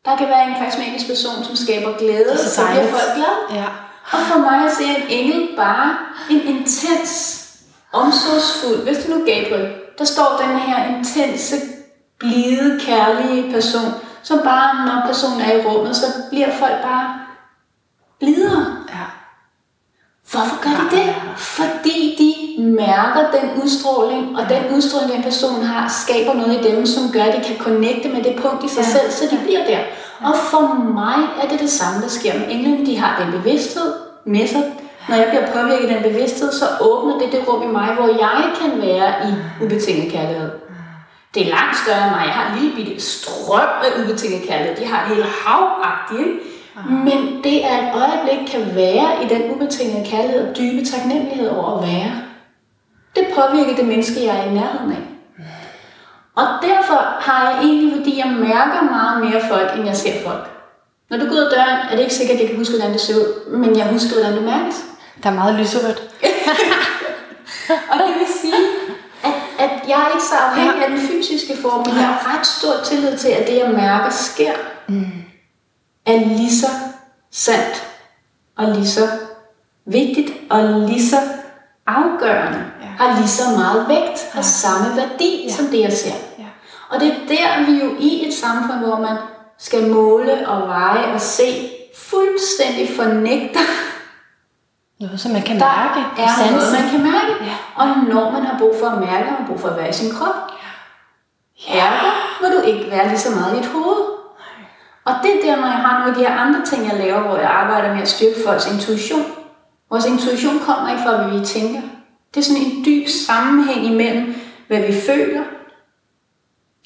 [0.05, 3.61] Der kan være en karismatisk person, som skaber glæde, så bliver folk glade.
[3.61, 3.67] Ja.
[4.11, 5.97] Og for mig at se en engel bare
[6.29, 7.37] en intens,
[7.93, 11.55] omsorgsfuld, hvis du nu Gabriel, der står den her intense,
[12.19, 13.91] blide, kærlige person,
[14.23, 17.19] som bare, når personen er i rummet, så bliver folk bare
[18.19, 18.77] blidere.
[20.31, 21.15] Hvorfor gør de det?
[21.37, 26.85] Fordi de mærker den udstråling, og den udstråling, den person har, skaber noget i dem,
[26.85, 28.89] som gør, at de kan connecte med det punkt i sig ja.
[28.89, 29.79] selv, så de bliver der.
[30.27, 30.63] Og for
[30.99, 32.85] mig er det det samme, der sker med englene.
[32.85, 33.93] De har den bevidsthed
[34.25, 34.63] med sig.
[35.09, 38.07] Når jeg bliver påvirket af den bevidsthed, så åbner det det rum i mig, hvor
[38.07, 40.51] jeg kan være i ubetinget kærlighed.
[41.33, 42.23] Det er langt større end mig.
[42.25, 44.75] Jeg har en lille bitte strøm af ubetinget kærlighed.
[44.75, 46.29] De har et helt havagtigt,
[46.75, 51.77] men det er et øjeblik kan være i den ubetingede kærlighed og dybe taknemmelighed over
[51.77, 52.11] at være.
[53.15, 55.03] Det påvirker det menneske, jeg er i nærheden af.
[56.35, 60.49] Og derfor har jeg egentlig, fordi jeg mærker meget mere folk, end jeg ser folk.
[61.09, 62.93] Når du går ud af døren, er det ikke sikkert, at jeg kan huske, hvordan
[62.93, 64.75] det ser ud, men jeg husker, hvordan du mærkes.
[65.23, 66.01] Der er meget lyserødt.
[67.91, 68.63] og det vil sige,
[69.23, 72.47] at, at jeg er ikke så afhængig af den fysiske form, men jeg har ret
[72.47, 74.53] stor tillid til, at det, jeg mærker, sker.
[74.87, 75.20] Mm
[76.05, 76.67] er lige så
[77.31, 77.87] sandt
[78.57, 79.09] og lige så
[79.85, 81.17] vigtigt og lige så
[81.87, 82.87] afgørende, ja.
[82.87, 84.41] har lige så meget vægt, har ja.
[84.41, 85.53] samme værdi ja.
[85.53, 86.15] som det, jeg ser.
[86.39, 86.45] Ja.
[86.89, 89.17] Og det er der, vi jo i et samfund, hvor man
[89.57, 93.59] skal måle og veje og se, fuldstændig fornægter
[95.01, 95.99] noget, som man kan mærke.
[96.17, 97.33] Der er noget, man kan mærke.
[97.49, 97.55] Ja.
[97.75, 99.93] Og når man har brug for at mærke, man har brug for at være i
[99.93, 100.35] sin krop.
[101.67, 101.85] Ja.
[101.85, 102.09] Ergo
[102.41, 104.20] må du ikke være lige så meget i dit hoved.
[105.05, 107.21] Og det er der, når jeg har nogle af de her andre ting, jeg laver,
[107.21, 109.25] hvor jeg arbejder med at styrke folks intuition.
[109.89, 111.81] Vores intuition kommer ikke fra, hvad vi tænker.
[112.33, 114.35] Det er sådan en dyb sammenhæng imellem,
[114.67, 115.43] hvad vi føler,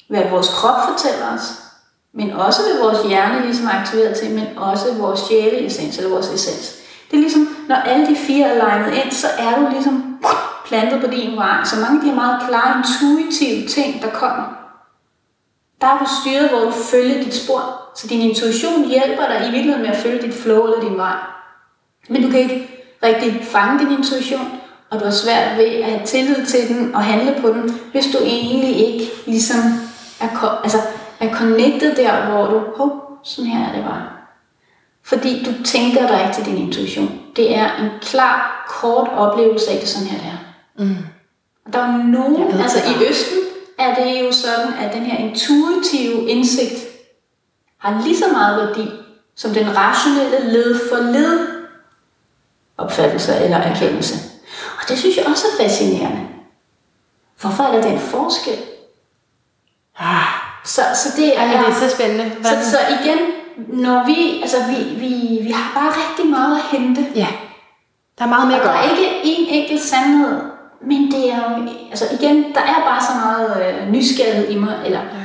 [0.08, 1.52] hvad vores krop fortæller os,
[2.12, 6.28] men også hvad vores hjerne ligesom er aktiveret til, men også vores sjæleessens eller vores
[6.28, 6.76] essens.
[7.10, 10.18] Det er ligesom, når alle de fire er legnet ind, så er du ligesom
[10.66, 11.64] plantet på din vej.
[11.64, 14.44] Så mange af de her meget klare, intuitive ting, der kommer,
[15.80, 17.85] der er du styret, hvor du følger dit spor.
[17.96, 21.16] Så din intuition hjælper dig i virkeligheden med at følge dit flow eller din vej.
[22.08, 22.70] Men du kan ikke
[23.02, 24.60] rigtig fange din intuition,
[24.90, 28.06] og du har svært ved at have tillid til den og handle på den, hvis
[28.12, 29.58] du egentlig ikke ligesom
[30.20, 30.78] er, altså,
[31.20, 34.02] er connected der, hvor du, hov, sådan her er det bare.
[35.04, 37.20] Fordi du tænker dig ikke til din intuition.
[37.36, 40.84] Det er en klar, kort oplevelse af det, sådan her det er.
[40.84, 40.96] Mm.
[41.66, 43.38] Og der er nogen, altså i Østen
[43.78, 46.85] er det jo sådan, at den her intuitive indsigt,
[47.86, 48.90] har lige så meget værdi
[49.36, 51.48] som den rationelle led for led
[52.78, 54.14] opfattelse eller erkendelse.
[54.82, 56.26] Og det synes jeg også er fascinerende.
[57.40, 58.58] Hvorfor er der den forskel?
[59.98, 60.46] Ah.
[60.64, 62.32] Så, så det er, ja, det er så spændende.
[62.42, 63.18] Så, så igen,
[63.56, 67.06] når vi, altså vi, vi, vi har bare rigtig meget at hente.
[67.14, 67.26] Ja,
[68.18, 68.72] der er meget mere at gøre.
[68.72, 70.40] Der er ikke en enkelt sandhed,
[70.82, 74.82] men det er jo, altså igen, der er bare så meget øh, nysgerrighed i mig,
[74.84, 75.22] eller ja.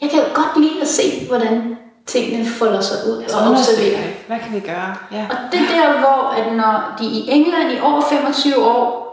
[0.00, 1.76] jeg kan godt lide at se, hvordan
[2.06, 4.02] tingene folder sig ud og observerer.
[4.26, 4.96] Hvad kan vi gøre?
[5.12, 5.26] Ja.
[5.30, 9.04] Og det er der, hvor at når de i England i over 25 år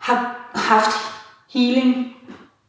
[0.00, 0.90] har haft
[1.54, 2.16] healing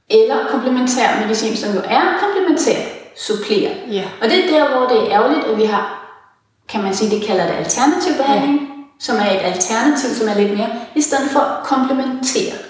[0.10, 2.80] eller komplementær medicin, som jo er komplementær,
[3.18, 3.74] supplerer.
[3.92, 4.04] Ja.
[4.22, 6.14] Og det er der, hvor det er ærgerligt, at vi har,
[6.70, 8.68] kan man sige, det kalder det alternativ behandling, ja.
[9.00, 12.67] som er et alternativ, som er lidt mere, i stedet for komplementær.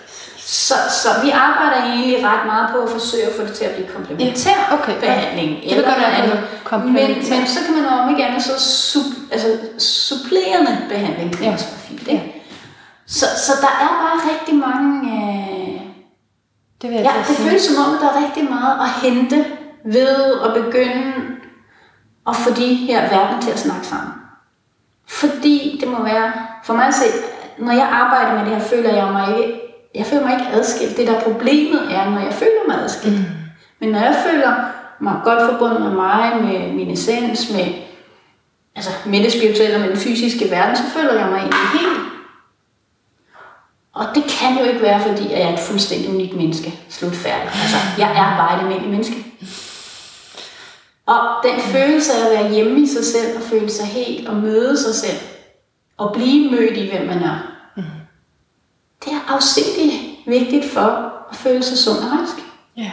[0.50, 3.76] Så, så vi arbejder egentlig ret meget på at forsøge at få det til at
[3.76, 5.50] blive komplementær Ja, okay, behandling.
[5.64, 6.40] Det vil godt være andet.
[6.64, 7.30] komplementær.
[7.30, 9.48] Men, men så kan man om ikke andet så sub, altså,
[9.78, 11.48] supplerende behandling kan Ja.
[11.48, 11.54] ja.
[11.54, 12.08] også være fint.
[12.08, 12.44] Ikke?
[13.08, 15.12] Så, så der er bare rigtig mange...
[15.14, 15.82] Øh,
[16.82, 17.48] Det vil jeg ja, det sige.
[17.50, 19.46] føles som om, at der er rigtig meget at hente
[19.86, 21.14] ved at begynde
[22.28, 24.14] at få de her verden til at snakke sammen.
[25.08, 26.32] Fordi det må være,
[26.64, 27.06] for mig at se,
[27.58, 29.60] når jeg arbejder med det her, føler jeg mig ikke,
[29.98, 30.98] jeg føler mig ikke adskilt.
[30.98, 33.20] Det der problemet er, når jeg føler mig adskilt.
[33.20, 33.26] Mm.
[33.80, 34.54] Men når jeg føler
[35.00, 37.66] mig godt forbundet med mig, med min essens, med,
[38.76, 42.00] altså med det spirituelle og med den fysiske verden, så føler jeg mig egentlig helt.
[43.94, 46.80] Og det kan jo ikke være, fordi jeg er et fuldstændig unikt menneske.
[46.90, 47.52] Slut færdigt.
[47.62, 49.26] Altså, jeg er bare et almindeligt menneske.
[51.06, 54.36] Og den følelse af at være hjemme i sig selv, og føle sig helt, og
[54.36, 55.18] møde sig selv,
[55.98, 57.58] og blive mødt i, hvem man er,
[59.06, 59.77] det er afsindigt
[60.28, 62.36] vigtigt for at føle sig sund og rask.
[62.78, 62.92] Ja.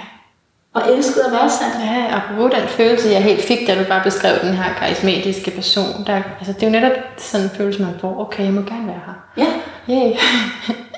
[0.75, 1.81] Og elsket og værdsat.
[1.81, 6.05] Ja, apropos den følelse, jeg helt fik, da du bare beskrev den her karismatiske person.
[6.07, 8.87] Der, altså, det er jo netop sådan en følelse, man får, okay, jeg må gerne
[8.87, 9.15] være her.
[9.37, 9.47] Ja,
[9.89, 10.13] Yay.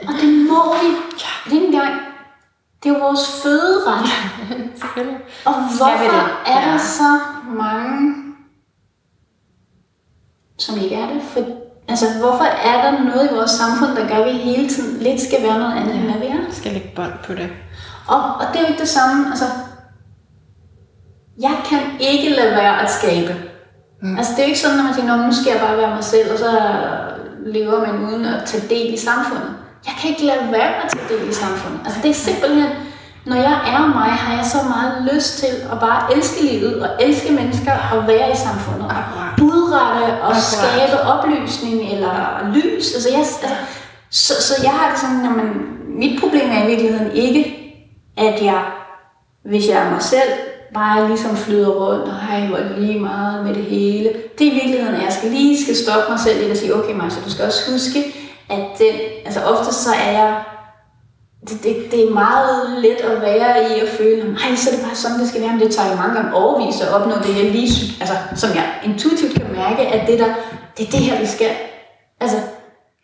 [0.09, 0.89] og det må vi.
[1.45, 1.95] Det er ikke engang.
[2.83, 4.07] Det er jo vores føderet.
[4.81, 5.19] Selvfølgelig.
[5.45, 6.79] Og hvorfor er der Ja.
[6.79, 7.19] så
[7.49, 8.15] mange,
[10.59, 11.23] som ikke er det?
[11.23, 11.41] For,
[11.89, 15.21] altså, hvorfor er der noget i vores samfund, der gør, at vi hele tiden lidt
[15.21, 16.41] skal være noget andet, end hvad vi er?
[16.53, 17.49] Skal lægge bånd på det.
[18.09, 19.45] Og, og det er jo ikke det samme, altså,
[21.41, 23.35] jeg kan ikke lade være at skabe.
[24.03, 24.17] Mm.
[24.19, 25.95] Altså, det er jo ikke sådan, at man siger, "Nå, nu skal jeg bare være
[25.95, 26.51] mig selv, og så
[27.47, 29.51] lever man uden at tage del i samfundet.
[29.87, 31.81] Jeg kan ikke lade være at tage del i samfundet.
[31.85, 32.71] Altså, det er simpelthen,
[33.27, 36.89] når jeg er mig, har jeg så meget lyst til at bare elske livet, og
[37.01, 38.87] elske mennesker, og være i samfundet.
[38.91, 39.26] Akkurat.
[39.43, 42.15] Udrette og skabe oplysning eller
[42.55, 42.95] lys.
[42.95, 43.47] Altså, jeg, altså,
[44.11, 45.47] så, så jeg har det sådan, at
[45.89, 47.57] mit problem er i virkeligheden ikke,
[48.17, 48.65] at jeg,
[49.45, 50.31] hvis jeg er mig selv,
[50.75, 54.09] bare ligesom flyder rundt, og hej, hvor lige meget med det hele.
[54.39, 56.75] Det er i virkeligheden, at jeg skal lige skal stoppe mig selv lidt og sige,
[56.75, 57.99] okay Maja, du skal også huske,
[58.51, 58.95] at den,
[59.25, 60.43] altså ofte så er jeg,
[61.49, 64.85] det, det, det er meget let at være i at føle, nej, så er det
[64.85, 67.37] bare sådan, det skal være, men det tager jo mange gange overvis at opnå det,
[67.43, 70.35] jeg lige, altså, som jeg intuitivt kan mærke, at det der,
[70.77, 71.51] det er det her, vi skal.
[72.21, 72.37] Altså,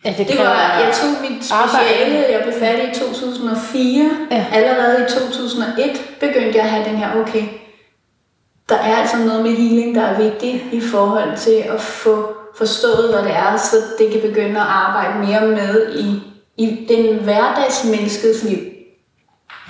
[0.04, 4.10] Ja, det, det var, jeg tog mit speciale, jeg blev færdig i 2004.
[4.30, 4.36] Ja.
[4.36, 4.46] Ja.
[4.52, 5.90] Allerede i 2001
[6.20, 7.44] begyndte jeg at have den her, okay,
[8.68, 13.14] der er altså noget med healing, der er vigtigt i forhold til at få forstået,
[13.14, 18.42] hvad det er, så det kan begynde at arbejde mere med i, i den hverdagsmenneskets
[18.42, 18.58] liv.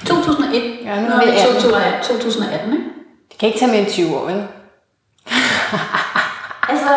[0.06, 1.54] 2001, Ja, nu er vi vi 18.
[1.54, 2.84] 2018, 2018 ikke?
[3.30, 4.46] Det kan ikke tage mere end 20 år, vel?
[6.68, 6.90] Altså,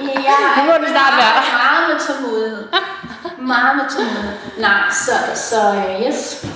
[0.00, 1.34] jeg Nu må det snart være.
[1.62, 2.68] meget med tålmodighed.
[3.38, 4.38] Meget med tålmodighed.
[4.58, 5.12] Nej, så,
[5.48, 6.46] så øh, yes.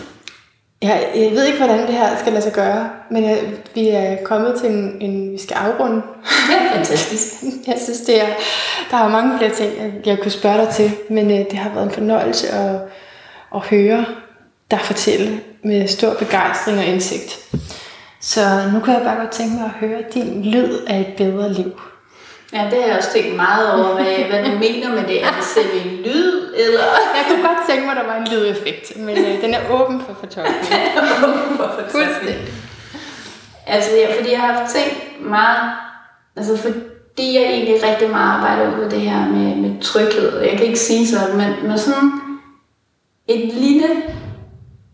[0.82, 3.44] Jeg, jeg ved ikke, hvordan det her skal lade sig gøre, men jeg,
[3.74, 6.02] vi er kommet til en, en vi skal afrunde.
[6.24, 7.42] Er fantastisk.
[7.66, 8.26] Jeg synes, det er,
[8.90, 11.70] der er mange flere ting, jeg, jeg kunne spørge dig til, men øh, det har
[11.70, 12.80] været en fornøjelse at,
[13.54, 14.04] at høre
[14.70, 17.54] dig fortælle med stor begejstring og indsigt.
[18.20, 18.40] Så
[18.72, 21.80] nu kan jeg bare godt tænke mig at høre din lyd af et bedre liv.
[22.52, 25.24] Ja, det har jeg også tænkt meget over, hvad, hvad du mener med det.
[25.24, 26.84] Er det selv en lyd, eller...
[27.16, 30.00] Jeg kunne godt tænke mig, at der var en lydeffekt, men øh, den er åben
[30.00, 30.82] for fortolkning.
[31.96, 32.52] Fuldstændig.
[33.66, 35.72] Altså, ja, fordi jeg har tænkt meget...
[36.36, 40.40] Altså, fordi jeg egentlig rigtig meget arbejder ud med det her med, med tryghed.
[40.40, 42.12] Jeg kan ikke sige sådan, men, men sådan
[43.26, 43.88] et lille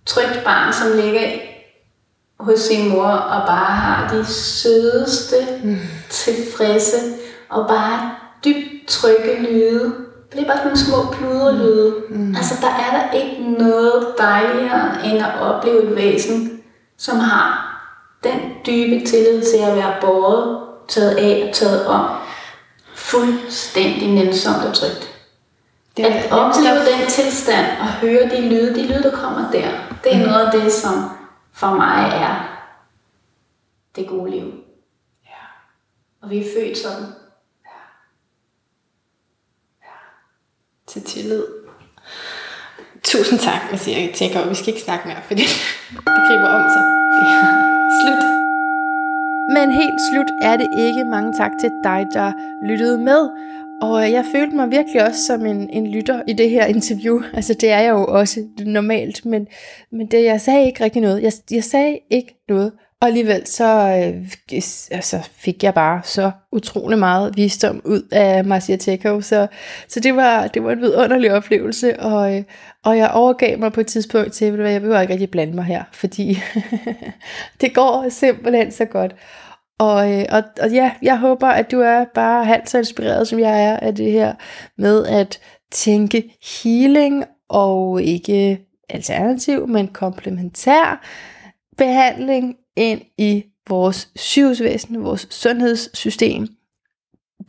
[0.06, 1.28] trygt barn, som ligger
[2.40, 5.78] hos sin mor og bare har de sødeste, mm.
[6.10, 6.96] tilfredse
[7.54, 8.10] og bare
[8.44, 9.94] dybt trygge lyde.
[10.32, 11.94] Det er bare sådan nogle små pludrelyde.
[12.10, 12.36] Mm.
[12.36, 16.62] Altså, der er der ikke noget dejligere end at opleve et væsen,
[16.96, 17.70] som har
[18.24, 22.10] den dybe tillid til at være båret, taget af og taget om.
[22.94, 25.10] Fuldstændig nænsomt og trygt.
[25.96, 29.68] Det At opleve den tilstand og høre de lyde, de lyde, der kommer der,
[30.04, 30.24] det er mm.
[30.24, 31.10] noget af det, som
[31.52, 32.60] for mig er
[33.96, 34.52] det gode liv.
[35.24, 35.44] Ja.
[36.22, 37.06] Og vi er født sådan.
[40.94, 41.44] Til tillid.
[43.02, 45.42] Tusind tak, Mads Jeg tænker, at vi skal ikke snakke mere, fordi
[46.14, 46.84] det griber om sig.
[48.00, 48.24] slut.
[49.54, 51.04] Men helt slut er det ikke.
[51.04, 52.32] Mange tak til dig, der
[52.68, 53.20] lyttede med.
[53.82, 57.22] Og øh, jeg følte mig virkelig også som en, en lytter i det her interview.
[57.38, 59.46] Altså det er jeg jo også normalt, men,
[59.92, 61.22] men det, jeg sagde ikke rigtig noget.
[61.22, 64.28] Jeg, jeg sagde ikke noget og alligevel så øh,
[64.90, 69.46] altså, fik jeg bare så utrolig meget visdom ud af Marcia Teko, så,
[69.88, 72.42] så det, var, det var en vidunderlig oplevelse, og, øh,
[72.84, 75.64] og jeg overgav mig på et tidspunkt til, at jeg behøver ikke rigtig blande mig
[75.64, 76.38] her, fordi
[77.60, 79.14] det går simpelthen så godt.
[79.78, 83.38] Og, øh, og, og ja, jeg håber, at du er bare halvt så inspireret, som
[83.38, 84.34] jeg er af det her
[84.78, 85.40] med at
[85.72, 91.06] tænke healing og ikke alternativ, men komplementær
[91.76, 96.48] behandling ind i vores sygehusvæsen, vores sundhedssystem.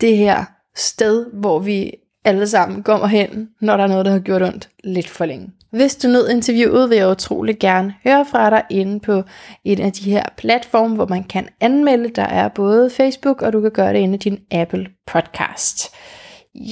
[0.02, 0.45] Det her
[0.76, 1.91] sted, hvor vi
[2.26, 5.52] alle sammen kommer hen, når der er noget, der har gjort ondt lidt for længe.
[5.72, 9.23] Hvis du nød interviewet, vil jeg utrolig gerne høre fra dig inde på
[9.64, 12.10] en af de her platforme, hvor man kan anmelde.
[12.10, 15.95] Der er både Facebook, og du kan gøre det inde i din Apple podcast.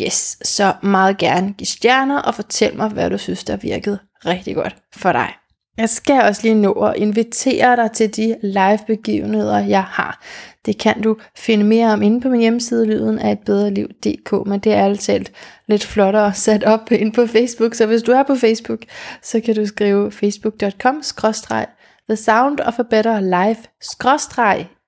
[0.02, 4.56] Yes, så meget gerne giv stjerner og fortæl mig, hvad du synes, der virkede rigtig
[4.56, 5.34] godt for dig.
[5.78, 10.24] Jeg skal også lige nå at invitere dig til de live begivenheder, jeg har.
[10.66, 14.48] Det kan du finde mere om inde på min hjemmeside, lyden af et bedre liv.dk,
[14.48, 15.20] men det er altid
[15.68, 18.80] lidt flottere sat op inde på Facebook, så hvis du er på Facebook,
[19.22, 21.02] så kan du skrive facebook.com
[22.10, 23.62] The Sound of a Better Life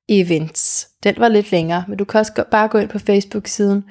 [0.10, 0.88] events.
[1.03, 3.84] Den var lidt længere, men du kan også bare gå ind på Facebook-siden,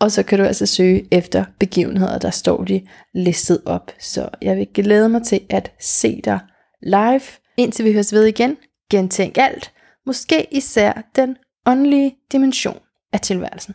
[0.00, 3.92] og så kan du altså søge efter begivenheder, der står de listet op.
[3.98, 6.40] Så jeg vil glæde mig til at se dig
[6.82, 7.20] live.
[7.56, 8.56] Indtil vi høres ved igen,
[8.90, 9.72] gentænk alt,
[10.06, 11.36] måske især den
[11.66, 12.78] åndelige dimension
[13.12, 13.74] af tilværelsen.